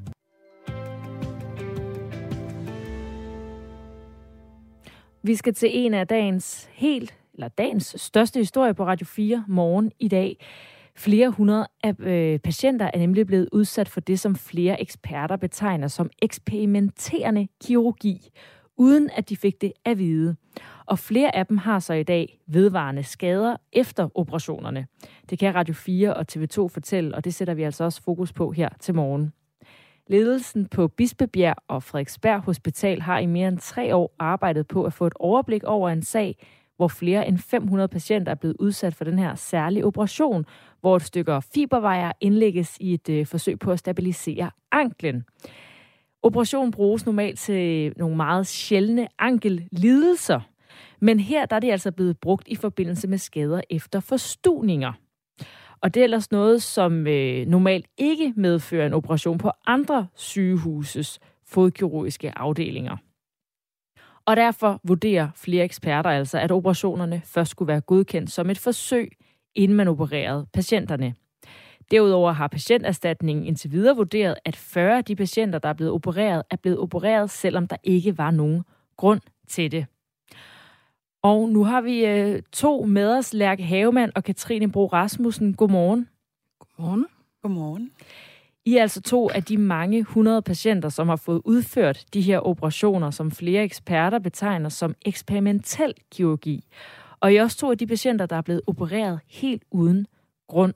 Vi 5.23 5.35
skal 5.35 5.53
til 5.53 5.69
en 5.71 5.93
af 5.93 6.07
dagens 6.07 6.69
helt, 6.71 7.13
eller 7.33 7.47
dagens 7.47 7.95
største 7.97 8.39
historie 8.39 8.73
på 8.73 8.85
Radio 8.85 9.05
4 9.05 9.45
morgen 9.47 9.91
i 9.99 10.07
dag. 10.07 10.45
Flere 10.95 11.29
hundrede 11.29 11.67
af 11.83 11.93
øh, 11.99 12.39
patienter 12.39 12.91
er 12.93 12.99
nemlig 12.99 13.27
blevet 13.27 13.49
udsat 13.51 13.89
for 13.89 13.99
det, 13.99 14.19
som 14.19 14.35
flere 14.35 14.81
eksperter 14.81 15.35
betegner 15.35 15.87
som 15.87 16.09
eksperimenterende 16.21 17.47
kirurgi, 17.63 18.29
uden 18.77 19.09
at 19.15 19.29
de 19.29 19.37
fik 19.37 19.61
det 19.61 19.71
at 19.85 19.97
vide. 19.97 20.35
Og 20.87 20.99
flere 20.99 21.35
af 21.35 21.45
dem 21.45 21.57
har 21.57 21.79
så 21.79 21.93
i 21.93 22.03
dag 22.03 22.39
vedvarende 22.47 23.03
skader 23.03 23.55
efter 23.73 24.09
operationerne. 24.15 24.87
Det 25.29 25.39
kan 25.39 25.55
Radio 25.55 25.73
4 25.73 26.13
og 26.13 26.25
TV2 26.31 26.67
fortælle, 26.67 27.15
og 27.15 27.25
det 27.25 27.33
sætter 27.33 27.53
vi 27.53 27.63
altså 27.63 27.83
også 27.83 28.01
fokus 28.01 28.33
på 28.33 28.51
her 28.51 28.69
til 28.79 28.95
morgen. 28.95 29.33
Ledelsen 30.07 30.65
på 30.65 30.87
Bispebjerg 30.87 31.55
og 31.67 31.83
Frederiksberg 31.83 32.39
Hospital 32.39 33.01
har 33.01 33.19
i 33.19 33.25
mere 33.25 33.47
end 33.47 33.59
tre 33.59 33.95
år 33.95 34.15
arbejdet 34.19 34.67
på 34.67 34.83
at 34.83 34.93
få 34.93 35.07
et 35.07 35.13
overblik 35.15 35.63
over 35.63 35.89
en 35.89 36.01
sag, 36.01 36.45
hvor 36.77 36.87
flere 36.87 37.27
end 37.27 37.37
500 37.37 37.87
patienter 37.87 38.31
er 38.31 38.35
blevet 38.35 38.55
udsat 38.59 38.95
for 38.95 39.03
den 39.03 39.19
her 39.19 39.35
særlige 39.35 39.85
operation, 39.85 40.45
hvor 40.81 40.95
et 40.95 41.01
stykke 41.01 41.41
fibervejer 41.53 42.11
indlægges 42.21 42.77
i 42.79 42.93
et 42.93 43.09
øh, 43.09 43.25
forsøg 43.25 43.59
på 43.59 43.71
at 43.71 43.79
stabilisere 43.79 44.51
anklen. 44.71 45.23
Operationen 46.23 46.71
bruges 46.71 47.05
normalt 47.05 47.39
til 47.39 47.93
nogle 47.97 48.15
meget 48.15 48.47
sjældne 48.47 49.07
ankellidelser, 49.19 50.39
men 51.05 51.19
her 51.19 51.45
der 51.45 51.55
er 51.55 51.59
det 51.59 51.71
altså 51.71 51.91
blevet 51.91 52.17
brugt 52.17 52.47
i 52.47 52.55
forbindelse 52.55 53.07
med 53.07 53.17
skader 53.17 53.61
efter 53.69 53.99
forstuninger. 53.99 54.93
Og 55.81 55.93
det 55.93 55.99
er 55.99 56.03
ellers 56.03 56.31
noget, 56.31 56.61
som 56.61 57.07
øh, 57.07 57.47
normalt 57.47 57.85
ikke 57.97 58.33
medfører 58.35 58.87
en 58.87 58.93
operation 58.93 59.37
på 59.37 59.51
andre 59.65 60.07
sygehuses 60.15 61.19
fodkirurgiske 61.47 62.37
afdelinger. 62.37 62.97
Og 64.25 64.35
derfor 64.35 64.79
vurderer 64.83 65.29
flere 65.35 65.63
eksperter 65.63 66.09
altså, 66.09 66.39
at 66.39 66.51
operationerne 66.51 67.21
først 67.25 67.51
skulle 67.51 67.67
være 67.67 67.81
godkendt 67.81 68.31
som 68.31 68.49
et 68.49 68.57
forsøg, 68.57 69.11
inden 69.55 69.77
man 69.77 69.87
opererede 69.87 70.47
patienterne. 70.53 71.15
Derudover 71.91 72.31
har 72.31 72.47
patienterstatningen 72.47 73.45
indtil 73.45 73.71
videre 73.71 73.95
vurderet, 73.95 74.35
at 74.45 74.55
40 74.55 74.97
af 74.97 75.05
de 75.05 75.15
patienter, 75.15 75.59
der 75.59 75.69
er 75.69 75.73
blevet 75.73 75.93
opereret, 75.93 76.43
er 76.51 76.55
blevet 76.55 76.79
opereret, 76.79 77.29
selvom 77.29 77.67
der 77.67 77.77
ikke 77.83 78.17
var 78.17 78.31
nogen 78.31 78.63
grund 78.97 79.21
til 79.47 79.71
det. 79.71 79.85
Og 81.25 81.49
nu 81.49 81.63
har 81.63 81.81
vi 81.81 82.05
øh, 82.05 82.41
to 82.51 82.83
med 82.83 83.17
os, 83.17 83.33
Lærke 83.33 83.63
Havemann 83.63 84.11
og 84.15 84.23
Katrine 84.23 84.71
Bro 84.71 84.85
Rasmussen. 84.85 85.53
Godmorgen. 85.53 86.09
Godmorgen. 86.59 87.05
Godmorgen. 87.41 87.91
I 88.65 88.77
er 88.77 88.81
altså 88.81 89.01
to 89.01 89.29
af 89.29 89.43
de 89.43 89.57
mange 89.57 90.03
hundrede 90.03 90.41
patienter, 90.41 90.89
som 90.89 91.09
har 91.09 91.15
fået 91.15 91.41
udført 91.45 92.05
de 92.13 92.21
her 92.21 92.39
operationer, 92.39 93.11
som 93.11 93.31
flere 93.31 93.63
eksperter 93.63 94.19
betegner 94.19 94.69
som 94.69 94.95
eksperimentel 95.05 95.93
kirurgi. 96.11 96.63
Og 97.19 97.33
I 97.33 97.35
er 97.35 97.43
også 97.43 97.57
to 97.57 97.71
af 97.71 97.77
de 97.77 97.87
patienter, 97.87 98.25
der 98.25 98.35
er 98.35 98.41
blevet 98.41 98.61
opereret 98.67 99.19
helt 99.27 99.63
uden 99.71 100.07
grund. 100.47 100.73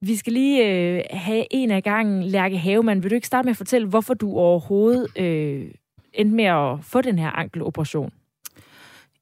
Vi 0.00 0.16
skal 0.16 0.32
lige 0.32 0.68
øh, 0.68 1.02
have 1.10 1.44
en 1.50 1.70
af 1.70 1.82
gangen. 1.82 2.22
Lærke 2.22 2.58
Havemann, 2.58 3.02
vil 3.02 3.10
du 3.10 3.14
ikke 3.14 3.26
starte 3.26 3.46
med 3.46 3.50
at 3.50 3.56
fortælle, 3.56 3.88
hvorfor 3.88 4.14
du 4.14 4.36
overhovedet 4.36 5.18
øh, 5.18 5.70
endte 6.12 6.36
med 6.36 6.44
at 6.44 6.84
få 6.84 7.00
den 7.00 7.18
her 7.18 7.30
ankeloperation? 7.30 8.12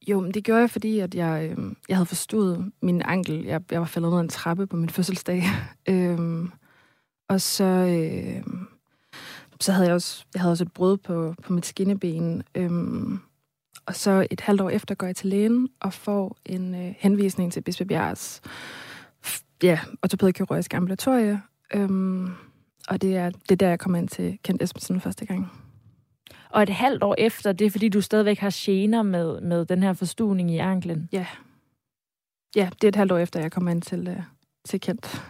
Jo, 0.09 0.21
men 0.21 0.35
det 0.35 0.45
gjorde 0.45 0.61
jeg, 0.61 0.71
fordi 0.71 0.99
at 0.99 1.15
jeg, 1.15 1.51
øh, 1.51 1.73
jeg 1.89 1.97
havde 1.97 2.07
forstået 2.07 2.73
min 2.83 3.03
ankel. 3.03 3.45
Jeg, 3.45 3.61
jeg 3.71 3.81
var 3.81 3.87
faldet 3.87 4.11
ned 4.11 4.19
ad 4.19 4.23
en 4.23 4.29
trappe 4.29 4.67
på 4.67 4.77
min 4.77 4.91
fødselsdag. 4.91 5.43
øhm, 5.89 6.51
og 7.29 7.41
så, 7.41 7.65
øh, 7.65 8.43
så 9.61 9.73
havde 9.73 9.87
jeg 9.87 9.95
også, 9.95 10.25
jeg 10.35 10.43
havde 10.43 10.53
også 10.53 10.65
et 10.65 10.73
brud 10.73 10.97
på, 10.97 11.35
på 11.43 11.53
mit 11.53 11.67
skinneben. 11.67 12.43
Øhm, 12.55 13.19
og 13.87 13.95
så 13.95 14.27
et 14.31 14.41
halvt 14.41 14.61
år 14.61 14.71
efter 14.71 14.95
går 14.95 15.07
jeg 15.07 15.17
til 15.17 15.29
lægen 15.29 15.69
og 15.81 15.93
får 15.93 16.37
en 16.47 16.75
øh, 16.75 16.95
henvisning 16.99 17.53
til 17.53 17.61
Bispebjergs 17.61 18.43
ja, 19.63 19.81
ortopædkirurgisk 20.03 20.75
ambulatorie. 20.75 21.43
Øhm, 21.75 22.31
og 22.89 23.03
det 23.03 23.17
er, 23.17 23.31
det 23.31 23.53
er 23.53 23.57
der, 23.57 23.69
jeg 23.69 23.79
kommer 23.79 23.99
ind 23.99 24.09
til 24.09 24.39
Kent 24.43 24.63
Esbensen 24.63 25.01
første 25.01 25.27
gang. 25.27 25.64
Og 26.55 26.63
et 26.63 26.69
halvt 26.69 27.03
år 27.03 27.15
efter, 27.19 27.53
det 27.53 27.67
er 27.67 27.71
fordi, 27.71 27.89
du 27.89 28.01
stadigvæk 28.01 28.39
har 28.39 28.53
gener 28.55 29.03
med, 29.03 29.41
med 29.41 29.67
den 29.67 29.83
her 29.83 29.93
forstuning 29.93 30.51
i 30.51 30.59
anklen? 30.59 31.09
Ja. 31.13 31.27
Ja, 32.57 32.71
det 32.73 32.85
er 32.85 32.89
et 32.89 32.97
halvt 32.97 33.13
år 33.13 33.19
efter, 33.19 33.41
jeg 33.41 33.53
kommer 33.53 33.71
ind 33.71 33.83
til, 33.83 34.09
uh, 34.09 34.23
til 34.65 34.81
Kent. 34.81 35.23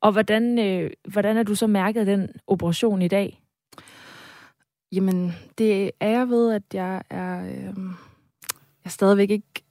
Og 0.00 0.12
hvordan, 0.12 0.58
øh, 0.58 0.90
hvordan 1.08 1.36
er 1.36 1.42
du 1.42 1.54
så 1.54 1.66
mærket 1.66 2.06
den 2.06 2.28
operation 2.46 3.02
i 3.02 3.08
dag? 3.08 3.42
Jamen, 4.92 5.32
det 5.58 5.90
er 6.00 6.08
jeg 6.08 6.28
ved, 6.28 6.52
at 6.52 6.62
jeg 6.74 7.02
er, 7.10 7.44
øh, 7.44 7.76
jeg 8.84 8.92
stadigvæk 8.92 9.30
ikke 9.30 9.64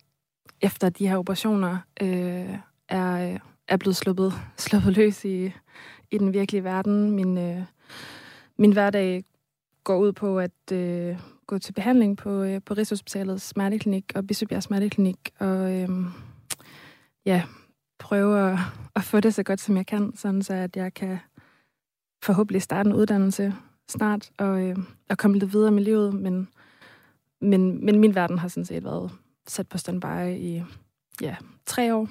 efter 0.62 0.90
de 0.90 1.08
her 1.08 1.18
operationer 1.18 1.78
øh, 2.02 2.58
er, 2.90 3.38
er 3.68 3.78
blevet 3.78 3.96
sluppet, 3.96 4.34
sluppet 4.58 4.98
løs 4.98 5.26
i, 5.26 5.52
i 6.12 6.18
den 6.18 6.34
virkelige 6.34 6.64
verden. 6.64 7.12
Min, 7.12 7.38
øh, 7.38 7.64
min 8.58 8.74
hverdag 8.74 9.24
går 9.84 9.98
ud 9.98 10.12
på 10.12 10.40
at 10.40 10.72
øh, 10.72 11.18
gå 11.48 11.58
til 11.58 11.74
behandling 11.74 12.18
på, 12.18 12.44
øh, 12.44 12.62
på 12.66 12.74
Rigshospitalets 12.74 13.48
smerteklinik 13.48 14.12
og 14.16 14.28
Bispebjerg 14.28 14.64
smerteklinik, 14.64 15.32
og 15.40 15.74
øh, 15.74 15.90
ja, 17.26 17.44
prøve 18.00 18.52
at, 18.52 18.60
at 18.96 19.04
få 19.04 19.20
det 19.20 19.34
så 19.34 19.44
godt, 19.44 19.62
som 19.62 19.78
jeg 19.78 19.86
kan, 19.86 20.16
sådan 20.16 20.44
så 20.44 20.54
at 20.54 20.78
jeg 20.78 20.94
kan 20.94 21.20
forhåbentlig 22.24 22.62
starte 22.62 22.90
en 22.90 22.96
uddannelse 22.96 23.54
snart 23.90 24.32
og, 24.38 24.62
øh, 24.62 24.78
og 25.10 25.18
komme 25.18 25.40
lidt 25.40 25.54
videre 25.54 25.72
med 25.72 25.84
livet, 25.84 26.14
men, 26.14 26.50
men, 27.42 27.86
men 27.86 28.00
min 28.00 28.16
verden 28.16 28.40
har 28.40 28.48
sådan 28.48 28.66
set 28.66 28.84
været 28.84 29.12
sat 29.48 29.70
på 29.70 29.78
standby 29.78 30.36
i 30.38 30.64
ja, 31.22 31.36
tre 31.66 31.96
år. 31.96 32.10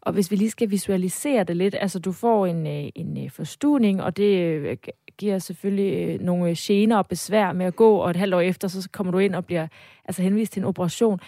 Og 0.00 0.12
hvis 0.12 0.30
vi 0.30 0.36
lige 0.36 0.50
skal 0.50 0.70
visualisere 0.70 1.44
det 1.44 1.56
lidt, 1.56 1.76
altså 1.80 1.98
du 1.98 2.12
får 2.12 2.46
en, 2.46 2.66
øh, 2.66 2.90
en 2.94 3.24
øh, 3.24 3.30
forstuning, 3.30 4.02
og 4.02 4.16
det 4.16 4.38
øh, 4.38 4.76
giver 5.18 5.38
selvfølgelig 5.38 6.18
nogle 6.18 6.54
gener 6.58 6.98
og 6.98 7.06
besvær 7.06 7.52
med 7.52 7.66
at 7.66 7.76
gå, 7.76 7.96
og 7.96 8.10
et 8.10 8.16
halvt 8.16 8.34
år 8.34 8.40
efter, 8.40 8.68
så 8.68 8.88
kommer 8.92 9.10
du 9.10 9.18
ind 9.18 9.34
og 9.34 9.46
bliver 9.46 9.66
altså 10.04 10.22
henvist 10.22 10.52
til 10.52 10.60
en 10.60 10.66
operation. 10.66 11.20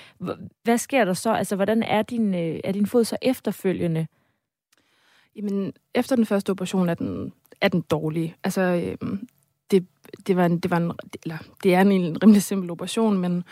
Hvad 0.63 0.79
sker 0.79 1.05
der 1.05 1.13
så? 1.13 1.33
Altså, 1.33 1.57
hvordan 1.57 1.83
er 1.83 2.03
din, 2.03 2.35
er 2.35 2.73
din 2.73 2.87
fod 2.87 3.05
så 3.05 3.17
efterfølgende? 3.23 4.07
Jamen, 5.37 5.73
efter 5.95 6.17
den 6.17 6.27
første 6.27 6.51
operation 6.51 6.89
er 6.89 6.95
den, 6.95 7.33
er 7.61 7.69
den 7.69 7.81
dårlig. 7.81 8.37
Altså, 8.45 8.61
øhm, 8.61 9.29
det, 9.71 9.87
det, 10.27 10.37
var 10.37 10.47
en, 10.47 10.59
det, 10.59 10.71
var 10.71 10.77
en, 10.77 10.93
eller, 11.25 11.39
det 11.63 11.75
er 11.75 11.81
en, 11.81 11.93
en 11.93 12.23
rimelig 12.23 12.43
simpel 12.43 12.71
operation, 12.71 13.19
men, 13.19 13.45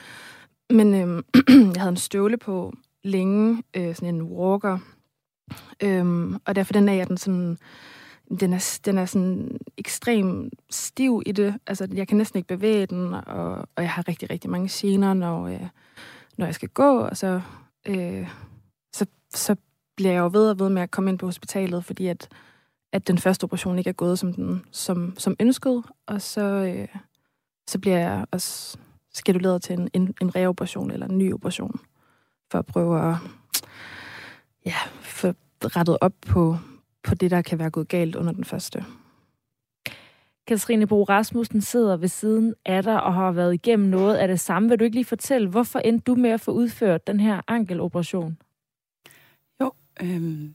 men 0.70 0.94
øhm, 0.94 1.24
jeg 1.74 1.82
havde 1.82 1.88
en 1.88 1.96
støvle 1.96 2.36
på 2.36 2.72
længe, 3.04 3.62
øh, 3.76 3.94
sådan 3.94 4.14
en 4.14 4.22
walker, 4.22 4.78
øhm, 5.82 6.36
og 6.44 6.54
derfor 6.54 6.72
den 6.72 6.88
er 6.88 7.04
den 7.04 7.16
sådan, 7.16 7.58
den 8.40 8.52
er, 8.52 8.80
den 8.84 8.98
er 8.98 9.04
sådan 9.04 9.58
ekstrem 9.76 10.50
stiv 10.70 11.22
i 11.26 11.32
det. 11.32 11.54
Altså, 11.66 11.88
jeg 11.94 12.08
kan 12.08 12.16
næsten 12.16 12.38
ikke 12.38 12.48
bevæge 12.48 12.86
den, 12.86 13.14
og, 13.14 13.54
og 13.76 13.82
jeg 13.82 13.90
har 13.90 14.08
rigtig, 14.08 14.30
rigtig 14.30 14.50
mange 14.50 14.68
gener, 14.72 15.14
når, 15.14 15.46
øh, 15.46 15.66
når 16.36 16.46
jeg 16.46 16.54
skal 16.54 16.68
gå, 16.68 16.98
og 16.98 17.16
så, 17.16 17.40
øh, 17.86 18.28
så, 18.92 19.06
så 19.34 19.56
bliver 19.96 20.12
jeg 20.12 20.20
jo 20.20 20.30
ved 20.32 20.50
og 20.50 20.58
ved 20.58 20.68
med 20.68 20.82
at 20.82 20.90
komme 20.90 21.10
ind 21.10 21.18
på 21.18 21.26
hospitalet, 21.26 21.84
fordi 21.84 22.06
at, 22.06 22.28
at 22.92 23.08
den 23.08 23.18
første 23.18 23.44
operation 23.44 23.78
ikke 23.78 23.90
er 23.90 23.94
gået 23.94 24.18
som, 24.18 24.32
den, 24.32 24.64
som, 24.70 25.14
som 25.18 25.36
ønsket, 25.40 25.82
og 26.06 26.22
så, 26.22 26.42
øh, 26.42 26.88
så 27.68 27.78
bliver 27.78 27.98
jeg 27.98 28.26
også 28.30 28.78
skeduleret 29.14 29.62
til 29.62 29.78
en, 29.78 29.88
en, 29.92 30.14
en 30.20 30.34
reoperation 30.34 30.90
eller 30.90 31.06
en 31.06 31.18
ny 31.18 31.34
operation, 31.34 31.80
for 32.52 32.58
at 32.58 32.66
prøve 32.66 33.10
at 33.10 33.16
ja, 34.66 34.76
få 35.00 35.34
rettet 35.62 35.98
op 36.00 36.12
på, 36.26 36.56
på 37.02 37.14
det, 37.14 37.30
der 37.30 37.42
kan 37.42 37.58
være 37.58 37.70
gået 37.70 37.88
galt 37.88 38.16
under 38.16 38.32
den 38.32 38.44
første. 38.44 38.84
Katrine 40.46 40.86
Bo 40.86 41.02
Rasmussen 41.02 41.60
sidder 41.60 41.96
ved 41.96 42.08
siden 42.08 42.54
af 42.64 42.82
dig 42.82 43.02
og 43.02 43.14
har 43.14 43.32
været 43.32 43.54
igennem 43.54 43.88
noget 43.88 44.16
af 44.16 44.28
det 44.28 44.40
samme. 44.40 44.68
Vil 44.68 44.78
du 44.78 44.84
ikke 44.84 44.96
lige 44.96 45.04
fortælle, 45.04 45.48
hvorfor 45.48 45.78
endte 45.78 46.04
du 46.04 46.14
med 46.14 46.30
at 46.30 46.40
få 46.40 46.50
udført 46.50 47.06
den 47.06 47.20
her 47.20 47.40
ankeloperation? 47.48 48.38
Jo, 49.60 49.72
øhm, 50.02 50.54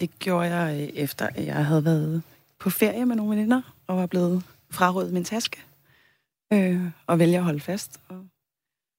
det 0.00 0.18
gjorde 0.18 0.54
jeg 0.54 0.82
øh, 0.82 0.88
efter, 0.88 1.26
at 1.26 1.46
jeg 1.46 1.66
havde 1.66 1.84
været 1.84 2.22
på 2.58 2.70
ferie 2.70 3.06
med 3.06 3.16
nogle 3.16 3.36
veninder 3.36 3.62
og 3.86 3.96
var 3.96 4.06
blevet 4.06 4.42
frarådet 4.70 5.12
min 5.12 5.24
taske 5.24 5.62
øh, 6.52 6.80
og 7.06 7.18
vælger 7.18 7.38
at 7.38 7.44
holde 7.44 7.60
fast. 7.60 8.00
Og, 8.08 8.26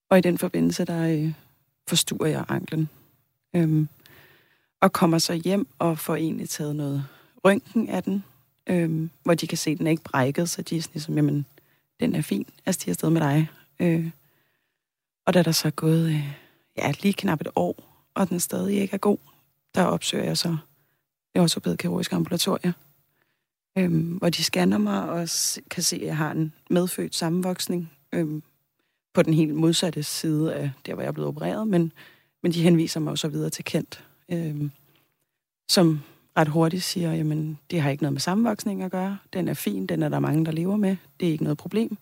og 0.10 0.18
i 0.18 0.22
den 0.22 0.38
forbindelse, 0.38 0.86
der 0.86 1.08
øh, 1.08 1.34
forstuer 1.88 2.28
jeg 2.28 2.46
anklen. 2.48 2.90
Øhm, 3.56 3.88
og 4.82 4.94
kommer 4.94 5.18
så 5.18 5.34
hjem 5.34 5.68
og 5.80 6.00
får 6.00 6.16
egentlig 6.16 6.50
taget 6.50 6.76
noget 6.76 7.06
røntgen 7.46 7.90
af 7.90 8.04
den, 8.04 8.24
øhm, 8.68 9.10
hvor 9.24 9.34
de 9.34 9.48
kan 9.48 9.58
se, 9.58 9.70
at 9.72 9.78
den 9.78 9.88
er 9.88 9.92
ikke 9.92 10.04
brækket, 10.04 10.50
så 10.50 10.62
de 10.62 10.78
er 10.78 10.82
sådan 10.82 10.94
ligesom, 10.94 11.16
jamen, 11.16 11.46
den 12.00 12.16
er 12.16 12.22
fin, 12.22 12.48
altså 12.66 12.82
de 12.86 12.90
er 12.90 12.92
afsted 12.92 13.10
med 13.10 13.22
dig. 13.22 13.50
Øh, 13.80 14.10
og 15.26 15.34
da 15.34 15.44
der 15.44 15.52
så 15.52 15.68
er 15.68 15.72
gået 15.72 16.10
øh, 16.10 16.36
ja, 16.78 16.94
lige 17.02 17.14
knap 17.14 17.42
et 17.42 17.48
år, 17.56 18.08
og 18.14 18.30
den 18.30 18.40
stadig 18.40 18.78
ikke 18.82 18.94
er 18.94 18.98
god, 18.98 19.18
der 19.76 19.84
opsøger 19.84 20.24
jeg 20.24 20.38
så 20.38 20.58
det 21.34 21.42
ortopæd 21.42 21.78
kirurgisk 21.78 22.14
ambulatorie, 22.14 22.74
øhm, 23.78 24.18
hvor 24.18 24.30
de 24.30 24.44
scanner 24.44 24.78
mig 24.78 25.10
og 25.10 25.30
kan 25.70 25.84
se, 25.84 25.96
at 25.96 26.02
jeg 26.02 26.18
har 26.18 26.32
en 26.32 26.54
medfødt 26.70 27.16
sammenvoksning 27.16 27.92
øhm, 28.12 28.44
på 29.18 29.24
den 29.24 29.34
helt 29.34 29.56
modsatte 29.56 30.04
side 30.04 30.56
af 30.56 30.72
der, 30.86 30.94
hvor 30.94 31.02
jeg 31.02 31.08
er 31.08 31.12
blevet 31.12 31.28
opereret, 31.28 31.68
men, 31.68 31.92
men 32.44 32.52
de 32.52 32.62
henviser 32.62 33.00
mig 33.00 33.18
så 33.18 33.28
videre 33.28 33.50
til 33.50 33.66
Kent, 33.66 34.06
øhm, 34.32 34.72
som 35.70 36.00
ret 36.38 36.48
hurtigt 36.48 36.84
siger, 36.84 37.14
jamen, 37.14 37.60
det 37.72 37.82
har 37.82 37.90
ikke 37.90 38.04
noget 38.04 38.14
med 38.14 38.20
sammenvoksning 38.20 38.84
at 38.84 38.92
gøre. 38.92 39.18
Den 39.34 39.48
er 39.48 39.54
fin, 39.54 39.88
den 39.88 40.04
er 40.04 40.10
der 40.10 40.20
mange, 40.20 40.46
der 40.46 40.52
lever 40.52 40.76
med. 40.76 40.98
Det 41.20 41.28
er 41.28 41.32
ikke 41.32 41.44
noget 41.44 41.58
problem. 41.58 41.98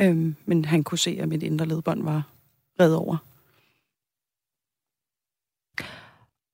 Øhm, 0.00 0.36
men 0.46 0.64
han 0.64 0.84
kunne 0.84 0.98
se, 0.98 1.18
at 1.20 1.28
mit 1.28 1.42
indre 1.42 1.66
ledbånd 1.66 2.02
var 2.02 2.28
reddet 2.80 2.96
over. 2.96 3.16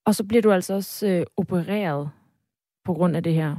Og 0.05 0.15
så 0.15 0.25
bliver 0.25 0.43
du 0.43 0.53
altså 0.53 0.75
også 0.75 1.07
øh, 1.07 1.27
opereret 1.37 2.11
på 2.85 2.95
grund 2.95 3.17
af 3.17 3.23
det 3.23 3.35
her. 3.35 3.57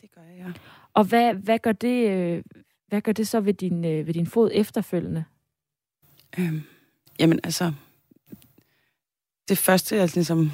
Det 0.00 0.10
gør 0.14 0.22
jeg, 0.22 0.36
ja. 0.38 0.52
Og 0.94 1.04
hvad, 1.04 1.34
hvad, 1.34 1.58
gør, 1.58 1.72
det, 1.72 2.10
øh, 2.10 2.42
hvad 2.88 3.00
gør 3.00 3.12
det 3.12 3.28
så 3.28 3.40
ved 3.40 3.54
din, 3.54 3.84
øh, 3.84 4.06
ved 4.06 4.14
din 4.14 4.26
fod 4.26 4.50
efterfølgende? 4.54 5.24
Øhm, 6.38 6.62
jamen 7.18 7.40
altså, 7.44 7.72
det 9.48 9.58
første, 9.58 9.96
jeg 9.96 10.10
ligesom 10.14 10.52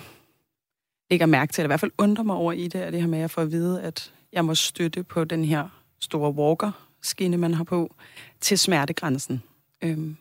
lægger 1.10 1.26
mærke 1.26 1.52
til, 1.52 1.60
eller 1.62 1.68
i 1.68 1.70
hvert 1.70 1.80
fald 1.80 1.92
undrer 1.98 2.24
mig 2.24 2.36
over 2.36 2.52
i 2.52 2.68
det, 2.68 2.82
er 2.82 2.90
det 2.90 3.00
her 3.00 3.08
med, 3.08 3.18
at 3.18 3.22
jeg 3.22 3.30
får 3.30 3.42
at 3.42 3.50
vide, 3.50 3.82
at 3.82 4.12
jeg 4.32 4.44
må 4.44 4.54
støtte 4.54 5.02
på 5.02 5.24
den 5.24 5.44
her 5.44 5.68
store 6.00 6.30
walker-skinne, 6.30 7.36
man 7.36 7.54
har 7.54 7.64
på, 7.64 7.94
til 8.40 8.58
smertegrænsen. 8.58 9.42
Øhm, 9.82 10.16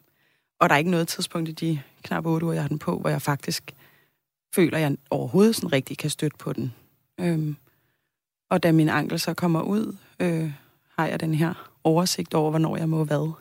og 0.60 0.70
der 0.70 0.76
er 0.76 0.80
ikke 0.80 0.92
noget 0.92 1.08
tidspunkt 1.08 1.50
i 1.50 1.52
de 1.52 1.82
knap 2.04 2.26
8 2.26 2.46
uger, 2.46 2.54
jeg 2.54 2.64
har 2.64 2.68
den 2.68 2.80
på, 2.80 3.00
hvor 3.00 3.10
jeg 3.10 3.22
faktisk 3.22 3.76
føler, 4.56 4.78
at 4.78 4.82
jeg 4.82 4.98
overhovedet 5.10 5.56
sådan 5.56 5.74
rigtig 5.74 5.98
kan 5.98 6.10
støtte 6.10 6.38
på 6.38 6.54
den. 6.54 6.74
Øhm, 7.20 7.56
og 8.50 8.64
da 8.64 8.72
min 8.72 8.90
ankel 8.90 9.20
så 9.20 9.34
kommer 9.34 9.62
ud, 9.62 9.96
øh, 10.20 10.52
har 10.98 11.08
jeg 11.08 11.20
den 11.20 11.34
her 11.34 11.72
oversigt 11.84 12.34
over, 12.34 12.50
hvornår 12.50 12.78
jeg 12.78 12.90
må 12.90 13.04
hvad 13.04 13.32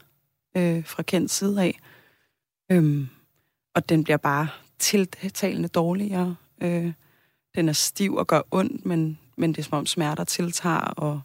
øh, 0.57 0.85
fra 0.87 1.03
kendt 1.03 1.31
side 1.31 1.62
af. 1.62 1.81
Øhm, 2.73 3.09
og 3.75 3.89
den 3.89 4.05
bliver 4.05 4.17
bare 4.17 4.49
tiltalende 4.79 5.69
dårligere. 5.69 6.37
Øh, 6.62 6.93
den 7.55 7.69
er 7.69 7.73
stiv 7.73 8.15
og 8.15 8.27
gør 8.27 8.41
ondt, 8.51 8.87
men, 8.87 9.19
men 9.37 9.53
det 9.53 9.59
er 9.59 9.62
som 9.62 9.79
om 9.79 9.87
smerter 9.87 10.25
tiltager, 10.25 10.77
og 10.81 11.21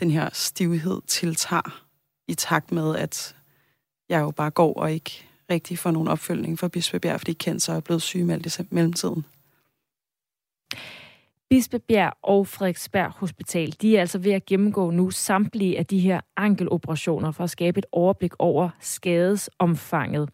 den 0.00 0.10
her 0.10 0.30
stivhed 0.32 1.02
tiltager 1.06 1.84
i 2.28 2.34
takt 2.34 2.72
med, 2.72 2.96
at 2.96 3.36
jeg 4.08 4.20
jo 4.20 4.30
bare 4.30 4.50
går 4.50 4.74
og 4.74 4.92
ikke 4.92 5.24
rigtig 5.50 5.78
får 5.78 5.90
nogen 5.90 6.08
opfølgning 6.08 6.58
fra 6.58 6.68
Bispebjerg, 6.68 7.20
fordi 7.20 7.32
Kent 7.32 7.62
så 7.62 7.72
er 7.72 7.80
blevet 7.80 8.02
sygemeldt 8.02 8.58
i 8.58 8.62
mellemtiden. 8.70 9.24
Bispebjerg 11.50 12.12
og 12.22 12.46
Frederiksberg 12.46 13.10
Hospital, 13.10 13.74
de 13.82 13.96
er 13.96 14.00
altså 14.00 14.18
ved 14.18 14.32
at 14.32 14.46
gennemgå 14.46 14.90
nu 14.90 15.10
samtlige 15.10 15.78
af 15.78 15.86
de 15.86 15.98
her 15.98 16.20
ankeloperationer 16.36 17.30
for 17.30 17.44
at 17.44 17.50
skabe 17.50 17.78
et 17.78 17.86
overblik 17.92 18.32
over 18.38 18.70
skadesomfanget. 18.80 20.28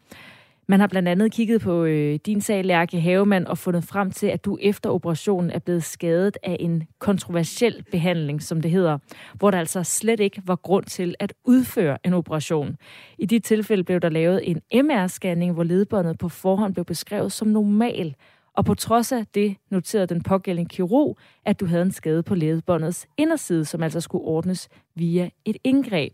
Man 0.69 0.81
har 0.81 0.87
blandt 0.87 1.09
andet 1.09 1.33
kigget 1.33 1.61
på 1.61 1.85
øh, 1.85 2.19
din 2.27 2.41
sag, 2.41 2.65
Lærke 2.65 3.01
Havemand, 3.01 3.47
og 3.47 3.59
fundet 3.59 3.85
frem 3.85 4.11
til, 4.11 4.27
at 4.27 4.45
du 4.45 4.59
efter 4.61 4.91
operationen 4.91 5.51
er 5.51 5.59
blevet 5.59 5.85
skadet 5.85 6.39
af 6.43 6.57
en 6.61 6.83
kontroversiel 6.99 7.85
behandling, 7.91 8.43
som 8.43 8.61
det 8.61 8.71
hedder, 8.71 8.99
hvor 9.35 9.51
der 9.51 9.59
altså 9.59 9.83
slet 9.83 10.21
ikke 10.21 10.43
var 10.47 10.57
grund 10.57 10.85
til 10.85 11.15
at 11.19 11.33
udføre 11.45 11.99
en 12.05 12.15
operation. 12.15 12.77
I 13.19 13.27
dit 13.27 13.45
tilfælde 13.45 13.85
blev 13.85 14.01
der 14.01 14.09
lavet 14.09 14.51
en 14.51 14.61
MR-scanning, 14.75 15.53
hvor 15.53 15.63
ledbåndet 15.63 16.19
på 16.19 16.29
forhånd 16.29 16.75
blev 16.75 16.85
beskrevet 16.85 17.33
som 17.33 17.49
normal, 17.49 18.15
og 18.57 18.65
på 18.65 18.75
trods 18.75 19.13
af 19.13 19.27
det 19.35 19.57
noterede 19.71 20.07
den 20.07 20.23
pågældende 20.23 20.69
kirurg, 20.69 21.19
at 21.45 21.61
du 21.61 21.67
havde 21.67 21.83
en 21.83 21.93
skade 21.93 22.23
på 22.23 22.35
ledbåndets 22.35 23.07
inderside, 23.17 23.65
som 23.65 23.83
altså 23.83 24.01
skulle 24.01 24.25
ordnes 24.25 24.69
via 24.95 25.31
et 25.45 25.57
indgreb. 25.65 26.13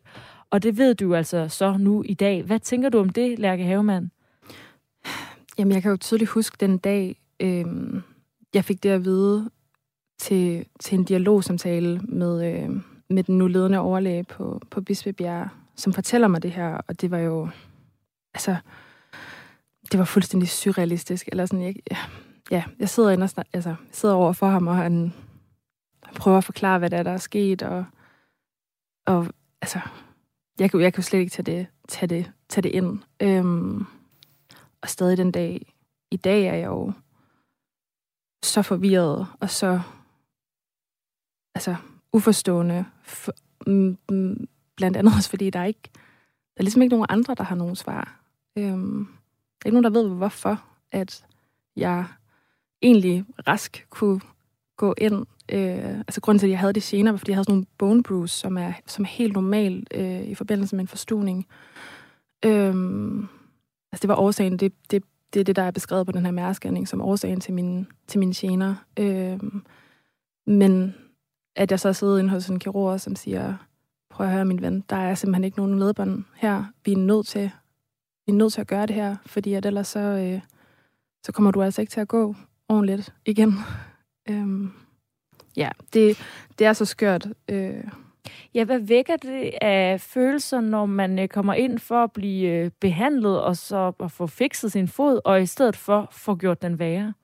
Og 0.51 0.63
det 0.63 0.79
ved 0.79 0.95
du 0.95 1.15
altså 1.15 1.49
så 1.49 1.77
nu 1.77 2.03
i 2.07 2.15
dag. 2.15 2.43
Hvad 2.43 2.59
tænker 2.59 2.89
du 2.89 2.99
om 2.99 3.09
det, 3.09 3.39
Lærke 3.39 3.65
Havemand? 3.65 4.11
Jamen, 5.59 5.73
jeg 5.73 5.83
kan 5.83 5.91
jo 5.91 5.97
tydeligt 5.97 6.31
huske 6.31 6.57
den 6.61 6.79
dag, 6.79 7.21
øh, 7.41 7.65
jeg 8.55 8.65
fik 8.65 8.83
det 8.83 8.89
at 8.89 9.05
vide 9.05 9.51
til, 10.19 10.67
til 10.81 10.99
en 10.99 11.05
dialogsamtale 11.05 12.01
med, 12.01 12.55
øh, 12.55 12.71
med 13.11 13.23
den 13.23 13.39
nu 13.39 13.47
ledende 13.47 13.79
overlæge 13.79 14.25
på, 14.25 14.61
på 14.71 14.81
Bispebjerg, 14.81 15.49
som 15.77 15.93
fortæller 15.93 16.29
mig 16.29 16.43
det 16.43 16.53
her, 16.53 16.81
og 16.89 17.01
det 17.01 17.11
var 17.11 17.19
jo, 17.19 17.49
altså, 18.35 18.57
det 19.93 19.99
var 19.99 20.05
fuldstændig 20.05 20.49
surrealistisk, 20.49 21.29
eller 21.33 21.47
sådan, 21.47 21.65
jeg, 21.65 21.75
ja, 22.51 22.65
jeg 22.79 22.89
sidder, 22.89 23.11
inde 23.11 23.25
og, 23.25 23.45
altså, 23.53 23.69
jeg 23.69 23.77
sidder 23.93 24.15
over 24.15 24.33
for 24.33 24.47
ham, 24.47 24.67
og 24.67 24.77
han, 24.77 25.13
han 26.05 26.15
prøver 26.15 26.39
at 26.39 26.45
forklare, 26.45 26.79
hvad 26.79 26.91
der 26.91 26.97
er, 26.97 27.03
der 27.03 27.11
er 27.11 27.19
sket, 27.19 27.63
og, 27.63 27.85
og 29.07 29.27
altså, 29.63 29.81
jeg 30.59 30.71
kan, 30.71 30.81
jeg 30.81 30.93
kan 30.93 31.03
jo 31.03 31.07
slet 31.07 31.21
ikke 31.21 31.31
tage 31.31 31.57
det, 31.57 31.67
tage 31.89 32.07
det, 32.07 32.33
tage 32.49 32.63
det 32.63 32.69
ind. 32.69 32.99
Øhm, 33.23 33.87
og 34.83 34.89
stadig 34.89 35.17
den 35.17 35.33
dag 35.33 35.75
i 36.11 36.17
dag 36.17 36.47
er 36.47 36.55
jeg 36.55 36.67
jo 36.67 36.93
så 38.43 38.63
forvirret 38.63 39.27
og 39.41 39.51
så 39.51 39.81
altså 41.55 41.77
uforstående. 42.13 42.85
For, 43.03 43.33
mm, 43.67 43.99
mm, 44.11 44.49
blandt 44.77 44.97
andet 44.97 45.15
også 45.17 45.31
fordi 45.31 45.51
der 45.51 45.61
er 45.61 45.65
ikke 45.65 45.91
der 46.61 46.63
er 46.63 46.63
ligesom 46.63 46.83
ikke 46.83 46.95
nogen 46.95 47.07
andre, 47.09 47.35
der 47.35 47.45
har 47.45 47.57
nogen 47.57 47.77
svar. 47.77 48.21
Øhm, 48.57 49.05
der 49.05 49.65
er 49.65 49.69
ikke 49.69 49.81
nogen, 49.81 49.95
der 49.95 50.01
ved, 50.01 50.09
hvorfor 50.09 50.65
at 50.93 51.25
jeg 51.77 52.05
egentlig 52.83 53.25
rask 53.49 53.87
kunne 53.91 54.21
gå 54.77 54.95
ind. 54.99 55.27
Øh, 55.53 55.99
altså 55.99 56.21
grunden 56.21 56.39
til, 56.39 56.47
at 56.47 56.51
jeg 56.51 56.59
havde 56.59 56.73
det 56.73 56.83
senere, 56.83 57.13
var, 57.13 57.19
fordi 57.19 57.31
jeg 57.31 57.37
havde 57.37 57.45
sådan 57.45 57.55
nogle 57.55 57.67
bone 57.79 58.03
bruise, 58.03 58.37
som 58.37 58.59
er, 58.59 58.73
som 58.87 59.05
er 59.05 59.09
helt 59.09 59.33
normal 59.33 59.87
øh, 59.95 60.23
i 60.23 60.35
forbindelse 60.35 60.77
med 60.77 60.85
en 60.85 60.89
forstuning. 60.89 61.47
Øhm, 62.45 63.29
Altså 63.93 64.03
det 64.03 64.09
var 64.09 64.17
årsagen, 64.17 64.57
det, 64.57 64.73
det, 64.91 65.03
det 65.35 65.41
er 65.41 65.45
det, 65.45 65.57
der 65.57 65.63
er 65.63 65.71
beskrevet 65.71 66.07
på 66.07 66.13
den 66.13 66.25
her 66.25 66.33
mærkescanning 66.33 66.89
som 66.89 67.01
årsagen 67.01 67.41
til 67.41 67.55
mine, 67.55 67.87
til 68.07 68.19
mine 68.19 68.35
gener. 68.37 68.75
Øh, 68.99 69.41
men 70.47 70.95
at 71.57 71.71
jeg 71.71 71.81
så 71.81 71.93
sidder 71.93 72.19
inde 72.19 72.31
hos 72.31 72.49
en 72.49 72.59
kirurg, 72.59 73.01
som 73.01 73.17
siger, 73.17 73.55
prøv 74.11 74.27
at 74.27 74.33
høre 74.33 74.45
min 74.45 74.63
ven, 74.63 74.85
der 74.91 74.97
er 74.97 75.15
simpelthen 75.15 75.45
ikke 75.45 75.57
nogen 75.57 75.79
ledbånd 75.79 76.25
her. 76.35 76.65
Vi 76.85 76.93
er 76.93 76.97
nødt 76.97 77.27
til, 77.27 77.51
vi 78.27 78.33
er 78.33 78.37
nødt 78.37 78.53
til 78.53 78.61
at 78.61 78.67
gøre 78.67 78.87
det 78.87 78.95
her, 78.95 79.17
fordi 79.27 79.55
at 79.55 79.67
ellers 79.67 79.89
så, 79.89 80.01
øh, 80.01 80.41
så 81.27 81.33
kommer 81.33 81.51
du 81.51 81.63
altså 81.63 81.81
ikke 81.81 81.91
til 81.91 82.01
at 82.01 82.09
gå 82.09 82.35
ordentligt 82.69 83.15
igen. 83.27 83.55
øhm, 84.29 84.73
ja, 85.57 85.71
det, 85.93 86.19
det 86.59 86.67
er 86.67 86.73
så 86.73 86.85
skørt. 86.85 87.29
Øh. 87.49 87.85
Ja, 88.55 88.65
hvad 88.65 88.79
vækker 88.79 89.17
det 89.17 89.55
af 89.61 90.01
følelser, 90.01 90.61
når 90.61 90.87
man 90.87 91.19
øh, 91.19 91.29
kommer 91.29 91.55
ind 91.55 91.79
for 91.79 92.05
at 92.05 92.13
blive 92.13 92.49
øh, 92.49 92.71
behandlet 92.81 93.43
og 93.43 93.57
så 93.57 93.93
at 94.01 94.13
få 94.13 94.27
fikset 94.27 94.73
sin 94.73 94.89
fod, 94.89 95.21
og 95.25 95.43
i 95.43 95.47
stedet 95.47 95.77
for 95.77 96.09
få 96.13 96.37
gjort 96.37 96.63
den 96.63 96.79
værre? 96.79 97.15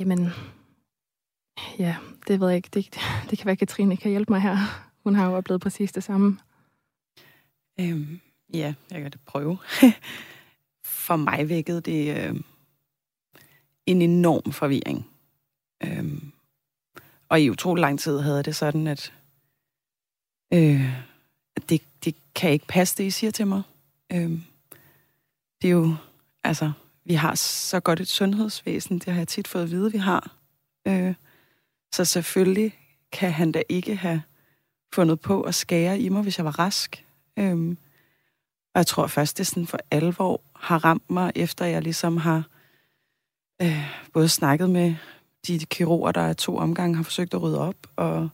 Jamen, 0.00 0.28
ja, 1.78 1.96
det 2.28 2.40
ved 2.40 2.48
jeg 2.48 2.56
ikke. 2.56 2.68
Det, 2.74 2.98
det 3.30 3.38
kan 3.38 3.46
være, 3.46 3.52
at 3.52 3.58
Katrine 3.58 3.96
kan 3.96 4.10
hjælpe 4.10 4.32
mig 4.32 4.40
her. 4.40 4.56
Hun 5.04 5.14
har 5.14 5.30
jo 5.30 5.36
oplevet 5.36 5.60
præcis 5.60 5.92
det 5.92 6.04
samme. 6.04 6.38
Øhm, 7.80 8.20
ja, 8.54 8.74
jeg 8.90 9.02
kan 9.02 9.10
det 9.10 9.20
prøve. 9.26 9.58
For 10.84 11.16
mig 11.16 11.48
vækkede 11.48 11.80
det 11.80 12.16
øh, 12.16 12.34
en 13.86 14.02
enorm 14.02 14.52
forvirring. 14.52 15.06
Øhm, 15.84 16.32
og 17.30 17.40
i 17.40 17.50
utrolig 17.50 17.80
lang 17.80 18.00
tid 18.00 18.18
havde 18.18 18.42
det 18.42 18.56
sådan, 18.56 18.86
at 18.86 19.12
øh, 20.52 20.94
det, 21.68 21.82
det 22.04 22.14
kan 22.34 22.50
ikke 22.50 22.66
passe, 22.66 22.96
det 22.96 23.04
I 23.04 23.10
siger 23.10 23.30
til 23.30 23.46
mig. 23.46 23.62
Øh, 24.12 24.30
det 25.62 25.68
er 25.68 25.72
jo, 25.72 25.94
altså, 26.44 26.72
vi 27.04 27.14
har 27.14 27.34
så 27.34 27.80
godt 27.80 28.00
et 28.00 28.08
sundhedsvæsen, 28.08 28.98
det 28.98 29.12
har 29.12 29.20
jeg 29.20 29.28
tit 29.28 29.48
fået 29.48 29.62
at 29.62 29.70
vide, 29.70 29.92
vi 29.92 29.98
har. 29.98 30.36
Øh, 30.86 31.14
så 31.92 32.04
selvfølgelig 32.04 32.78
kan 33.12 33.32
han 33.32 33.52
da 33.52 33.62
ikke 33.68 33.96
have 33.96 34.22
fundet 34.92 35.20
på 35.20 35.42
at 35.42 35.54
skære 35.54 36.00
i 36.00 36.08
mig, 36.08 36.22
hvis 36.22 36.38
jeg 36.38 36.44
var 36.44 36.58
rask. 36.58 37.04
Øhm, 37.36 37.78
og 38.74 38.78
jeg 38.78 38.86
tror 38.86 39.06
først, 39.06 39.38
det 39.38 39.46
sådan 39.46 39.66
for 39.66 39.78
alvor 39.90 40.40
har 40.56 40.84
ramt 40.84 41.10
mig, 41.10 41.32
efter 41.34 41.64
jeg 41.64 41.82
ligesom 41.82 42.16
har 42.16 42.44
øh, 43.62 43.84
både 44.12 44.28
snakket 44.28 44.70
med 44.70 44.94
de 45.46 45.58
kirurger, 45.58 46.12
der 46.12 46.20
er 46.20 46.32
to 46.32 46.56
omgange 46.56 46.96
har 46.96 47.02
forsøgt 47.02 47.34
at 47.34 47.42
rydde 47.42 47.60
op, 47.60 47.76
og, 47.96 48.28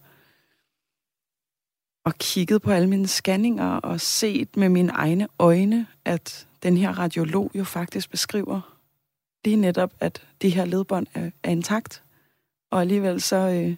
og 2.05 2.15
kigget 2.19 2.63
på 2.63 2.71
alle 2.71 2.89
mine 2.89 3.07
scanninger, 3.07 3.77
og 3.77 4.01
set 4.01 4.57
med 4.57 4.69
mine 4.69 4.93
egne 4.93 5.29
øjne, 5.39 5.87
at 6.05 6.47
den 6.63 6.77
her 6.77 6.99
radiolog 6.99 7.51
jo 7.55 7.65
faktisk 7.65 8.11
beskriver 8.11 8.77
lige 9.45 9.57
netop, 9.57 9.93
at 10.01 10.23
de 10.43 10.49
her 10.49 10.65
ledbånd 10.65 11.07
er, 11.15 11.31
er 11.43 11.51
intakt. 11.51 12.03
Og 12.71 12.81
alligevel 12.81 13.21
så, 13.21 13.37
øh, 13.37 13.77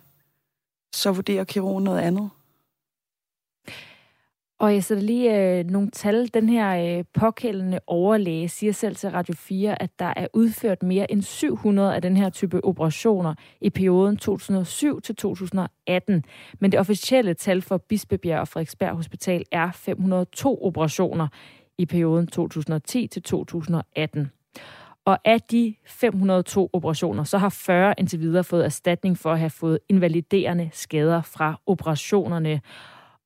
så 0.94 1.12
vurderer 1.12 1.44
kirurgen 1.44 1.84
noget 1.84 2.00
andet. 2.00 2.30
Og 4.60 4.74
jeg 4.74 4.84
sætter 4.84 5.04
lige 5.04 5.36
øh, 5.36 5.64
nogle 5.64 5.90
tal. 5.90 6.34
Den 6.34 6.48
her 6.48 6.98
øh, 6.98 7.04
påkældende 7.14 7.80
overlæge 7.86 8.48
siger 8.48 8.72
selv 8.72 8.96
til 8.96 9.10
Radio 9.10 9.34
4, 9.34 9.82
at 9.82 9.90
der 9.98 10.12
er 10.16 10.26
udført 10.32 10.82
mere 10.82 11.12
end 11.12 11.22
700 11.22 11.94
af 11.94 12.02
den 12.02 12.16
her 12.16 12.30
type 12.30 12.64
operationer 12.64 13.34
i 13.60 13.70
perioden 13.70 14.16
2007 14.16 15.00
til 15.00 15.16
2018. 15.16 16.24
Men 16.60 16.72
det 16.72 16.80
officielle 16.80 17.34
tal 17.34 17.62
for 17.62 17.76
Bispebjerg 17.76 18.40
og 18.40 18.48
Frederiksberg 18.48 18.96
Hospital 18.96 19.44
er 19.52 19.70
502 19.72 20.58
operationer 20.62 21.28
i 21.78 21.86
perioden 21.86 22.26
2010 22.26 23.06
til 23.06 23.22
2018. 23.22 24.30
Og 25.04 25.18
af 25.24 25.40
de 25.40 25.74
502 25.86 26.70
operationer, 26.72 27.24
så 27.24 27.38
har 27.38 27.48
40 27.48 27.94
indtil 27.98 28.20
videre 28.20 28.44
fået 28.44 28.64
erstatning 28.64 29.18
for 29.18 29.32
at 29.32 29.38
have 29.38 29.50
fået 29.50 29.78
invaliderende 29.88 30.70
skader 30.72 31.22
fra 31.22 31.60
operationerne. 31.66 32.60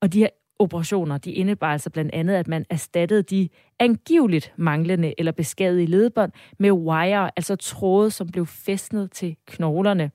Og 0.01 0.13
de 0.13 0.19
her 0.19 0.29
operationer, 0.59 1.17
de 1.17 1.31
indebar 1.31 1.71
altså 1.71 1.89
blandt 1.89 2.13
andet, 2.13 2.33
at 2.33 2.47
man 2.47 2.65
erstattede 2.69 3.23
de 3.23 3.49
angiveligt 3.79 4.53
manglende 4.57 5.13
eller 5.17 5.31
beskadigede 5.31 5.91
ledbånd 5.91 6.31
med 6.59 6.71
wire, 6.71 7.31
altså 7.35 7.55
tråde, 7.55 8.11
som 8.11 8.27
blev 8.27 8.45
fæstnet 8.45 9.11
til 9.11 9.35
knoglerne. 9.47 10.11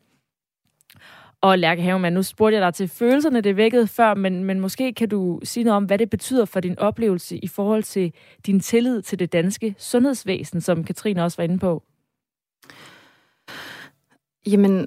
Og 1.41 1.59
Lærke 1.59 1.83
Havemann, 1.83 2.15
nu 2.15 2.23
spurgte 2.23 2.55
jeg 2.55 2.63
dig 2.63 2.75
til 2.75 2.89
følelserne, 2.89 3.41
det 3.41 3.57
vækkede 3.57 3.87
før, 3.87 4.15
men, 4.15 4.45
men 4.45 4.61
måske 4.61 4.93
kan 4.93 5.09
du 5.09 5.41
sige 5.45 5.65
noget 5.65 5.77
om, 5.77 5.85
hvad 5.85 5.99
det 5.99 6.11
betyder 6.11 6.45
for 6.45 6.61
din 6.61 6.79
oplevelse 6.79 7.37
i 7.37 7.47
forhold 7.47 7.83
til 7.83 8.13
din 8.47 8.61
tillid 8.61 9.03
til 9.03 9.19
det 9.19 9.33
danske 9.33 9.75
sundhedsvæsen, 9.79 10.61
som 10.61 10.85
Katrine 10.85 11.25
også 11.25 11.37
var 11.37 11.45
inde 11.45 11.59
på. 11.59 11.83
Jamen, 14.47 14.87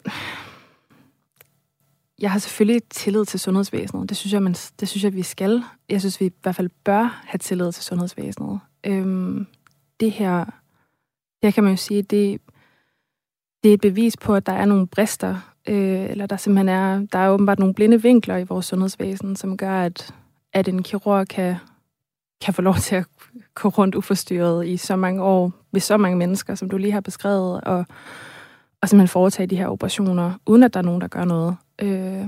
jeg 2.21 2.31
har 2.31 2.39
selvfølgelig 2.39 2.81
tillid 2.89 3.25
til 3.25 3.39
sundhedsvæsenet. 3.39 4.09
Det 4.09 4.17
synes 4.17 4.33
jeg, 4.33 4.43
man, 4.43 4.53
det 4.53 4.87
synes 4.87 5.03
jeg, 5.03 5.13
vi 5.13 5.23
skal. 5.23 5.63
Jeg 5.89 5.99
synes, 5.99 6.19
vi 6.19 6.25
i 6.25 6.31
hvert 6.41 6.55
fald 6.55 6.69
bør 6.83 7.21
have 7.25 7.39
tillid 7.39 7.71
til 7.71 7.83
sundhedsvæsenet. 7.83 8.59
Øhm, 8.83 9.47
det 9.99 10.11
her, 10.11 10.45
her 11.43 11.51
kan 11.51 11.63
man 11.63 11.73
jo 11.73 11.77
sige, 11.77 12.01
det, 12.01 12.41
det 13.63 13.69
er 13.69 13.73
et 13.73 13.81
bevis 13.81 14.17
på, 14.17 14.35
at 14.35 14.45
der 14.45 14.53
er 14.53 14.65
nogle 14.65 14.87
brister, 14.87 15.37
øh, 15.67 16.09
eller 16.09 16.25
der 16.25 16.37
simpelthen 16.37 16.69
er, 16.69 17.07
der 17.11 17.19
er 17.19 17.29
åbenbart 17.29 17.59
nogle 17.59 17.73
blinde 17.73 18.01
vinkler 18.01 18.37
i 18.37 18.43
vores 18.43 18.65
sundhedsvæsen, 18.65 19.35
som 19.35 19.57
gør, 19.57 19.81
at, 19.81 20.13
at 20.53 20.67
en 20.67 20.83
kirurg 20.83 21.27
kan, 21.27 21.55
kan 22.41 22.53
få 22.53 22.61
lov 22.61 22.75
til 22.75 22.95
at 22.95 23.05
gå 23.55 23.69
rundt 23.69 23.95
uforstyrret 23.95 24.67
i 24.67 24.77
så 24.77 24.95
mange 24.95 25.23
år, 25.23 25.53
med 25.71 25.81
så 25.81 25.97
mange 25.97 26.17
mennesker, 26.17 26.55
som 26.55 26.69
du 26.69 26.77
lige 26.77 26.91
har 26.91 27.01
beskrevet, 27.01 27.61
og, 27.61 27.85
og 28.81 28.89
simpelthen 28.89 29.07
foretage 29.07 29.47
de 29.47 29.55
her 29.55 29.67
operationer, 29.67 30.33
uden 30.45 30.63
at 30.63 30.73
der 30.73 30.79
er 30.79 30.83
nogen, 30.83 31.01
der 31.01 31.07
gør 31.07 31.25
noget 31.25 31.57
øh, 31.83 32.27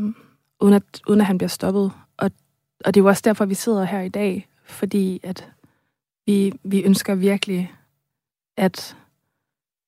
uden, 0.59 0.73
at, 0.73 1.01
uden 1.07 1.21
at 1.21 1.27
han 1.27 1.37
bliver 1.37 1.49
stoppet. 1.49 1.91
Og, 2.17 2.31
og 2.85 2.93
det 2.93 2.99
er 2.99 3.03
jo 3.03 3.07
også 3.07 3.21
derfor, 3.25 3.45
vi 3.45 3.53
sidder 3.53 3.83
her 3.83 4.01
i 4.01 4.09
dag, 4.09 4.47
fordi 4.63 5.19
at 5.23 5.51
vi, 6.25 6.53
vi 6.63 6.83
ønsker 6.83 7.15
virkelig, 7.15 7.73
at 8.57 8.97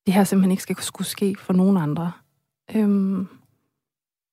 det 0.05 0.13
her 0.13 0.23
simpelthen 0.23 0.51
ikke 0.51 0.63
skal 0.63 0.81
skulle 0.81 1.07
ske 1.07 1.35
for 1.39 1.53
nogen 1.53 1.77
andre. 1.77 2.11
Øhm, 2.75 3.27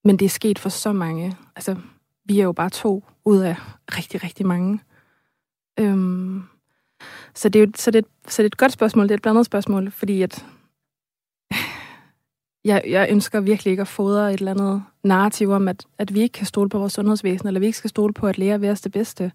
men 0.05 0.17
det 0.17 0.25
er 0.25 0.29
sket 0.29 0.59
for 0.59 0.69
så 0.69 0.93
mange. 0.93 1.37
Altså, 1.57 1.77
vi 2.25 2.41
er 2.41 2.45
jo 2.45 2.53
bare 2.53 2.71
to 2.71 3.05
ud 3.25 3.39
af 3.39 3.57
rigtig, 3.99 4.25
rigtig 4.25 4.47
mange. 4.47 4.81
Øhm, 5.81 6.43
så, 7.35 7.49
det 7.49 7.63
er 7.63 7.67
jo, 7.67 7.73
så, 7.77 7.91
det, 7.91 8.05
så 8.29 8.43
det 8.43 8.47
er 8.47 8.47
et 8.47 8.57
godt 8.57 8.73
spørgsmål, 8.73 9.05
det 9.05 9.11
er 9.11 9.17
et 9.17 9.23
blandet 9.23 9.47
spørgsmål, 9.47 9.91
fordi 9.91 10.23
at 10.23 10.47
jeg, 12.65 12.83
jeg 12.87 13.09
ønsker 13.11 13.41
virkelig 13.41 13.71
ikke 13.71 13.81
at 13.81 13.89
fodre 13.89 14.35
et 14.35 14.39
eller 14.39 14.51
andet 14.51 14.85
narrativ 15.05 15.51
om, 15.51 15.69
at, 15.69 15.87
at 15.99 16.15
vi 16.15 16.21
ikke 16.21 16.33
kan 16.33 16.47
stole 16.47 16.69
på 16.69 16.79
vores 16.79 16.93
sundhedsvæsen, 16.93 17.49
eller 17.49 17.61
vi 17.61 17.67
ikke 17.67 17.79
skal 17.79 17.91
stole 17.91 18.13
på, 18.15 18.27
at 18.27 18.39
læger 18.39 18.59
vil 18.59 18.71
os 18.71 18.81
det 18.81 18.93
bedste. 18.93 19.33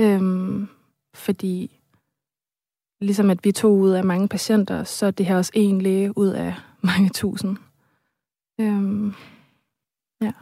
Øhm, 0.00 0.68
fordi 1.14 1.80
ligesom 3.00 3.30
at 3.30 3.44
vi 3.44 3.52
to 3.52 3.68
ud 3.68 3.90
af 3.90 4.04
mange 4.04 4.28
patienter, 4.28 4.84
så 4.84 5.06
er 5.06 5.10
det 5.10 5.26
her 5.26 5.36
også 5.36 5.52
en 5.54 5.82
læge 5.82 6.18
ud 6.18 6.28
af 6.28 6.54
mange 6.90 7.08
tusind. 7.08 7.56
Øhm, 8.60 9.14
ja. 10.20 10.32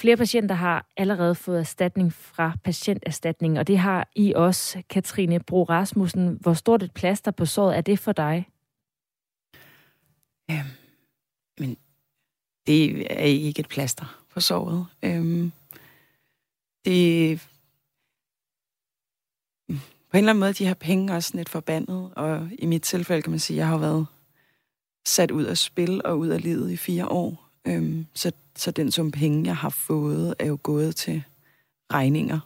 Flere 0.00 0.16
patienter 0.16 0.54
har 0.54 0.86
allerede 0.96 1.34
fået 1.34 1.58
erstatning 1.58 2.12
fra 2.12 2.52
patienterstatning, 2.64 3.58
og 3.58 3.66
det 3.66 3.78
har 3.78 4.08
I 4.16 4.32
også, 4.36 4.82
Katrine 4.90 5.40
Bro 5.40 5.62
Rasmussen. 5.62 6.38
Hvor 6.40 6.54
stort 6.54 6.82
et 6.82 6.92
plaster 6.92 7.30
på 7.30 7.46
såret 7.46 7.76
er 7.76 7.80
det 7.80 7.98
for 7.98 8.12
dig? 8.12 8.48
Øhm, 10.50 10.81
men 11.58 11.76
det 12.66 13.06
er 13.12 13.24
ikke 13.24 13.60
et 13.60 13.68
plaster 13.68 14.22
på 14.30 14.40
såret. 14.40 14.86
Øhm, 15.02 15.52
det 16.84 17.40
på 20.12 20.16
en 20.16 20.18
eller 20.18 20.30
anden 20.30 20.40
måde, 20.40 20.52
de 20.52 20.66
her 20.66 20.74
penge 20.74 21.14
også 21.14 21.36
lidt 21.36 21.48
forbandet, 21.48 22.12
og 22.16 22.48
i 22.58 22.66
mit 22.66 22.82
tilfælde 22.82 23.22
kan 23.22 23.30
man 23.30 23.40
sige, 23.40 23.56
at 23.56 23.58
jeg 23.58 23.66
har 23.66 23.78
været 23.78 24.06
sat 25.06 25.30
ud 25.30 25.44
af 25.44 25.58
spil 25.58 26.02
og 26.04 26.18
ud 26.18 26.28
af 26.28 26.42
livet 26.42 26.70
i 26.70 26.76
fire 26.76 27.08
år. 27.08 27.48
Øhm, 27.66 28.06
så, 28.14 28.32
så 28.56 28.70
den 28.70 28.92
sum 28.92 29.10
penge, 29.10 29.46
jeg 29.46 29.56
har 29.56 29.68
fået, 29.68 30.34
er 30.38 30.46
jo 30.46 30.58
gået 30.62 30.96
til 30.96 31.22
regninger, 31.92 32.40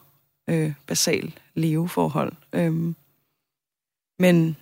øh, 0.48 0.72
basal 0.86 1.38
leveforhold. 1.54 2.32
Øhm, 2.52 2.96
men 4.18 4.56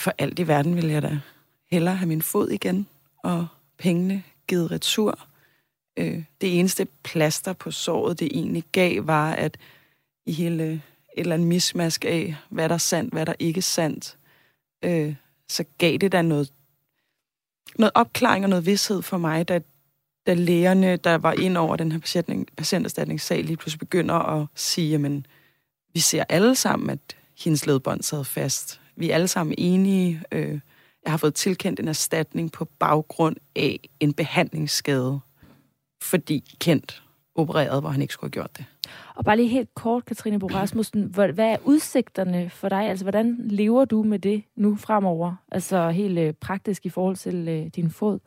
for 0.00 0.14
alt 0.18 0.38
i 0.38 0.48
verden 0.48 0.76
vil 0.76 0.86
jeg 0.86 1.02
da 1.02 1.20
hellere 1.70 1.96
have 1.96 2.08
min 2.08 2.22
fod 2.22 2.48
igen, 2.48 2.86
og 3.22 3.46
pengene 3.78 4.22
givet 4.48 4.70
retur. 4.70 5.18
Øh, 5.96 6.22
det 6.40 6.58
eneste 6.58 6.86
plaster 7.02 7.52
på 7.52 7.70
såret, 7.70 8.20
det 8.20 8.28
egentlig 8.32 8.64
gav, 8.72 9.06
var, 9.06 9.32
at 9.32 9.56
i 10.26 10.32
hele 10.32 10.72
et 10.72 10.80
eller 11.16 11.34
andet 11.34 11.48
mismask 11.48 12.04
af, 12.04 12.36
hvad 12.48 12.68
der 12.68 12.74
er 12.74 12.78
sandt, 12.78 13.12
hvad 13.12 13.26
der 13.26 13.34
ikke 13.38 13.58
er 13.58 13.62
sandt, 13.62 14.16
øh, 14.84 15.14
så 15.48 15.64
gav 15.78 15.96
det 15.96 16.12
da 16.12 16.22
noget, 16.22 16.52
noget 17.78 17.92
opklaring 17.94 18.44
og 18.44 18.50
noget 18.50 18.66
vidshed 18.66 19.02
for 19.02 19.18
mig, 19.18 19.48
da, 19.48 19.60
da 20.26 20.34
lægerne, 20.34 20.96
der 20.96 21.14
var 21.14 21.32
ind 21.32 21.56
over 21.56 21.76
den 21.76 21.92
her 21.92 21.98
patient, 21.98 22.56
patienterstatningssag, 22.56 23.44
lige 23.44 23.56
pludselig 23.56 23.78
begynder 23.78 24.14
at 24.14 24.46
sige, 24.54 24.90
jamen, 24.90 25.26
vi 25.94 26.00
ser 26.00 26.24
alle 26.28 26.54
sammen, 26.54 26.90
at 26.90 27.16
hendes 27.38 27.66
ledbånd 27.66 28.02
sad 28.02 28.24
fast. 28.24 28.80
Vi 28.96 29.10
er 29.10 29.14
alle 29.14 29.28
sammen 29.28 29.54
enige. 29.58 30.22
Øh, 30.32 30.60
jeg 31.04 31.12
har 31.12 31.16
fået 31.16 31.34
tilkendt 31.34 31.80
en 31.80 31.88
erstatning 31.88 32.52
på 32.52 32.64
baggrund 32.64 33.36
af 33.56 33.80
en 34.00 34.12
behandlingsskade, 34.12 35.20
fordi 36.02 36.56
Kent 36.60 37.02
opererede, 37.34 37.80
hvor 37.80 37.90
han 37.90 38.02
ikke 38.02 38.14
skulle 38.14 38.28
have 38.28 38.42
gjort 38.42 38.56
det. 38.58 38.64
Og 39.14 39.24
bare 39.24 39.36
lige 39.36 39.48
helt 39.48 39.74
kort, 39.74 40.04
Katrine 40.04 40.38
Bo 40.38 40.46
Rasmussen, 40.46 41.02
hvad 41.04 41.38
er 41.38 41.56
udsigterne 41.64 42.50
for 42.50 42.68
dig? 42.68 42.82
Altså, 42.82 43.04
hvordan 43.04 43.36
lever 43.44 43.84
du 43.84 44.02
med 44.02 44.18
det 44.18 44.42
nu 44.56 44.76
fremover? 44.76 45.34
Altså, 45.52 45.90
helt 45.90 46.18
øh, 46.18 46.32
praktisk 46.32 46.86
i 46.86 46.88
forhold 46.88 47.16
til 47.16 47.48
øh, 47.48 47.66
din 47.66 47.90
fod? 47.90 48.18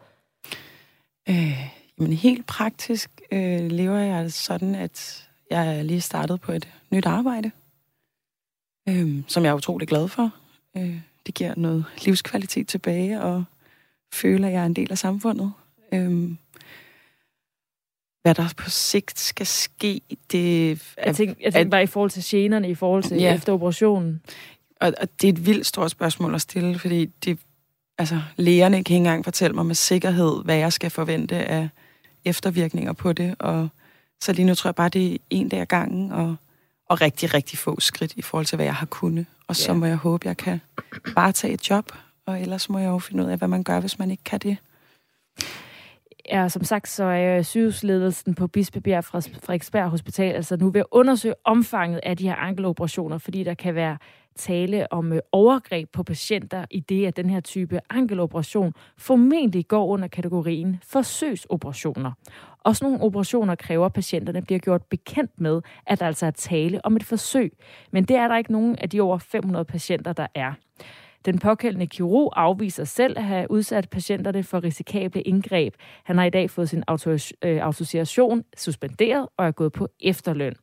Øh, 1.29 1.71
jamen, 1.99 2.13
helt 2.13 2.47
praktisk 2.47 3.21
øh, 3.31 3.71
lever 3.71 3.97
jeg 3.97 4.31
sådan, 4.31 4.75
at 4.75 5.29
jeg 5.49 5.77
er 5.77 5.83
lige 5.83 6.01
startet 6.01 6.41
på 6.41 6.51
et 6.51 6.69
nyt 6.91 7.05
arbejde, 7.05 7.51
øh, 8.89 9.23
som 9.27 9.43
jeg 9.43 9.49
er 9.49 9.55
utrolig 9.55 9.87
glad 9.87 10.07
for. 10.07 10.31
Øh, 10.77 10.99
det 11.25 11.33
giver 11.33 11.53
noget 11.57 11.85
livskvalitet 12.05 12.67
tilbage, 12.67 13.21
og 13.21 13.43
føler, 14.13 14.47
at 14.47 14.53
jeg 14.53 14.61
er 14.61 14.65
en 14.65 14.73
del 14.73 14.91
af 14.91 14.97
samfundet. 14.97 15.53
Øh, 15.93 16.31
hvad 18.21 18.35
der 18.35 18.53
på 18.57 18.69
sigt 18.69 19.19
skal 19.19 19.45
ske, 19.45 20.01
det... 20.31 20.71
Er, 20.71 21.05
jeg 21.05 21.15
tænker, 21.15 21.35
jeg 21.41 21.53
tænker 21.53 21.69
bare 21.69 21.83
i 21.83 21.87
forhold 21.87 22.11
til 22.11 22.23
generne, 22.25 22.69
i 22.69 22.75
forhold 22.75 23.03
til 23.03 23.17
ja. 23.17 23.35
efter 23.35 23.53
operationen. 23.53 24.21
Og, 24.81 24.93
og 25.01 25.07
det 25.21 25.27
er 25.27 25.33
et 25.33 25.45
vildt 25.45 25.65
stort 25.65 25.91
spørgsmål 25.91 26.35
at 26.35 26.41
stille, 26.41 26.79
fordi 26.79 27.05
det, 27.05 27.39
altså, 27.97 28.21
lægerne 28.35 28.75
kan 28.75 28.79
ikke 28.79 28.95
engang 28.95 29.23
fortælle 29.23 29.55
mig 29.55 29.65
med 29.65 29.75
sikkerhed, 29.75 30.43
hvad 30.43 30.55
jeg 30.55 30.73
skal 30.73 30.89
forvente 30.89 31.35
af 31.35 31.69
eftervirkninger 32.25 32.93
på 32.93 33.13
det. 33.13 33.35
Og 33.39 33.69
så 34.21 34.33
lige 34.33 34.45
nu 34.45 34.55
tror 34.55 34.67
jeg 34.67 34.75
bare, 34.75 34.89
det 34.89 35.13
er 35.13 35.17
en 35.29 35.49
dag 35.49 35.59
ad 35.59 35.65
gangen, 35.65 36.11
og, 36.11 36.35
og 36.89 37.01
rigtig, 37.01 37.33
rigtig 37.33 37.59
få 37.59 37.79
skridt 37.79 38.13
i 38.15 38.21
forhold 38.21 38.45
til, 38.45 38.55
hvad 38.55 38.65
jeg 38.65 38.75
har 38.75 38.85
kunnet. 38.85 39.25
Og 39.47 39.55
så 39.55 39.71
ja. 39.71 39.77
må 39.77 39.85
jeg 39.85 39.95
håbe, 39.95 40.27
jeg 40.27 40.37
kan 40.37 40.61
bare 41.15 41.31
tage 41.31 41.53
et 41.53 41.69
job, 41.69 41.91
og 42.25 42.41
ellers 42.41 42.69
må 42.69 42.77
jeg 42.77 42.87
jo 42.87 42.99
finde 42.99 43.23
ud 43.23 43.29
af, 43.29 43.37
hvad 43.37 43.47
man 43.47 43.63
gør, 43.63 43.79
hvis 43.79 43.99
man 43.99 44.11
ikke 44.11 44.23
kan 44.23 44.39
det. 44.39 44.57
Ja, 46.31 46.49
som 46.49 46.63
sagt, 46.63 46.89
så 46.89 47.03
er 47.03 47.41
sygehusledelsen 47.41 48.35
på 48.35 48.47
Bispebjerg 48.47 49.03
fra 49.03 49.19
Frederiksberg 49.19 49.89
Hospital 49.89 50.33
altså 50.33 50.57
nu 50.57 50.69
ved 50.69 50.79
at 50.79 50.85
undersøge 50.91 51.35
omfanget 51.43 51.99
af 52.03 52.17
de 52.17 52.27
her 52.27 52.35
ankeloperationer, 52.35 53.17
fordi 53.17 53.43
der 53.43 53.53
kan 53.53 53.75
være 53.75 53.97
tale 54.35 54.93
om 54.93 55.13
øh, 55.13 55.19
overgreb 55.31 55.89
på 55.91 56.03
patienter 56.03 56.65
i 56.71 56.79
det, 56.79 57.05
at 57.05 57.17
den 57.17 57.29
her 57.29 57.39
type 57.39 57.79
ankeloperation 57.89 58.73
formentlig 58.97 59.67
går 59.67 59.87
under 59.87 60.07
kategorien 60.07 60.79
forsøgsoperationer. 60.83 62.11
Og 62.59 62.75
sådan 62.75 62.91
nogle 62.91 63.05
operationer 63.05 63.55
kræver, 63.55 63.85
at 63.85 63.93
patienterne 63.93 64.41
bliver 64.41 64.59
gjort 64.59 64.83
bekendt 64.83 65.31
med, 65.41 65.61
at 65.85 65.99
der 65.99 66.05
altså 66.05 66.25
er 66.25 66.31
tale 66.31 66.85
om 66.85 66.95
et 66.95 67.03
forsøg. 67.03 67.53
Men 67.91 68.03
det 68.03 68.15
er 68.15 68.27
der 68.27 68.37
ikke 68.37 68.51
nogen 68.51 68.75
af 68.75 68.89
de 68.89 69.01
over 69.01 69.17
500 69.17 69.65
patienter, 69.65 70.13
der 70.13 70.27
er. 70.35 70.53
Den 71.25 71.39
pågældende 71.39 71.87
kirurg 71.87 72.33
afviser 72.35 72.83
selv 72.83 73.17
at 73.17 73.23
have 73.23 73.51
udsat 73.51 73.89
patienterne 73.89 74.43
for 74.43 74.63
risikable 74.63 75.21
indgreb. 75.21 75.73
Han 76.03 76.17
har 76.17 76.25
i 76.25 76.29
dag 76.29 76.49
fået 76.49 76.69
sin 76.69 76.83
øh, 76.87 77.59
autorisation 77.61 78.43
suspenderet 78.57 79.27
og 79.37 79.47
er 79.47 79.51
gået 79.51 79.71
på 79.71 79.87
efterløn. 79.99 80.55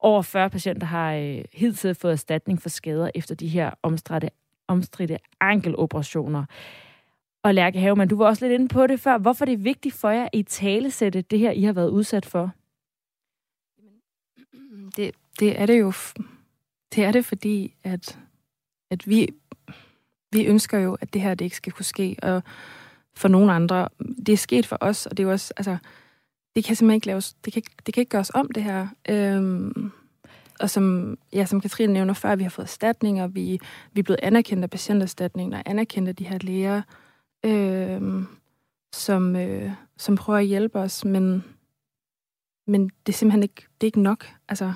Over 0.00 0.22
40 0.22 0.50
patienter 0.50 0.86
har 0.86 1.12
øh, 1.14 1.44
hidtil 1.52 1.94
fået 1.94 2.12
erstatning 2.12 2.62
for 2.62 2.68
skader 2.68 3.10
efter 3.14 3.34
de 3.34 3.48
her 3.48 3.70
omstridte, 3.82 4.30
omstridte 4.68 5.18
ankeloperationer. 5.40 6.44
Og 7.42 7.54
Lærke 7.54 7.80
Havemann, 7.80 8.10
du 8.10 8.16
var 8.16 8.26
også 8.26 8.46
lidt 8.46 8.60
inde 8.60 8.68
på 8.68 8.86
det 8.86 9.00
før. 9.00 9.18
Hvorfor 9.18 9.44
er 9.44 9.46
det 9.46 9.64
vigtigt 9.64 9.94
for 9.94 10.10
jer 10.10 10.24
at 10.24 10.30
i 10.32 10.42
talesætte 10.42 11.22
det 11.22 11.38
her, 11.38 11.50
I 11.50 11.62
har 11.62 11.72
været 11.72 11.88
udsat 11.88 12.26
for? 12.26 12.50
Det, 14.96 15.14
det 15.40 15.60
er 15.60 15.66
det 15.66 15.80
jo. 15.80 15.92
Det 16.94 17.04
er 17.04 17.12
det, 17.12 17.24
fordi 17.24 17.74
at, 17.84 18.18
at 18.90 19.08
vi 19.08 19.28
vi 20.32 20.46
ønsker 20.46 20.78
jo, 20.78 20.96
at 21.00 21.14
det 21.14 21.22
her 21.22 21.34
det 21.34 21.44
ikke 21.44 21.56
skal 21.56 21.72
kunne 21.72 21.84
ske, 21.84 22.16
og 22.22 22.42
for 23.16 23.28
nogle 23.28 23.52
andre, 23.52 23.88
det 24.26 24.28
er 24.28 24.36
sket 24.36 24.66
for 24.66 24.78
os, 24.80 25.06
og 25.06 25.16
det 25.16 25.22
er 25.22 25.26
jo 25.26 25.32
også, 25.32 25.54
altså, 25.56 25.76
det 26.56 26.64
kan 26.64 26.76
simpelthen 26.76 26.96
ikke 26.96 27.06
laves, 27.06 27.34
det 27.44 27.52
kan, 27.52 27.62
det 27.86 27.94
kan 27.94 28.00
ikke 28.00 28.10
gøres 28.10 28.30
om, 28.34 28.50
det 28.54 28.62
her. 28.62 28.88
Øhm, 29.08 29.92
og 30.60 30.70
som, 30.70 31.18
ja, 31.32 31.46
som 31.46 31.60
Katrine 31.60 31.92
nævner 31.92 32.14
før, 32.14 32.36
vi 32.36 32.42
har 32.42 32.50
fået 32.50 32.66
erstatninger, 32.66 33.26
vi, 33.26 33.60
vi 33.92 34.00
er 34.00 34.02
blevet 34.02 34.20
anerkendt 34.22 34.62
af 34.62 34.70
patienterstatningen, 34.70 35.54
og 35.54 35.62
anerkendt 35.66 36.08
af 36.08 36.16
de 36.16 36.24
her 36.24 36.38
læger, 36.38 36.82
øhm, 37.44 38.26
som, 38.92 39.36
øh, 39.36 39.72
som 39.96 40.16
prøver 40.16 40.38
at 40.38 40.46
hjælpe 40.46 40.78
os, 40.78 41.04
men, 41.04 41.44
men 42.66 42.90
det 43.06 43.12
er 43.12 43.16
simpelthen 43.16 43.42
ikke, 43.42 43.66
det 43.80 43.86
er 43.86 43.88
ikke 43.88 44.02
nok. 44.02 44.26
Altså, 44.48 44.72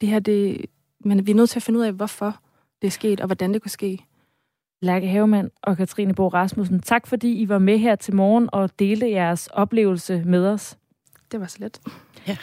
det 0.00 0.08
her, 0.08 0.18
det, 0.18 0.66
men 1.00 1.26
vi 1.26 1.30
er 1.30 1.34
nødt 1.34 1.50
til 1.50 1.58
at 1.58 1.62
finde 1.62 1.80
ud 1.80 1.84
af, 1.84 1.92
hvorfor 1.92 2.40
det 2.82 2.86
er 2.86 2.92
sket, 2.92 3.20
og 3.20 3.26
hvordan 3.26 3.52
det 3.52 3.62
kunne 3.62 3.70
ske. 3.70 4.04
Lærke 4.82 5.06
Havemann 5.06 5.50
og 5.62 5.76
Katrine 5.76 6.14
Bo 6.14 6.28
Rasmussen, 6.28 6.80
tak 6.80 7.06
fordi 7.06 7.40
I 7.40 7.48
var 7.48 7.58
med 7.58 7.78
her 7.78 7.96
til 7.96 8.14
morgen 8.14 8.48
og 8.52 8.78
delte 8.78 9.10
jeres 9.10 9.46
oplevelse 9.46 10.24
med 10.24 10.46
os. 10.46 10.78
Det 11.32 11.40
var 11.40 11.46
så 11.46 11.56
let. 11.60 11.80
Ja, 12.28 12.36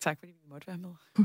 tak 0.00 0.18
fordi 0.18 0.32
vi 0.32 0.48
måtte 0.50 0.66
være 0.66 0.78
med. 0.78 1.24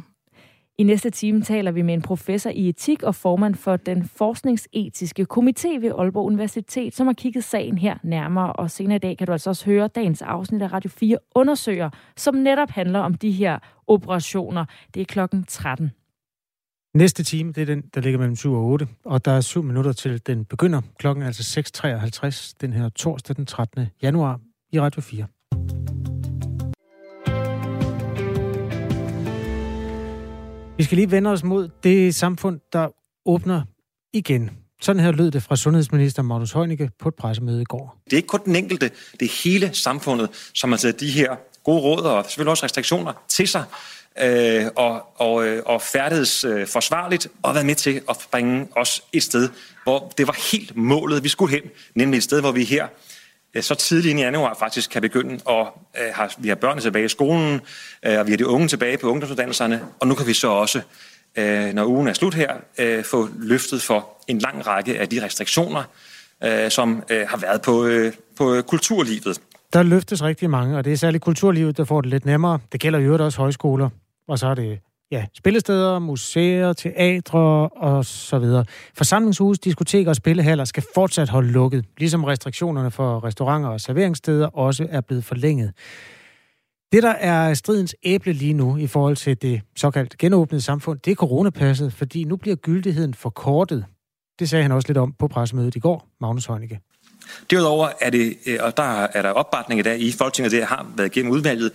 I 0.80 0.84
næste 0.84 1.10
time 1.10 1.42
taler 1.42 1.72
vi 1.72 1.82
med 1.82 1.94
en 1.94 2.02
professor 2.02 2.50
i 2.50 2.70
etik 2.70 3.04
og 3.04 3.16
formand 3.16 3.56
for 3.56 3.78
den 3.78 4.08
forskningsetiske 4.08 5.26
komité 5.34 5.80
ved 5.80 5.92
Aalborg 5.98 6.26
Universitet, 6.26 6.96
som 6.96 7.08
har 7.08 7.14
kigget 7.14 7.44
sagen 7.44 7.78
her 7.78 7.98
nærmere. 8.04 8.54
Og 8.54 8.72
senere 8.72 8.96
i 8.96 9.00
dag 9.00 9.18
kan 9.18 9.28
du 9.28 9.34
altså 9.34 9.50
også 9.50 9.66
høre 9.66 9.88
dagens 9.88 10.22
afsnit 10.22 10.62
af 10.62 10.74
Radio 10.74 10.90
4 10.90 11.18
undersøger, 11.36 11.90
som 12.18 12.36
netop 12.36 12.70
handler 12.70 13.00
om 13.00 13.14
de 13.14 13.32
her 13.32 13.60
operationer. 13.88 14.66
Det 14.94 15.02
er 15.02 15.06
klokken 15.06 15.44
13. 15.44 15.92
Næste 16.94 17.24
time, 17.24 17.52
det 17.52 17.62
er 17.62 17.66
den, 17.66 17.82
der 17.94 18.02
ligger 18.02 18.20
mellem 18.20 18.36
7 18.36 18.54
og 18.54 18.66
8, 18.66 18.88
og 19.06 19.26
der 19.26 19.32
er 19.32 19.42
7 19.42 19.64
minutter 19.64 19.92
til 19.92 20.28
den 20.28 20.46
begynder. 20.46 20.82
Klokken 21.00 21.22
er 21.24 21.28
altså 21.28 21.60
6.53 21.60 22.54
den 22.62 22.74
her 22.74 22.90
torsdag 22.90 23.36
den 23.36 23.46
13. 23.46 23.88
januar 24.02 24.40
i 24.72 24.80
Radio 24.80 25.02
4. 25.02 25.26
Vi 30.80 30.84
skal 30.84 30.96
lige 30.96 31.12
vende 31.12 31.30
os 31.30 31.44
mod 31.44 31.70
det 31.84 32.16
samfund, 32.16 32.60
der 32.74 32.88
åbner 33.26 33.62
igen. 34.14 34.52
Sådan 34.82 35.02
her 35.02 35.12
lød 35.12 35.32
det 35.32 35.44
fra 35.44 35.56
sundhedsminister 35.56 36.22
Magnus 36.22 36.52
Heunicke 36.52 36.90
på 37.00 37.08
et 37.08 37.16
pressemøde 37.16 37.62
i 37.62 37.66
går. 37.66 38.02
Det 38.06 38.14
er 38.14 38.18
ikke 38.18 38.28
kun 38.28 38.40
den 38.46 38.56
enkelte, 38.56 38.92
det 39.20 39.26
er 39.26 39.44
hele 39.44 39.74
samfundet, 39.74 40.52
som 40.54 40.72
har 40.72 40.78
taget 40.78 41.00
de 41.00 41.12
her 41.12 41.36
gode 41.64 41.82
råd 41.82 42.02
og 42.02 42.26
selvfølgelig 42.26 42.52
også 42.52 42.64
restriktioner 42.64 43.14
til 43.28 43.48
sig 43.48 43.64
øh, 44.22 44.66
og, 44.76 45.22
og, 45.22 45.48
øh, 45.48 45.64
og 45.66 45.82
færdedes 45.82 46.44
øh, 46.44 46.68
forsvarligt 46.68 47.28
og 47.44 47.54
været 47.54 47.66
med 47.66 47.76
til 47.76 48.02
at 48.10 48.28
bringe 48.32 48.68
os 48.76 49.04
et 49.14 49.24
sted, 49.24 49.50
hvor 49.84 50.14
det 50.18 50.28
var 50.28 50.52
helt 50.52 50.78
målet, 50.78 51.24
vi 51.24 51.30
skulle 51.30 51.56
hen, 51.56 51.64
nemlig 51.96 52.18
et 52.18 52.24
sted, 52.24 52.42
hvor 52.42 52.52
vi 52.52 52.64
her 52.64 52.84
øh, 52.84 52.90
Øh, 53.54 53.64
så 53.64 53.76
tidligt 53.76 54.12
ind 54.12 54.20
i 54.20 54.24
januar 54.24 54.56
faktisk 54.60 54.90
kan 54.90 55.02
begynde 55.02 55.34
at 55.50 55.68
øh, 55.98 56.14
har, 56.14 56.34
vi 56.38 56.48
har 56.48 56.56
børnene 56.56 56.82
tilbage 56.82 57.06
i 57.06 57.08
skolen, 57.08 57.62
øh, 58.06 58.20
og 58.20 58.26
vi 58.26 58.32
har 58.32 58.38
de 58.38 58.48
unge 58.48 58.68
tilbage 58.68 58.98
på 58.98 59.08
ungdomsuddannelserne, 59.08 59.82
og 60.00 60.08
nu 60.08 60.16
kan 60.16 60.28
vi 60.28 60.34
så 60.34 60.48
også, 60.48 60.82
øh, 61.36 61.74
når 61.74 61.86
ugen 61.86 62.08
er 62.08 62.14
slut 62.14 62.34
her, 62.34 62.54
øh, 62.78 63.04
få 63.04 63.30
løftet 63.40 63.82
for 63.82 64.08
en 64.28 64.40
lang 64.40 64.68
række 64.68 65.00
af 65.00 65.10
de 65.10 65.26
restriktioner, 65.26 65.84
øh, 66.44 66.72
som 66.72 67.04
øh, 67.10 67.28
har 67.28 67.38
været 67.38 67.62
på, 67.62 67.86
øh, 67.86 68.14
på 68.38 68.62
kulturlivet. 68.68 69.42
Der 69.74 69.84
løftes 69.84 70.24
rigtig 70.24 70.50
mange, 70.50 70.78
og 70.78 70.86
det 70.86 70.94
er 70.94 70.98
særligt 70.98 71.24
kulturlivet, 71.24 71.78
der 71.78 71.84
får 71.84 72.02
det 72.02 72.10
lidt 72.10 72.26
nemmere. 72.26 72.60
Det 72.72 72.80
gælder 72.80 73.00
jo 73.00 73.26
også 73.26 73.38
højskoler, 73.38 73.90
og 74.28 74.40
så 74.40 74.48
er 74.48 74.56
det 74.56 74.80
ja, 75.12 75.26
spillesteder, 75.38 76.00
museer, 76.00 76.74
teatre 76.74 77.70
og 77.70 78.06
så 78.06 78.40
videre. 78.40 78.66
Forsamlingshus, 78.94 79.60
diskoteker 79.60 80.10
og 80.10 80.16
spillehaller 80.16 80.66
skal 80.66 80.84
fortsat 80.94 81.30
holde 81.30 81.52
lukket, 81.52 81.86
ligesom 81.98 82.24
restriktionerne 82.24 82.92
for 82.92 83.24
restauranter 83.24 83.70
og 83.70 83.82
serveringssteder 83.82 84.48
også 84.48 84.88
er 84.90 85.02
blevet 85.02 85.24
forlænget. 85.24 85.74
Det, 86.92 87.04
der 87.04 87.10
er 87.10 87.54
stridens 87.54 87.96
æble 88.04 88.34
lige 88.34 88.54
nu 88.54 88.78
i 88.78 88.88
forhold 88.88 89.16
til 89.16 89.42
det 89.42 89.62
såkaldt 89.76 90.18
genåbnede 90.18 90.62
samfund, 90.62 91.00
det 91.00 91.12
er 91.12 91.16
coronapasset, 91.16 91.94
fordi 91.94 92.24
nu 92.24 92.36
bliver 92.36 92.56
gyldigheden 92.56 93.14
forkortet. 93.14 93.86
Det 94.40 94.50
sagde 94.50 94.64
han 94.64 94.72
også 94.72 94.88
lidt 94.88 94.98
om 94.98 95.14
på 95.20 95.28
pressemødet 95.28 95.76
i 95.76 95.80
går, 95.80 96.08
Magnus 96.22 96.46
Heunicke. 96.46 96.80
Derudover 97.52 97.90
er 98.02 98.10
det, 98.10 98.38
øh, 98.46 98.58
og 98.62 98.78
der 98.78 99.04
er 99.04 99.22
der 99.22 99.30
opbakning 99.30 99.80
i 99.80 99.84
dag 99.84 100.02
i 100.02 100.12
Folketinget, 100.12 100.52
det 100.52 100.66
har 100.66 100.86
været 100.96 101.12
gennem 101.12 101.32
udvalget, 101.32 101.72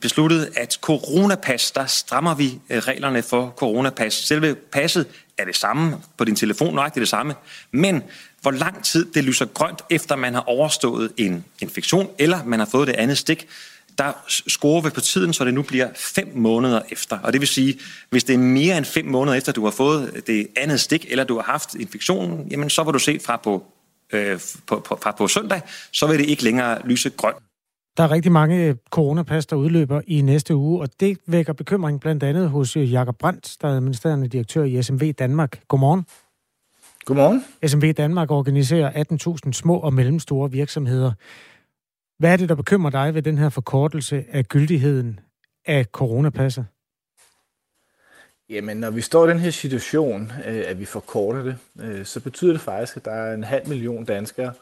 besluttet, 0.00 0.52
at 0.56 0.78
coronapas, 0.80 1.70
der 1.70 1.86
strammer 1.86 2.34
vi 2.34 2.58
øh, 2.70 2.78
reglerne 2.78 3.22
for 3.22 3.54
coronapas. 3.56 4.14
Selve 4.14 4.54
passet 4.54 5.06
er 5.38 5.44
det 5.44 5.56
samme 5.56 5.96
på 6.16 6.24
din 6.24 6.36
telefon, 6.36 6.74
nøjagtigt 6.74 7.00
det 7.00 7.08
samme, 7.08 7.34
men 7.70 8.02
hvor 8.40 8.50
lang 8.50 8.84
tid 8.84 9.06
det 9.14 9.24
lyser 9.24 9.44
grønt, 9.44 9.82
efter 9.90 10.16
man 10.16 10.34
har 10.34 10.48
overstået 10.48 11.12
en 11.16 11.44
infektion, 11.60 12.10
eller 12.18 12.44
man 12.44 12.58
har 12.58 12.66
fået 12.66 12.88
det 12.88 12.96
andet 12.96 13.18
stik, 13.18 13.48
der 13.98 14.12
scorer 14.28 14.80
vi 14.80 14.90
på 14.90 15.00
tiden, 15.00 15.32
så 15.32 15.44
det 15.44 15.54
nu 15.54 15.62
bliver 15.62 15.88
fem 15.94 16.32
måneder 16.34 16.80
efter. 16.90 17.18
Og 17.18 17.32
det 17.32 17.40
vil 17.40 17.48
sige, 17.48 17.78
hvis 18.10 18.24
det 18.24 18.34
er 18.34 18.38
mere 18.38 18.76
end 18.76 18.84
fem 18.84 19.04
måneder 19.04 19.36
efter, 19.36 19.52
du 19.52 19.64
har 19.64 19.70
fået 19.70 20.22
det 20.26 20.46
andet 20.56 20.80
stik, 20.80 21.06
eller 21.08 21.24
du 21.24 21.34
har 21.34 21.42
haft 21.42 21.74
infektionen, 21.74 22.48
jamen 22.50 22.70
så 22.70 22.82
var 22.82 22.92
du 22.92 22.98
se 22.98 23.20
fra 23.24 23.36
på 23.36 23.64
øh, 24.12 24.40
på, 24.66 24.80
på, 24.80 24.98
fra 25.02 25.14
på 25.18 25.28
søndag, 25.28 25.60
så 25.92 26.06
vil 26.06 26.18
det 26.18 26.26
ikke 26.26 26.44
længere 26.44 26.86
lyse 26.86 27.10
grønt. 27.10 27.36
Der 27.96 28.02
er 28.02 28.10
rigtig 28.10 28.32
mange 28.32 28.64
øh, 28.64 28.74
coronapas, 28.90 29.46
der 29.46 29.56
udløber 29.56 30.00
i 30.06 30.20
næste 30.20 30.56
uge, 30.56 30.80
og 30.80 30.88
det 31.00 31.18
vækker 31.26 31.52
bekymring 31.52 32.00
blandt 32.00 32.22
andet 32.22 32.50
hos 32.50 32.76
øh, 32.76 32.92
Jakob 32.92 33.18
Brandt, 33.18 33.56
der 33.60 33.68
er 33.68 33.72
administrerende 33.72 34.28
direktør 34.28 34.64
i 34.64 34.82
SMV 34.82 35.12
Danmark. 35.12 35.60
Godmorgen. 35.68 36.06
Godmorgen. 37.04 37.44
SMV 37.66 37.92
Danmark 37.92 38.30
organiserer 38.30 39.04
18.000 39.46 39.52
små 39.52 39.76
og 39.76 39.94
mellemstore 39.94 40.50
virksomheder. 40.50 41.12
Hvad 42.18 42.32
er 42.32 42.36
det, 42.36 42.48
der 42.48 42.54
bekymrer 42.54 42.90
dig 42.90 43.14
ved 43.14 43.22
den 43.22 43.38
her 43.38 43.48
forkortelse 43.48 44.24
af 44.30 44.44
gyldigheden 44.44 45.20
af 45.66 45.84
coronapasset? 45.84 46.66
Jamen, 48.50 48.76
når 48.76 48.90
vi 48.90 49.00
står 49.00 49.26
i 49.26 49.30
den 49.30 49.38
her 49.38 49.50
situation, 49.50 50.32
øh, 50.46 50.64
at 50.66 50.80
vi 50.80 50.84
forkorter 50.84 51.42
det, 51.42 51.56
øh, 51.80 52.04
så 52.04 52.20
betyder 52.20 52.52
det 52.52 52.60
faktisk, 52.60 52.96
at 52.96 53.04
der 53.04 53.10
er 53.10 53.34
en 53.34 53.44
halv 53.44 53.68
million 53.68 54.04
danskere, 54.04 54.52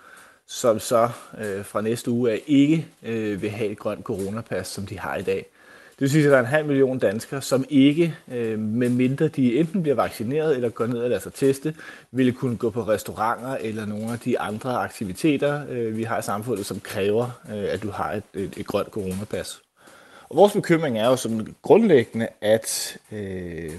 som 0.46 0.78
så 0.78 1.08
øh, 1.38 1.64
fra 1.64 1.80
næste 1.80 2.10
uge 2.10 2.32
af 2.32 2.42
ikke 2.46 2.86
øh, 3.02 3.42
vil 3.42 3.50
have 3.50 3.70
et 3.70 3.78
grønt 3.78 4.04
coronapas, 4.04 4.68
som 4.68 4.86
de 4.86 4.98
har 4.98 5.16
i 5.16 5.22
dag. 5.22 5.46
Det 5.90 6.00
vil 6.00 6.10
sige, 6.10 6.24
at 6.24 6.30
der 6.30 6.36
er 6.36 6.40
en 6.40 6.46
halv 6.46 6.66
million 6.66 6.98
danskere, 6.98 7.42
som 7.42 7.64
ikke, 7.68 8.16
øh, 8.32 8.58
medmindre 8.58 9.28
de 9.28 9.58
enten 9.58 9.82
bliver 9.82 9.94
vaccineret 9.94 10.56
eller 10.56 10.68
går 10.68 10.86
ned 10.86 10.98
og 10.98 11.08
lader 11.08 11.20
sig 11.20 11.34
teste, 11.34 11.74
ville 12.10 12.32
kunne 12.32 12.56
gå 12.56 12.70
på 12.70 12.82
restauranter 12.82 13.56
eller 13.56 13.86
nogle 13.86 14.12
af 14.12 14.18
de 14.18 14.38
andre 14.38 14.76
aktiviteter, 14.76 15.62
øh, 15.70 15.96
vi 15.96 16.02
har 16.02 16.18
i 16.18 16.22
samfundet, 16.22 16.66
som 16.66 16.80
kræver, 16.80 17.40
øh, 17.50 17.64
at 17.72 17.82
du 17.82 17.90
har 17.90 18.12
et, 18.12 18.24
et, 18.34 18.54
et 18.56 18.66
grønt 18.66 18.88
coronapas. 18.88 19.60
Og 20.34 20.38
vores 20.38 20.52
bekymring 20.52 20.98
er 20.98 21.06
jo 21.06 21.16
som 21.16 21.54
grundlæggende, 21.62 22.28
at 22.40 22.98
øh, 23.12 23.72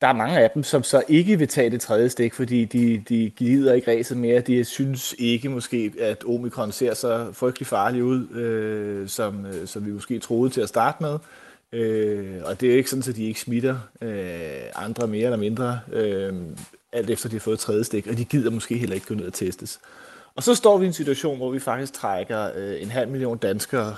der 0.00 0.06
er 0.06 0.12
mange 0.12 0.38
af 0.38 0.50
dem, 0.50 0.62
som 0.62 0.82
så 0.82 1.02
ikke 1.08 1.38
vil 1.38 1.48
tage 1.48 1.70
det 1.70 1.80
tredje 1.80 2.08
stik, 2.08 2.34
fordi 2.34 2.64
de, 2.64 3.04
de 3.08 3.30
gider 3.30 3.72
ikke 3.74 3.90
ræset 3.90 4.16
mere. 4.16 4.40
De 4.40 4.64
synes 4.64 5.14
ikke 5.18 5.48
måske, 5.48 5.92
at 6.00 6.24
omikron 6.24 6.72
ser 6.72 6.94
så 6.94 7.32
frygtelig 7.32 7.66
farlig 7.66 8.04
ud, 8.04 8.28
øh, 8.30 9.08
som, 9.08 9.46
øh, 9.46 9.66
som 9.66 9.86
vi 9.86 9.92
måske 9.92 10.18
troede 10.18 10.50
til 10.50 10.60
at 10.60 10.68
starte 10.68 11.02
med. 11.02 11.18
Øh, 11.72 12.40
og 12.44 12.60
det 12.60 12.70
er 12.72 12.76
ikke 12.76 12.90
sådan, 12.90 13.10
at 13.10 13.16
de 13.16 13.24
ikke 13.24 13.40
smitter 13.40 13.78
øh, 14.00 14.62
andre 14.74 15.06
mere 15.06 15.24
eller 15.24 15.36
mindre, 15.36 15.80
øh, 15.92 16.34
alt 16.92 17.10
efter 17.10 17.28
de 17.28 17.34
har 17.34 17.40
fået 17.40 17.58
tredje 17.58 17.84
stik, 17.84 18.06
og 18.06 18.16
de 18.16 18.24
gider 18.24 18.50
måske 18.50 18.78
heller 18.78 18.94
ikke 18.94 19.06
gå 19.06 19.14
ned 19.14 19.26
og 19.26 19.32
testes. 19.32 19.80
Og 20.36 20.42
så 20.42 20.54
står 20.54 20.78
vi 20.78 20.84
i 20.84 20.86
en 20.86 20.92
situation, 20.92 21.36
hvor 21.36 21.50
vi 21.50 21.58
faktisk 21.58 21.92
trækker 21.92 22.50
øh, 22.56 22.82
en 22.82 22.90
halv 22.90 23.10
million 23.10 23.38
danskere 23.38 23.96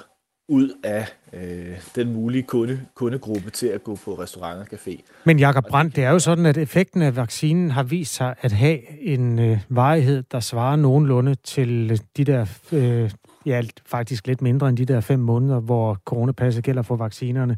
ud 0.48 0.70
af 0.84 1.06
øh, 1.32 1.80
den 1.94 2.12
mulige 2.12 2.42
kunde, 2.42 2.80
kundegruppe 2.94 3.50
til 3.50 3.66
at 3.66 3.84
gå 3.84 3.98
på 4.04 4.14
restaurant 4.14 4.60
og 4.60 4.66
café. 4.72 5.02
Men 5.24 5.38
Jakob 5.38 5.64
Brandt, 5.68 5.96
det 5.96 6.04
er 6.04 6.10
jo 6.10 6.18
sådan, 6.18 6.46
at 6.46 6.56
effekten 6.56 7.02
af 7.02 7.16
vaccinen 7.16 7.70
har 7.70 7.82
vist 7.82 8.14
sig 8.14 8.34
at 8.40 8.52
have 8.52 9.00
en 9.00 9.38
øh, 9.38 9.58
varighed, 9.68 10.22
der 10.32 10.40
svarer 10.40 10.76
nogenlunde 10.76 11.34
til 11.34 12.00
de 12.16 12.24
der, 12.24 12.46
øh, 12.72 13.10
ja, 13.46 13.62
faktisk 13.86 14.26
lidt 14.26 14.42
mindre 14.42 14.68
end 14.68 14.76
de 14.76 14.84
der 14.84 15.00
fem 15.00 15.20
måneder, 15.20 15.60
hvor 15.60 15.94
coronapasset 16.04 16.64
gælder 16.64 16.82
for 16.82 16.96
vaccinerne. 16.96 17.56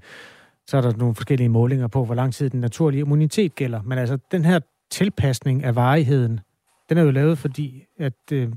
Så 0.66 0.76
er 0.76 0.80
der 0.80 0.96
nogle 0.96 1.14
forskellige 1.14 1.48
målinger 1.48 1.86
på, 1.86 2.04
hvor 2.04 2.14
lang 2.14 2.34
tid 2.34 2.50
den 2.50 2.60
naturlige 2.60 3.00
immunitet 3.00 3.54
gælder. 3.54 3.82
Men 3.82 3.98
altså, 3.98 4.18
den 4.32 4.44
her 4.44 4.60
tilpasning 4.90 5.64
af 5.64 5.76
varigheden, 5.76 6.40
den 6.88 6.98
er 6.98 7.02
jo 7.02 7.10
lavet, 7.10 7.38
fordi 7.38 7.84
at, 7.98 8.32
øh, 8.32 8.48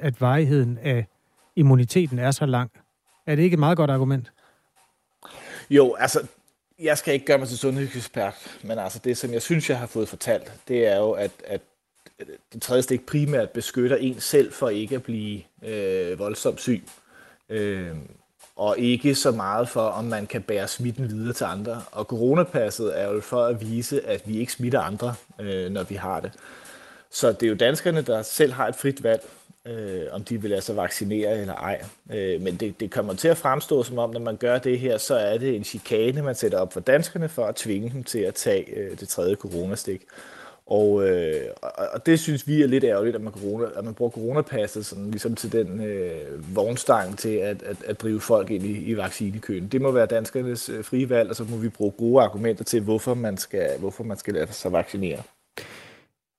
at 0.00 0.20
varigheden 0.20 0.78
af 0.82 1.06
immuniteten 1.56 2.18
er 2.18 2.30
så 2.30 2.46
lang, 2.46 2.70
er 3.26 3.36
det 3.36 3.42
ikke 3.42 3.54
et 3.54 3.58
meget 3.58 3.76
godt 3.76 3.90
argument? 3.90 4.32
Jo, 5.70 5.94
altså, 5.94 6.26
jeg 6.78 6.98
skal 6.98 7.14
ikke 7.14 7.26
gøre 7.26 7.38
mig 7.38 7.48
til 7.48 7.58
sundhedsekspert, 7.58 8.58
men 8.62 8.78
altså 8.78 8.98
det, 9.04 9.16
som 9.18 9.32
jeg 9.32 9.42
synes, 9.42 9.70
jeg 9.70 9.78
har 9.78 9.86
fået 9.86 10.08
fortalt, 10.08 10.52
det 10.68 10.86
er 10.86 10.96
jo, 10.96 11.10
at, 11.10 11.30
at 11.46 11.60
det 12.52 12.62
tredje 12.62 12.82
stik 12.82 13.06
primært 13.06 13.50
beskytter 13.50 13.96
en 13.96 14.20
selv 14.20 14.52
for 14.52 14.68
ikke 14.68 14.94
at 14.94 15.02
blive 15.02 15.42
øh, 15.62 16.18
voldsomt 16.18 16.60
syg. 16.60 16.82
Øh, 17.48 17.96
og 18.56 18.78
ikke 18.78 19.14
så 19.14 19.30
meget 19.30 19.68
for, 19.68 19.80
om 19.80 20.04
man 20.04 20.26
kan 20.26 20.42
bære 20.42 20.68
smitten 20.68 21.10
videre 21.10 21.32
til 21.32 21.44
andre. 21.44 21.82
Og 21.92 22.04
coronapasset 22.04 23.00
er 23.00 23.12
jo 23.12 23.20
for 23.20 23.44
at 23.44 23.60
vise, 23.60 24.06
at 24.06 24.28
vi 24.28 24.38
ikke 24.38 24.52
smitter 24.52 24.80
andre, 24.80 25.14
øh, 25.40 25.70
når 25.70 25.82
vi 25.82 25.94
har 25.94 26.20
det. 26.20 26.32
Så 27.10 27.32
det 27.32 27.42
er 27.42 27.48
jo 27.48 27.54
danskerne, 27.54 28.02
der 28.02 28.22
selv 28.22 28.52
har 28.52 28.68
et 28.68 28.76
frit 28.76 29.02
valg 29.02 29.22
øh, 29.66 30.02
om 30.12 30.24
de 30.24 30.40
vil 30.42 30.50
lade 30.50 30.60
sig 30.60 30.76
vaccinere 30.76 31.40
eller 31.40 31.54
ej. 31.54 31.84
Øh, 32.12 32.40
men 32.40 32.56
det, 32.56 32.80
det 32.80 32.90
kommer 32.90 33.14
til 33.14 33.28
at 33.28 33.36
fremstå 33.36 33.82
som 33.82 33.98
om, 33.98 34.10
når 34.10 34.20
man 34.20 34.36
gør 34.36 34.58
det 34.58 34.78
her, 34.78 34.98
så 34.98 35.14
er 35.14 35.38
det 35.38 35.56
en 35.56 35.64
chikane, 35.64 36.22
man 36.22 36.34
sætter 36.34 36.58
op 36.58 36.72
for 36.72 36.80
danskerne 36.80 37.28
for 37.28 37.44
at 37.44 37.54
tvinge 37.54 37.90
dem 37.90 38.04
til 38.04 38.18
at 38.18 38.34
tage 38.34 38.78
øh, 38.78 39.00
det 39.00 39.08
tredje 39.08 39.34
coronastik. 39.34 40.02
Og, 40.66 41.08
øh, 41.08 41.46
og 41.94 42.06
det 42.06 42.20
synes 42.20 42.48
vi 42.48 42.62
er 42.62 42.66
lidt 42.66 42.84
ærgerligt, 42.84 43.16
at 43.16 43.22
man, 43.22 43.32
corona, 43.32 43.66
at 43.76 43.84
man 43.84 43.94
bruger 43.94 44.10
coronapasset 44.10 44.86
sådan, 44.86 45.10
ligesom 45.10 45.34
til 45.34 45.52
den 45.52 45.86
øh, 45.86 46.56
vognstang 46.56 47.18
til 47.18 47.36
at, 47.36 47.62
at, 47.62 47.76
at 47.86 48.00
drive 48.00 48.20
folk 48.20 48.50
ind 48.50 48.64
i, 48.64 48.78
i 48.78 48.96
vaccinekøen. 48.96 49.68
Det 49.68 49.82
må 49.82 49.90
være 49.90 50.06
danskernes 50.06 50.68
øh, 50.68 50.84
frie 50.84 51.10
valg, 51.10 51.30
og 51.30 51.36
så 51.36 51.44
må 51.44 51.56
vi 51.56 51.68
bruge 51.68 51.90
gode 51.90 52.22
argumenter 52.22 52.64
til, 52.64 52.80
hvorfor 52.82 53.14
man 53.14 53.36
skal, 53.36 53.78
hvorfor 53.78 54.04
man 54.04 54.16
skal 54.16 54.34
lade 54.34 54.52
sig 54.52 54.72
vaccinere. 54.72 55.22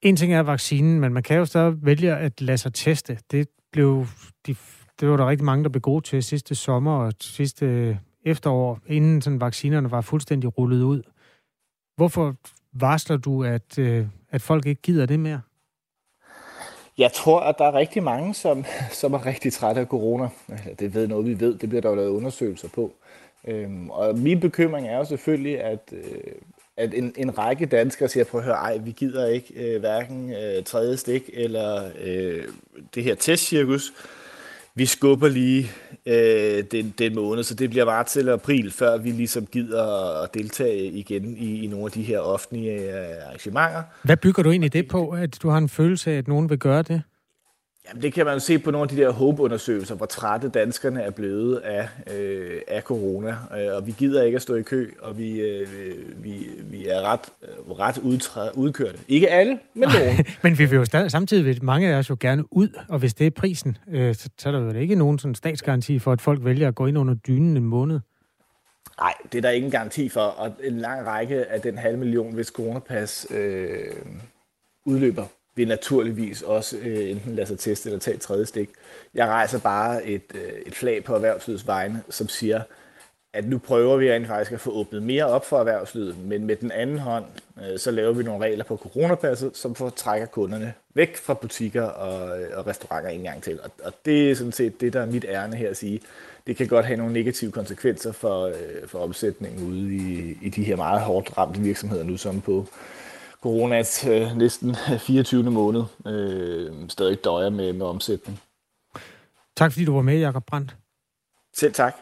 En 0.01 0.15
ting 0.15 0.33
er 0.33 0.39
vaccinen, 0.39 0.99
men 0.99 1.13
man 1.13 1.23
kan 1.23 1.37
jo 1.37 1.45
stadig 1.45 1.73
vælge 1.81 2.15
at 2.15 2.41
lade 2.41 2.57
sig 2.57 2.73
teste. 2.73 3.19
Det 3.31 3.47
blev 3.71 4.05
de, 4.47 4.55
det 4.99 5.09
var 5.09 5.17
der 5.17 5.29
rigtig 5.29 5.45
mange, 5.45 5.63
der 5.63 5.69
blev 5.69 5.81
gode 5.81 6.05
til 6.05 6.23
sidste 6.23 6.55
sommer 6.55 6.91
og 6.91 7.13
sidste 7.21 7.99
efterår, 8.25 8.79
inden 8.87 9.21
sådan 9.21 9.41
vaccinerne 9.41 9.91
var 9.91 10.01
fuldstændig 10.01 10.57
rullet 10.57 10.83
ud. 10.83 11.01
Hvorfor 11.95 12.35
varsler 12.73 13.17
du, 13.17 13.43
at, 13.43 13.79
øh, 13.79 14.07
at 14.29 14.41
folk 14.41 14.65
ikke 14.65 14.81
gider 14.81 15.05
det 15.05 15.19
mere? 15.19 15.41
Jeg 16.97 17.11
tror, 17.13 17.39
at 17.39 17.55
der 17.57 17.65
er 17.65 17.73
rigtig 17.73 18.03
mange, 18.03 18.33
som, 18.33 18.65
som 18.91 19.13
er 19.13 19.25
rigtig 19.25 19.53
trætte 19.53 19.81
af 19.81 19.87
corona. 19.87 20.29
Det 20.79 20.93
ved 20.93 21.07
noget, 21.07 21.25
vi 21.25 21.39
ved. 21.39 21.57
Det 21.57 21.69
bliver 21.69 21.81
der 21.81 21.89
jo 21.89 21.95
lavet 21.95 22.09
undersøgelser 22.09 22.69
på. 22.75 22.93
Øhm, 23.47 23.89
og 23.89 24.17
min 24.17 24.39
bekymring 24.39 24.87
er 24.87 24.97
jo 24.97 25.05
selvfølgelig, 25.05 25.61
at, 25.61 25.79
øh, 25.91 26.31
at 26.77 26.93
en, 26.93 27.13
en 27.17 27.37
række 27.37 27.65
danskere 27.65 28.09
siger, 28.09 28.23
på 28.23 28.37
at 28.37 28.43
høre, 28.43 28.55
ej, 28.55 28.77
vi 28.77 28.91
gider 28.91 29.27
ikke 29.27 29.53
øh, 29.55 29.79
hverken 29.79 30.33
øh, 30.33 30.63
tredje 30.63 30.97
stik 30.97 31.29
eller 31.33 31.89
øh, 32.03 32.43
det 32.95 33.03
her 33.03 33.15
testcirkus. 33.15 33.93
Vi 34.75 34.85
skubber 34.85 35.27
lige 35.27 35.71
øh, 36.05 36.63
den, 36.71 36.93
den 36.97 37.15
måned, 37.15 37.43
så 37.43 37.55
det 37.55 37.69
bliver 37.69 37.85
bare 37.85 38.03
til 38.03 38.29
april, 38.29 38.71
før 38.71 38.97
vi 38.97 39.11
ligesom 39.11 39.45
gider 39.45 40.23
at 40.23 40.33
deltage 40.33 40.85
igen 40.85 41.37
i, 41.37 41.63
i 41.63 41.67
nogle 41.67 41.85
af 41.85 41.91
de 41.91 42.03
her 42.03 42.19
offentlige 42.19 42.71
øh, 42.71 43.27
arrangementer. 43.27 43.83
Hvad 44.03 44.17
bygger 44.17 44.43
du 44.43 44.51
egentlig 44.51 44.73
det 44.73 44.87
på, 44.87 45.09
at 45.09 45.43
du 45.43 45.49
har 45.49 45.57
en 45.57 45.69
følelse 45.69 46.11
af, 46.11 46.17
at 46.17 46.27
nogen 46.27 46.49
vil 46.49 46.59
gøre 46.59 46.81
det? 46.81 47.01
Jamen, 47.89 48.01
det 48.03 48.13
kan 48.13 48.25
man 48.25 48.33
jo 48.33 48.39
se 48.39 48.59
på 48.59 48.71
nogle 48.71 48.83
af 48.83 48.95
de 48.95 49.01
der 49.01 49.11
HOPE-undersøgelser, 49.11 49.95
hvor 49.95 50.05
trætte 50.05 50.49
danskerne 50.49 51.01
er 51.01 51.09
blevet 51.11 51.57
af, 51.57 51.89
øh, 52.13 52.61
af 52.67 52.81
corona. 52.81 53.29
Øh, 53.29 53.75
og 53.75 53.87
vi 53.87 53.95
gider 53.97 54.23
ikke 54.23 54.35
at 54.35 54.41
stå 54.41 54.55
i 54.55 54.61
kø, 54.61 54.89
og 55.01 55.17
vi, 55.17 55.41
øh, 55.41 55.67
vi, 56.23 56.49
vi 56.63 56.87
er 56.87 57.01
ret, 57.01 57.19
øh, 57.43 57.71
ret 57.79 57.97
udtræ- 57.97 58.53
udkørte. 58.53 58.97
Ikke 59.07 59.29
alle, 59.29 59.59
men 59.73 59.89
nogen. 59.99 60.25
men 60.43 60.57
vi 60.57 60.65
vil 60.65 60.75
jo 60.75 60.85
stadig, 60.85 61.11
samtidig 61.11 61.45
vil 61.45 61.63
mange 61.63 61.87
af 61.87 61.97
os 61.97 62.09
jo 62.09 62.17
gerne 62.19 62.53
ud, 62.53 62.69
og 62.89 62.99
hvis 62.99 63.13
det 63.13 63.27
er 63.27 63.31
prisen, 63.31 63.77
øh, 63.91 64.15
så, 64.15 64.29
så 64.37 64.49
er 64.49 64.53
der 64.53 64.59
jo 64.59 64.71
ikke 64.71 64.95
nogen 64.95 65.19
sådan 65.19 65.35
statsgaranti 65.35 65.99
for, 65.99 66.11
at 66.11 66.21
folk 66.21 66.45
vælger 66.45 66.67
at 66.67 66.75
gå 66.75 66.85
ind 66.85 66.97
under 66.97 67.13
dynen 67.13 67.57
en 67.57 67.65
måned. 67.65 67.99
Nej, 68.99 69.13
det 69.31 69.37
er 69.37 69.41
der 69.41 69.49
ingen 69.49 69.71
garanti 69.71 70.09
for, 70.09 70.21
og 70.21 70.51
en 70.63 70.77
lang 70.77 71.05
række 71.05 71.45
af 71.45 71.61
den 71.61 71.77
halv 71.77 71.97
million, 71.97 72.33
hvis 72.33 72.47
coronapas 72.47 73.27
øh, 73.29 73.77
udløber 74.85 75.25
vil 75.57 75.67
naturligvis 75.67 76.41
også 76.41 76.77
øh, 76.77 77.09
enten 77.09 77.35
lade 77.35 77.47
sig 77.47 77.59
teste 77.59 77.89
eller 77.89 77.99
tage 77.99 78.15
et 78.15 78.21
tredje 78.21 78.45
stik. 78.45 78.69
Jeg 79.13 79.27
rejser 79.27 79.59
bare 79.59 80.05
et, 80.05 80.23
øh, 80.35 80.61
et 80.65 80.75
flag 80.75 81.03
på 81.03 81.15
erhvervslivets 81.15 81.67
vegne, 81.67 82.01
som 82.09 82.29
siger, 82.29 82.61
at 83.33 83.47
nu 83.47 83.57
prøver 83.57 83.97
vi 83.97 84.07
egentlig 84.09 84.27
faktisk 84.27 84.51
at 84.51 84.59
få 84.59 84.71
åbnet 84.71 85.03
mere 85.03 85.25
op 85.25 85.45
for 85.45 85.59
erhvervslivet, 85.59 86.17
men 86.25 86.45
med 86.45 86.55
den 86.55 86.71
anden 86.71 86.99
hånd, 86.99 87.25
øh, 87.57 87.79
så 87.79 87.91
laver 87.91 88.13
vi 88.13 88.23
nogle 88.23 88.45
regler 88.45 88.63
på 88.63 88.77
coronapasset, 88.77 89.57
som 89.57 89.75
får 89.75 89.89
trækker 89.89 90.27
kunderne 90.27 90.73
væk 90.93 91.17
fra 91.17 91.33
butikker 91.33 91.83
og, 91.83 92.41
øh, 92.41 92.57
og 92.57 92.67
restauranter 92.67 93.09
en 93.09 93.23
gang 93.23 93.43
til. 93.43 93.59
Og, 93.63 93.71
og 93.83 93.93
det 94.05 94.31
er 94.31 94.35
sådan 94.35 94.51
set 94.51 94.81
det, 94.81 94.93
der 94.93 95.01
er 95.01 95.05
mit 95.05 95.25
ærne 95.29 95.55
her 95.55 95.69
at 95.69 95.77
sige. 95.77 96.01
Det 96.47 96.57
kan 96.57 96.67
godt 96.67 96.85
have 96.85 96.97
nogle 96.97 97.13
negative 97.13 97.51
konsekvenser 97.51 98.11
for, 98.11 98.45
øh, 98.45 98.87
for 98.87 98.99
omsætningen 98.99 99.67
ude 99.67 99.95
i, 99.95 100.37
i 100.41 100.49
de 100.49 100.63
her 100.63 100.75
meget 100.75 101.01
hårdt 101.01 101.37
ramte 101.37 101.59
virksomheder 101.59 102.03
nu, 102.03 102.17
som 102.17 102.41
på 102.41 102.67
coronas 103.43 104.07
øh, 104.07 104.37
næsten 104.37 104.75
24. 104.99 105.43
måned 105.43 105.83
øh, 106.07 106.89
stadig 106.89 107.23
døjer 107.23 107.49
med, 107.49 107.73
med 107.73 107.85
omsætning. 107.85 108.39
Tak 109.55 109.71
fordi 109.71 109.85
du 109.85 109.93
var 109.93 110.01
med, 110.01 110.19
Jakob 110.19 110.45
Brandt. 110.45 110.77
Selv 111.53 111.73
tak. 111.73 111.93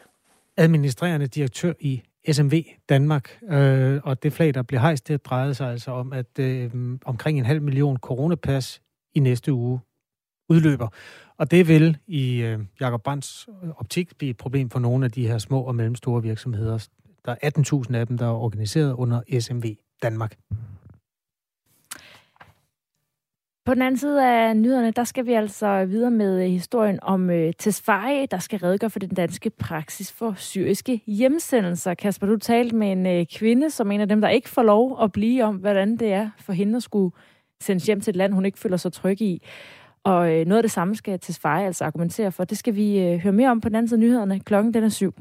Administrerende 0.57 1.27
direktør 1.27 1.73
i 1.79 2.01
SMV 2.31 2.63
Danmark, 2.89 3.39
øh, 3.49 4.01
og 4.03 4.23
det 4.23 4.33
flag, 4.33 4.53
der 4.53 4.61
blev 4.61 4.79
hejst, 4.79 5.07
det 5.07 5.25
drejede 5.25 5.53
sig 5.53 5.71
altså 5.71 5.91
om, 5.91 6.13
at 6.13 6.39
øh, 6.39 6.71
omkring 7.05 7.39
en 7.39 7.45
halv 7.45 7.61
million 7.61 7.97
coronapas 7.97 8.81
i 9.13 9.19
næste 9.19 9.53
uge 9.53 9.79
udløber. 10.49 10.87
Og 11.37 11.51
det 11.51 11.67
vil 11.67 11.97
i 12.07 12.41
øh, 12.41 12.59
Jakob 12.79 13.03
Brands 13.03 13.47
optik 13.77 14.17
blive 14.17 14.29
et 14.29 14.37
problem 14.37 14.69
for 14.69 14.79
nogle 14.79 15.05
af 15.05 15.11
de 15.11 15.27
her 15.27 15.37
små 15.37 15.61
og 15.61 15.75
mellemstore 15.75 16.21
virksomheder. 16.21 16.87
Der 17.25 17.35
er 17.41 17.83
18.000 17.89 17.95
af 17.95 18.07
dem, 18.07 18.17
der 18.17 18.25
er 18.25 18.31
organiseret 18.31 18.93
under 18.93 19.39
SMV 19.39 19.75
Danmark. 20.03 20.35
På 23.65 23.73
den 23.73 23.81
anden 23.81 23.97
side 23.97 24.27
af 24.27 24.57
nyhederne, 24.57 24.91
der 24.91 25.03
skal 25.03 25.25
vi 25.25 25.33
altså 25.33 25.85
videre 25.85 26.11
med 26.11 26.43
øh, 26.43 26.49
historien 26.49 26.99
om 27.01 27.29
øh, 27.29 27.53
Tesfaye, 27.59 28.27
der 28.31 28.39
skal 28.39 28.59
redegøre 28.59 28.89
for 28.89 28.99
den 28.99 29.09
danske 29.09 29.49
praksis 29.49 30.11
for 30.11 30.33
syriske 30.37 31.01
hjemsendelser. 31.07 31.93
Kasper, 31.93 32.27
du 32.27 32.37
talte 32.37 32.75
med 32.75 32.91
en 32.91 33.05
øh, 33.05 33.25
kvinde, 33.25 33.69
som 33.69 33.91
en 33.91 34.01
af 34.01 34.07
dem, 34.09 34.21
der 34.21 34.29
ikke 34.29 34.49
får 34.49 34.63
lov 34.63 34.97
at 35.03 35.11
blive 35.11 35.43
om, 35.43 35.55
hvordan 35.55 35.97
det 35.97 36.13
er 36.13 36.29
for 36.39 36.53
hende 36.53 36.75
at 36.75 36.83
skulle 36.83 37.15
sendes 37.61 37.85
hjem 37.85 38.01
til 38.01 38.11
et 38.11 38.15
land, 38.15 38.33
hun 38.33 38.45
ikke 38.45 38.59
føler 38.59 38.77
sig 38.77 38.93
tryg 38.93 39.21
i. 39.21 39.41
Og 40.03 40.33
øh, 40.33 40.45
noget 40.45 40.57
af 40.57 40.63
det 40.63 40.71
samme 40.71 40.95
skal 40.95 41.19
Tesfaye 41.19 41.65
altså 41.65 41.85
argumentere 41.85 42.31
for. 42.31 42.43
Det 42.43 42.57
skal 42.57 42.75
vi 42.75 42.99
øh, 42.99 43.19
høre 43.19 43.33
mere 43.33 43.51
om 43.51 43.61
på 43.61 43.69
den 43.69 43.75
anden 43.75 43.87
side 43.87 43.97
af 43.97 43.99
nyhederne. 43.99 44.39
Klokken 44.39 44.73
den 44.73 44.83
er 44.83 44.89
syv. 44.89 45.15